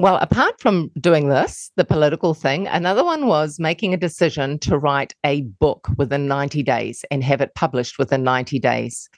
Well, 0.00 0.16
apart 0.16 0.60
from 0.60 0.90
doing 1.00 1.28
this, 1.28 1.70
the 1.76 1.84
political 1.84 2.34
thing, 2.34 2.66
another 2.66 3.04
one 3.04 3.28
was 3.28 3.60
making 3.60 3.94
a 3.94 3.96
decision 3.96 4.58
to 4.60 4.76
write 4.76 5.14
a 5.24 5.42
book 5.42 5.88
within 5.96 6.26
90 6.26 6.64
days 6.64 7.04
and 7.12 7.22
have 7.22 7.40
it 7.40 7.54
published 7.54 7.96
within 7.96 8.24
90 8.24 8.58
days. 8.58 9.08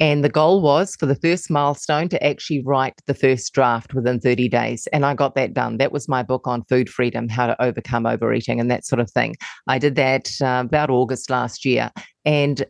And 0.00 0.24
the 0.24 0.28
goal 0.28 0.60
was 0.60 0.96
for 0.96 1.06
the 1.06 1.14
first 1.14 1.50
milestone 1.50 2.08
to 2.08 2.26
actually 2.26 2.62
write 2.64 2.94
the 3.06 3.14
first 3.14 3.52
draft 3.52 3.94
within 3.94 4.18
30 4.20 4.48
days. 4.48 4.88
And 4.92 5.06
I 5.06 5.14
got 5.14 5.34
that 5.36 5.54
done. 5.54 5.76
That 5.76 5.92
was 5.92 6.08
my 6.08 6.22
book 6.22 6.46
on 6.46 6.64
food 6.64 6.88
freedom, 6.88 7.28
how 7.28 7.46
to 7.46 7.62
overcome 7.62 8.06
overeating, 8.06 8.58
and 8.58 8.70
that 8.70 8.84
sort 8.84 9.00
of 9.00 9.10
thing. 9.10 9.36
I 9.68 9.78
did 9.78 9.94
that 9.94 10.30
uh, 10.42 10.62
about 10.64 10.90
August 10.90 11.30
last 11.30 11.64
year. 11.64 11.92
And 12.24 12.64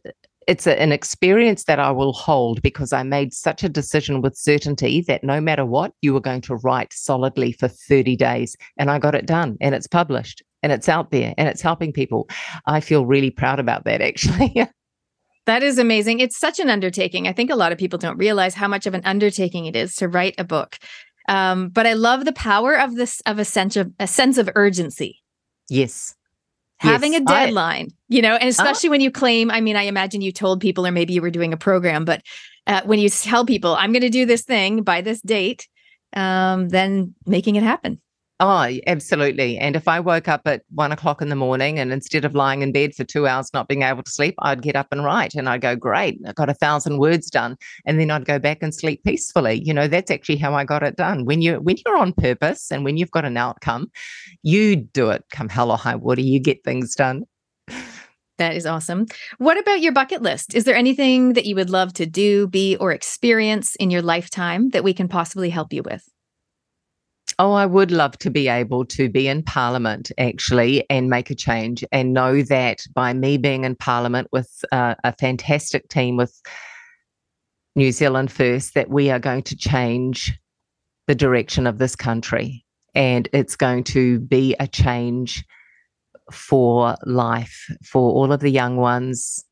it's 0.47 0.67
a, 0.67 0.81
an 0.81 0.93
experience 0.93 1.65
that 1.65 1.79
I 1.79 1.91
will 1.91 2.13
hold 2.13 2.61
because 2.63 2.93
I 2.93 3.03
made 3.03 3.33
such 3.33 3.65
a 3.65 3.69
decision 3.69 4.21
with 4.21 4.37
certainty 4.37 5.03
that 5.09 5.25
no 5.25 5.41
matter 5.41 5.65
what, 5.65 5.93
you 6.03 6.13
were 6.13 6.21
going 6.21 6.43
to 6.43 6.57
write 6.57 6.93
solidly 6.93 7.53
for 7.53 7.69
30 7.69 8.17
days. 8.17 8.57
And 8.77 8.91
I 8.91 8.99
got 8.99 9.15
it 9.15 9.27
done 9.27 9.57
and 9.61 9.75
it's 9.75 9.87
published 9.87 10.43
and 10.63 10.73
it's 10.73 10.89
out 10.89 11.11
there 11.11 11.35
and 11.39 11.49
it's 11.49 11.63
helping 11.63 11.93
people. 11.93 12.29
I 12.67 12.81
feel 12.81 13.07
really 13.07 13.31
proud 13.31 13.59
about 13.59 13.85
that 13.85 14.01
actually. 14.03 14.67
That 15.47 15.63
is 15.63 15.79
amazing. 15.79 16.21
It's 16.21 16.39
such 16.39 16.59
an 16.59 16.71
undertaking. 16.71 17.29
I 17.29 17.33
think 17.33 17.51
a 17.51 17.57
lot 17.57 17.73
of 17.73 17.79
people 17.79 17.99
don't 17.99 18.17
realize 18.17 18.55
how 18.55 18.69
much 18.69 18.87
of 18.87 18.95
an 18.95 19.03
undertaking 19.05 19.67
it 19.67 19.77
is 19.77 19.95
to 19.97 20.09
write 20.09 20.35
a 20.39 20.45
book. 20.45 20.79
Um, 21.29 21.69
but 21.69 21.87
I 21.87 21.95
love 21.95 22.25
the 22.25 22.33
power 22.33 22.79
of 22.79 22.97
this 22.97 23.21
of 23.27 23.39
a 23.39 23.45
sense 23.45 23.77
of 23.77 23.93
a 23.99 24.07
sense 24.07 24.39
of 24.39 24.51
urgency. 24.55 25.23
Yes 25.69 26.15
having 26.79 27.13
yes, 27.13 27.23
a 27.23 27.25
deadline, 27.25 27.89
I, 27.91 27.95
you 28.09 28.23
know, 28.23 28.35
and 28.37 28.49
especially 28.49 28.89
uh, 28.89 28.93
when 28.93 29.01
you 29.01 29.11
claim, 29.11 29.51
I 29.51 29.61
mean, 29.61 29.77
I 29.77 29.83
imagine 29.83 30.21
you 30.21 30.33
told 30.33 30.61
people, 30.61 30.87
or 30.87 30.91
maybe 30.91 31.13
you 31.13 31.23
were 31.23 31.31
doing 31.31 31.53
a 31.53 31.57
program, 31.57 32.05
but 32.05 32.23
uh, 32.67 32.83
when 32.85 32.99
you 32.99 33.09
tell 33.09 33.45
people, 33.45 33.75
I'm 33.75 33.93
going 33.93 34.03
to 34.03 34.11
do 34.11 34.27
this 34.27 34.43
thing 34.43 34.83
by 34.83 35.01
this 35.01 35.21
date, 35.21 35.69
um, 36.15 36.69
then 36.69 37.15
making 37.27 37.57
it 37.57 37.63
happen. 37.63 38.01
Oh, 38.41 38.69
absolutely. 38.89 39.59
And 39.59 39.77
if 39.77 39.87
I 39.87 40.01
woke 40.01 40.27
up 40.27 40.43
at 40.47 40.63
one 40.75 40.91
o'clock 40.91 41.23
in 41.23 41.29
the 41.29 41.37
morning 41.37 41.79
and 41.79 41.93
instead 41.93 42.25
of 42.25 42.35
lying 42.35 42.63
in 42.63 42.73
bed 42.73 42.93
for 42.93 43.05
two 43.05 43.29
hours 43.29 43.51
not 43.55 43.69
being 43.69 43.83
able 43.83 44.03
to 44.03 44.11
sleep, 44.11 44.35
I'd 44.41 44.61
get 44.61 44.75
up 44.75 44.89
and 44.91 45.05
write 45.05 45.35
and 45.35 45.49
I'd 45.49 45.61
go, 45.61 45.77
Great, 45.77 46.19
I 46.27 46.33
got 46.33 46.51
a 46.51 46.55
thousand 46.55 46.99
words 46.99 47.31
done. 47.31 47.57
And 47.87 48.01
then 48.01 48.11
I'd 48.11 48.25
go 48.25 48.41
back 48.41 48.59
and 48.61 48.75
sleep 48.75 49.05
peacefully. 49.05 49.63
You 49.65 49.73
know, 49.73 49.87
that's 49.87 50.11
actually 50.11 50.39
how 50.39 50.53
I 50.55 50.65
got 50.65 50.83
it 50.83 50.97
done. 50.97 51.27
When 51.27 51.43
you 51.43 51.61
when 51.61 51.77
you're 51.87 51.97
on 51.97 52.13
purpose 52.13 52.73
and 52.73 52.85
when 52.85 52.97
you've 52.97 53.13
got 53.13 53.25
an 53.25 53.37
outcome, 53.37 53.91
you 54.43 54.77
do 54.77 55.11
it 55.11 55.25
come 55.31 55.49
hell 55.49 55.71
or 55.71 55.79
high 55.79 55.95
water, 55.95 56.21
you 56.21 56.41
get 56.41 56.65
things 56.65 56.97
done. 56.97 57.25
That 58.39 58.57
is 58.57 58.67
awesome. 58.67 59.07
What 59.39 59.59
about 59.59 59.81
your 59.81 59.93
bucket 59.93 60.21
list? 60.21 60.55
Is 60.57 60.65
there 60.65 60.75
anything 60.75 61.35
that 61.35 61.47
you 61.47 61.55
would 61.55 61.71
love 61.71 61.93
to 61.95 62.07
do, 62.07 62.49
be, 62.49 62.77
or 62.77 62.91
experience 62.91 63.77
in 63.77 63.93
your 63.93 64.03
lifetime 64.03 64.71
that 64.71 64.83
we 64.83 64.93
can 64.93 65.07
possibly 65.07 65.51
help 65.51 65.73
you 65.73 65.85
with? 65.85 66.05
Oh, 67.39 67.53
I 67.53 67.67
would 67.67 67.91
love 67.91 68.17
to 68.19 68.31
be 68.31 68.49
able 68.49 68.85
to 68.87 69.09
be 69.09 69.27
in 69.27 69.43
Parliament 69.43 70.13
actually 70.19 70.89
and 70.89 71.11
make 71.11 71.31
a 71.31 71.35
change 71.35 71.85
and 71.91 72.13
know 72.13 72.43
that 72.43 72.81
by 72.95 73.13
me 73.13 73.39
being 73.39 73.65
in 73.65 73.75
Parliament 73.75 74.29
with 74.31 74.65
uh, 74.71 74.95
a 75.03 75.13
fantastic 75.13 75.89
team 75.89 76.17
with 76.17 76.41
New 77.75 77.91
Zealand 77.91 78.31
First, 78.31 78.75
that 78.75 78.89
we 78.89 79.11
are 79.11 79.19
going 79.19 79.43
to 79.45 79.57
change 79.57 80.39
the 81.09 81.15
direction 81.15 81.67
of 81.67 81.79
this 81.79 81.97
country. 81.97 82.65
And 82.95 83.29
it's 83.33 83.57
going 83.57 83.83
to 83.85 84.21
be 84.21 84.55
a 84.61 84.69
change 84.69 85.45
for 86.31 86.95
life, 87.05 87.67
for 87.85 88.13
all 88.13 88.33
of 88.33 88.41
the 88.41 88.51
young 88.51 88.77
ones 88.77 89.45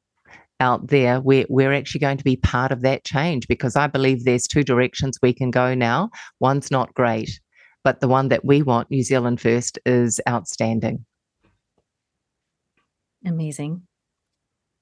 out 0.61 0.87
there. 0.87 1.21
We're, 1.21 1.47
we're 1.49 1.73
actually 1.73 1.99
going 1.99 2.19
to 2.19 2.25
be 2.25 2.37
part 2.37 2.71
of 2.71 2.83
that 2.83 3.05
change 3.05 3.49
because 3.49 3.75
I 3.75 3.89
believe 3.89 4.23
there's 4.23 4.47
two 4.47 4.63
directions 4.63 5.19
we 5.21 5.33
can 5.33 5.51
go 5.51 5.75
now. 5.75 6.11
One's 6.39 6.71
not 6.71 6.95
great 6.95 7.41
but 7.85 8.01
the 8.01 8.09
one 8.09 8.29
that 8.29 8.45
we 8.45 8.63
want, 8.63 8.91
New 8.91 9.03
Zealand 9.03 9.41
First, 9.41 9.79
is 9.85 10.21
outstanding. 10.29 11.05
Amazing. 13.25 13.83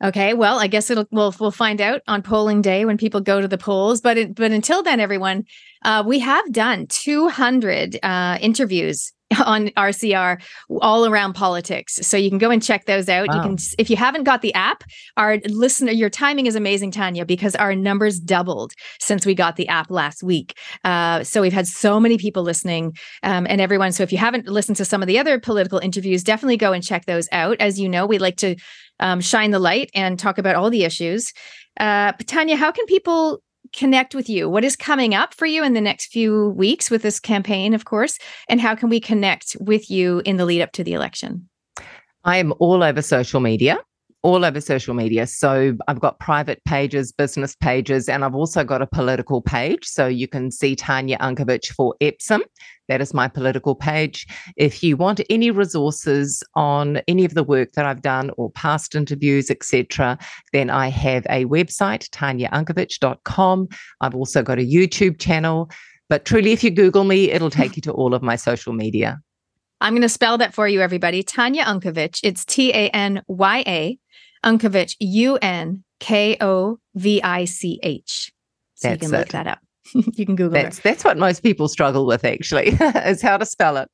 Okay, 0.02 0.32
well, 0.32 0.58
I 0.58 0.66
guess 0.66 0.88
it'll 0.90 1.06
we'll 1.10 1.34
we'll 1.38 1.50
find 1.50 1.80
out 1.80 2.00
on 2.08 2.22
polling 2.22 2.62
day 2.62 2.86
when 2.86 2.96
people 2.96 3.20
go 3.20 3.40
to 3.40 3.48
the 3.48 3.58
polls. 3.58 4.00
But 4.00 4.16
it, 4.16 4.34
but 4.34 4.50
until 4.50 4.82
then, 4.82 4.98
everyone, 4.98 5.44
uh, 5.84 6.02
we 6.06 6.20
have 6.20 6.50
done 6.52 6.86
200 6.86 7.98
uh, 8.02 8.38
interviews 8.40 9.12
on 9.44 9.68
RCR 9.70 10.42
all 10.80 11.06
around 11.06 11.34
politics. 11.34 11.94
So 12.02 12.16
you 12.16 12.28
can 12.28 12.38
go 12.38 12.50
and 12.50 12.62
check 12.62 12.86
those 12.86 13.08
out. 13.08 13.28
Wow. 13.28 13.36
You 13.36 13.42
can 13.42 13.56
if 13.78 13.88
you 13.88 13.96
haven't 13.96 14.24
got 14.24 14.42
the 14.42 14.52
app, 14.54 14.82
our 15.16 15.38
listener 15.46 15.92
your 15.92 16.10
timing 16.10 16.46
is 16.46 16.56
amazing 16.56 16.90
Tanya 16.90 17.24
because 17.24 17.54
our 17.56 17.74
numbers 17.74 18.18
doubled 18.18 18.72
since 18.98 19.24
we 19.24 19.34
got 19.34 19.56
the 19.56 19.68
app 19.68 19.90
last 19.90 20.22
week. 20.22 20.58
Uh, 20.84 21.22
so 21.22 21.42
we've 21.42 21.52
had 21.52 21.66
so 21.66 22.00
many 22.00 22.18
people 22.18 22.42
listening 22.42 22.96
um, 23.22 23.46
and 23.48 23.60
everyone 23.60 23.92
so 23.92 24.02
if 24.02 24.12
you 24.12 24.18
haven't 24.18 24.46
listened 24.46 24.76
to 24.76 24.84
some 24.84 25.02
of 25.02 25.06
the 25.06 25.18
other 25.18 25.38
political 25.38 25.78
interviews, 25.78 26.24
definitely 26.24 26.56
go 26.56 26.72
and 26.72 26.82
check 26.82 27.06
those 27.06 27.28
out. 27.30 27.56
As 27.60 27.78
you 27.78 27.88
know, 27.88 28.06
we 28.06 28.18
like 28.18 28.36
to 28.38 28.56
um, 28.98 29.20
shine 29.20 29.50
the 29.50 29.58
light 29.58 29.90
and 29.94 30.18
talk 30.18 30.38
about 30.38 30.56
all 30.56 30.70
the 30.70 30.84
issues. 30.84 31.32
Uh, 31.78 32.12
Tanya, 32.26 32.56
how 32.56 32.72
can 32.72 32.84
people 32.86 33.42
connect 33.72 34.14
with 34.14 34.28
you? 34.28 34.48
What 34.48 34.64
is 34.64 34.76
coming 34.76 35.14
up 35.14 35.34
for 35.34 35.46
you 35.46 35.64
in 35.64 35.74
the 35.74 35.80
next 35.80 36.12
few 36.12 36.50
weeks 36.50 36.90
with 36.90 37.02
this 37.02 37.20
campaign, 37.20 37.74
of 37.74 37.84
course? 37.84 38.18
And 38.48 38.60
how 38.60 38.74
can 38.74 38.88
we 38.88 39.00
connect 39.00 39.56
with 39.60 39.90
you 39.90 40.22
in 40.24 40.36
the 40.36 40.44
lead 40.44 40.62
up 40.62 40.72
to 40.72 40.84
the 40.84 40.94
election? 40.94 41.48
I 42.24 42.36
am 42.36 42.52
all 42.58 42.82
over 42.82 43.02
social 43.02 43.40
media 43.40 43.78
all 44.22 44.44
over 44.44 44.60
social 44.60 44.94
media. 44.94 45.26
So 45.26 45.76
I've 45.88 46.00
got 46.00 46.18
private 46.18 46.62
pages, 46.64 47.12
business 47.12 47.56
pages, 47.56 48.08
and 48.08 48.24
I've 48.24 48.34
also 48.34 48.64
got 48.64 48.82
a 48.82 48.86
political 48.86 49.40
page. 49.40 49.86
So 49.86 50.06
you 50.06 50.28
can 50.28 50.50
see 50.50 50.76
Tanya 50.76 51.16
Unkovich 51.18 51.68
for 51.68 51.94
Epsom. 52.00 52.42
That 52.88 53.00
is 53.00 53.14
my 53.14 53.28
political 53.28 53.74
page. 53.74 54.26
If 54.56 54.82
you 54.82 54.96
want 54.96 55.20
any 55.30 55.50
resources 55.50 56.42
on 56.54 57.00
any 57.08 57.24
of 57.24 57.34
the 57.34 57.44
work 57.44 57.72
that 57.72 57.86
I've 57.86 58.02
done 58.02 58.30
or 58.36 58.50
past 58.50 58.94
interviews, 58.94 59.50
etc., 59.50 60.18
then 60.52 60.70
I 60.70 60.88
have 60.88 61.24
a 61.30 61.44
website, 61.46 62.08
tanyaunkovich.com. 62.10 63.68
I've 64.00 64.14
also 64.14 64.42
got 64.42 64.58
a 64.58 64.66
YouTube 64.66 65.20
channel. 65.20 65.70
But 66.08 66.24
truly, 66.24 66.50
if 66.50 66.64
you 66.64 66.70
Google 66.72 67.04
me, 67.04 67.30
it'll 67.30 67.50
take 67.50 67.76
you 67.76 67.82
to 67.82 67.92
all 67.92 68.12
of 68.12 68.22
my 68.22 68.34
social 68.34 68.72
media. 68.72 69.20
I'm 69.80 69.94
going 69.94 70.02
to 70.02 70.08
spell 70.08 70.38
that 70.38 70.52
for 70.52 70.68
you, 70.68 70.80
everybody. 70.80 71.22
Tanya 71.22 71.64
Unkovich. 71.64 72.20
It's 72.22 72.44
T 72.44 72.70
A 72.72 72.88
N 72.90 73.22
Y 73.28 73.64
A 73.66 73.98
Unkovich, 74.44 74.96
U 75.00 75.38
N 75.40 75.84
K 76.00 76.36
O 76.40 76.78
V 76.94 77.22
I 77.22 77.44
C 77.44 77.80
H. 77.82 78.32
So 78.74 78.88
that's 78.88 79.02
you 79.02 79.08
can 79.08 79.18
look 79.18 79.28
it. 79.28 79.32
that 79.32 79.46
up. 79.46 79.58
you 79.94 80.26
can 80.26 80.36
Google 80.36 80.50
that's, 80.50 80.78
it. 80.78 80.82
That's 80.82 81.04
what 81.04 81.18
most 81.18 81.42
people 81.42 81.68
struggle 81.68 82.06
with, 82.06 82.24
actually, 82.24 82.68
is 82.80 83.22
how 83.22 83.36
to 83.36 83.46
spell 83.46 83.76
it. 83.76 83.88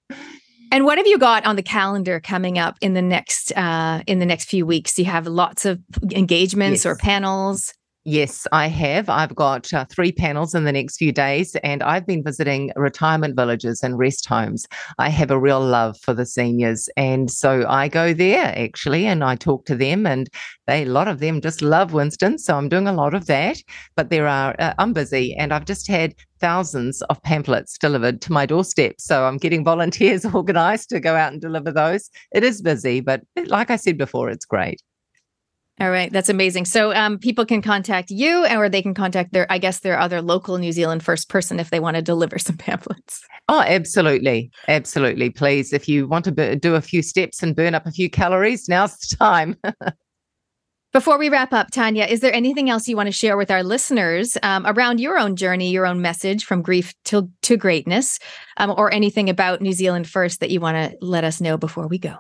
And 0.73 0.85
what 0.85 0.99
have 0.99 1.07
you 1.07 1.19
got 1.19 1.47
on 1.47 1.57
the 1.57 1.63
calendar 1.63 2.19
coming 2.19 2.59
up 2.59 2.77
in 2.81 2.95
the 2.95 3.03
next 3.03 3.57
uh, 3.57 4.03
in 4.07 4.19
the 4.19 4.27
next 4.27 4.49
few 4.49 4.67
weeks? 4.67 4.95
Do 4.95 5.03
you 5.03 5.11
have 5.11 5.27
lots 5.27 5.65
of 5.65 5.81
engagements 6.13 6.85
yes. 6.85 6.87
or 6.87 6.97
panels? 6.97 7.73
Yes, 8.09 8.47
I 8.53 8.69
have. 8.69 9.09
I've 9.09 9.35
got 9.35 9.73
uh, 9.75 9.85
three 9.91 10.13
panels 10.13 10.55
in 10.55 10.63
the 10.63 10.71
next 10.71 10.97
few 10.97 11.11
days, 11.11 11.57
and 11.65 11.83
I've 11.83 12.07
been 12.07 12.23
visiting 12.23 12.71
retirement 12.77 13.35
villages 13.35 13.83
and 13.83 13.99
rest 13.99 14.27
homes. 14.27 14.65
I 14.99 15.09
have 15.09 15.33
a 15.33 15.39
real 15.41 15.61
love 15.61 15.99
for 15.99 16.15
the 16.15 16.25
seniors, 16.25 16.89
and 16.97 17.29
so 17.29 17.67
I 17.69 17.89
go 17.89 18.15
there 18.15 18.55
actually, 18.57 19.07
and 19.07 19.25
I 19.25 19.35
talk 19.35 19.67
to 19.67 19.75
them, 19.75 20.07
and 20.07 20.31
they 20.69 20.85
a 20.85 20.87
lot 20.87 21.09
of 21.09 21.19
them 21.19 21.41
just 21.41 21.63
love 21.63 21.95
Winston. 21.95 22.39
So 22.39 22.57
I'm 22.57 22.69
doing 22.69 22.87
a 22.87 22.93
lot 22.93 23.13
of 23.13 23.27
that. 23.27 23.61
But 23.97 24.11
there 24.11 24.29
are 24.29 24.55
uh, 24.61 24.73
I'm 24.79 24.93
busy, 24.93 25.35
and 25.35 25.53
I've 25.53 25.65
just 25.65 25.89
had 25.89 26.15
thousands 26.39 27.03
of 27.11 27.21
pamphlets 27.25 27.77
delivered 27.77 28.21
to 28.21 28.33
my 28.33 28.47
doorstep. 28.47 29.01
So 29.01 29.25
I'm 29.25 29.37
getting 29.39 29.65
volunteers 29.73 30.25
organised 30.25 30.91
to 30.91 31.01
go 31.01 31.17
out 31.17 31.33
and 31.33 31.43
deliver 31.43 31.73
those. 31.73 32.09
It 32.33 32.45
is 32.45 32.63
busy, 32.63 33.01
but 33.01 33.23
like 33.47 33.73
I 33.73 33.77
said 33.77 33.99
before, 33.99 34.31
it's 34.31 34.47
great. 34.47 34.81
All 35.79 35.91
right, 35.91 36.11
that's 36.11 36.31
amazing. 36.31 36.65
So 36.65 36.95
um, 36.95 37.19
people 37.19 37.45
can 37.45 37.61
contact 37.61 38.11
you, 38.11 38.47
or 38.47 38.69
they 38.71 38.81
can 38.81 38.95
contact 38.95 39.33
their, 39.33 39.47
I 39.53 39.59
guess, 39.59 39.81
their 39.81 39.99
other 39.99 40.23
local 40.23 40.57
New 40.57 40.73
Zealand 40.73 41.03
First 41.03 41.29
person 41.29 41.61
if 41.61 41.69
they 41.69 41.81
want 41.81 41.97
to 41.97 42.03
deliver 42.03 42.39
some 42.39 42.57
pamphlets. 42.59 43.23
Oh, 43.49 43.61
absolutely, 43.61 44.51
absolutely. 44.69 45.31
Please, 45.31 45.75
if 45.75 45.87
you 45.87 46.09
want 46.09 46.25
to 46.25 46.33
b- 46.33 46.57
do 46.57 46.75
a 46.75 46.81
few 46.81 47.03
steps 47.03 47.43
and 47.43 47.55
burn 47.55 47.75
up 47.75 47.87
a 47.87 47.93
few 47.93 48.09
calories, 48.09 48.69
now's 48.69 48.97
the 48.97 49.17
time. 49.17 49.57
Before 50.93 51.19
we 51.19 51.29
wrap 51.29 51.53
up, 51.53 51.71
Tanya, 51.71 52.07
is 52.07 52.21
there 52.21 52.33
anything 52.33 52.71
else 52.71 52.89
you 52.89 52.97
want 52.97 53.09
to 53.09 53.13
share 53.13 53.37
with 53.37 53.51
our 53.51 53.63
listeners 53.63 54.39
um, 54.43 54.67
around 54.67 54.99
your 54.99 55.19
own 55.19 55.37
journey, 55.37 55.71
your 55.71 55.85
own 55.85 56.01
message 56.01 56.47
from 56.47 56.63
grief 56.63 56.95
to 57.05 57.29
to 57.43 57.59
greatness, 57.59 58.19
um, 58.57 58.73
or 58.75 58.91
anything 58.95 59.29
about 59.29 59.61
New 59.61 59.75
Zealand 59.75 60.09
First 60.09 60.41
that 60.41 60.51
you 60.51 60.59
want 60.59 60.77
to 60.77 60.97
let 61.03 61.23
us 61.23 61.39
know 61.39 61.59
before 61.59 61.87
we 61.87 61.99
go? 61.99 62.17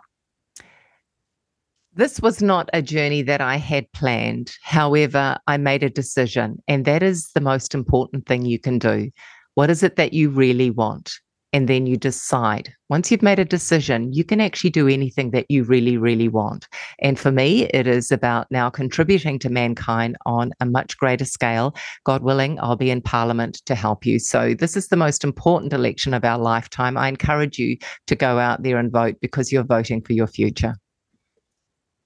This 1.97 2.21
was 2.21 2.43
not 2.43 2.69
a 2.75 2.83
journey 2.83 3.23
that 3.23 3.41
I 3.41 3.57
had 3.57 3.91
planned. 3.93 4.53
However, 4.63 5.39
I 5.47 5.57
made 5.57 5.83
a 5.83 5.89
decision, 5.89 6.63
and 6.69 6.85
that 6.85 7.03
is 7.03 7.31
the 7.33 7.41
most 7.41 7.75
important 7.75 8.27
thing 8.27 8.45
you 8.45 8.59
can 8.59 8.79
do. 8.79 9.11
What 9.55 9.71
is 9.71 9.83
it 9.83 9.97
that 9.97 10.13
you 10.13 10.29
really 10.29 10.69
want? 10.69 11.15
And 11.55 11.69
then 11.71 11.87
you 11.87 11.97
decide. 11.97 12.71
Once 12.91 13.11
you've 13.11 13.23
made 13.23 13.39
a 13.39 13.47
decision, 13.47 14.13
you 14.13 14.25
can 14.25 14.43
actually 14.43 14.69
do 14.69 14.89
anything 14.89 15.31
that 15.31 15.47
you 15.49 15.65
really, 15.65 15.97
really 15.97 16.29
want. 16.29 16.69
And 17.01 17.19
for 17.19 17.33
me, 17.33 17.65
it 17.73 17.87
is 17.87 18.13
about 18.13 18.47
now 18.51 18.69
contributing 18.69 19.39
to 19.39 19.49
mankind 19.49 20.19
on 20.27 20.53
a 20.61 20.67
much 20.67 20.99
greater 20.99 21.25
scale. 21.25 21.75
God 22.05 22.23
willing, 22.23 22.61
I'll 22.61 22.77
be 22.77 22.91
in 22.91 23.01
Parliament 23.01 23.63
to 23.65 23.75
help 23.75 24.05
you. 24.05 24.19
So, 24.19 24.53
this 24.53 24.77
is 24.77 24.89
the 24.89 24.97
most 24.97 25.25
important 25.25 25.73
election 25.73 26.13
of 26.13 26.27
our 26.27 26.37
lifetime. 26.37 26.99
I 26.99 27.09
encourage 27.09 27.59
you 27.59 27.79
to 28.07 28.15
go 28.15 28.39
out 28.39 28.65
there 28.65 28.77
and 28.77 28.93
vote 28.93 29.17
because 29.23 29.51
you're 29.51 29.65
voting 29.65 30.03
for 30.03 30.13
your 30.13 30.27
future. 30.27 30.75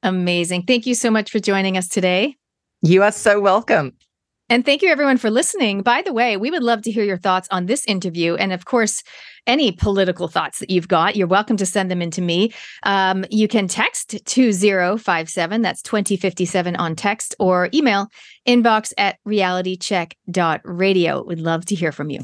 Amazing. 0.03 0.63
Thank 0.63 0.87
you 0.87 0.95
so 0.95 1.11
much 1.11 1.31
for 1.31 1.39
joining 1.39 1.77
us 1.77 1.89
today. 1.89 2.37
You 2.83 3.03
are 3.03 3.13
so 3.13 3.41
welcome. 3.41 3.93
And 4.49 4.65
thank 4.65 4.83
you, 4.83 4.89
everyone, 4.89 5.19
for 5.19 5.31
listening. 5.31 5.83
By 5.83 6.03
the 6.03 6.13
way, 6.13 6.37
we 6.37 6.51
would 6.51 6.65
love 6.65 6.83
to 6.83 6.91
hear 6.91 7.05
your 7.05 7.19
thoughts 7.19 7.47
on 7.53 7.67
this 7.67 7.85
interview. 7.85 8.35
And 8.35 8.53
of 8.53 8.65
course, 8.65 9.05
any 9.47 9.71
political 9.71 10.27
thoughts 10.27 10.59
that 10.59 10.71
you've 10.71 10.89
got, 10.89 11.15
you're 11.15 11.29
welcome 11.29 11.57
to 11.59 11.67
send 11.67 11.89
them 11.89 12.03
in 12.03 12.11
to 12.11 12.21
me. 12.21 12.53
Um, 12.83 13.25
you 13.31 13.47
can 13.47 13.69
text 13.69 14.17
2057, 14.27 15.63
that's 15.63 15.83
2057 15.83 16.75
on 16.77 16.97
text, 16.97 17.37
or 17.39 17.69
email 17.73 18.09
inbox 18.47 18.93
at 18.99 19.19
realitycheck.radio. 19.27 21.23
We'd 21.23 21.39
love 21.39 21.65
to 21.67 21.77
hear 21.77 21.93
from 21.93 22.11
you. 22.11 22.23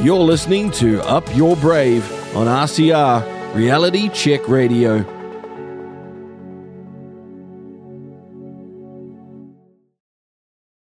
You're 0.00 0.18
listening 0.18 0.72
to 0.72 1.00
Up 1.02 1.36
Your 1.36 1.54
Brave 1.56 2.10
on 2.34 2.48
RCR 2.48 3.39
Reality 3.54 4.08
Check 4.10 4.48
Radio. 4.48 5.19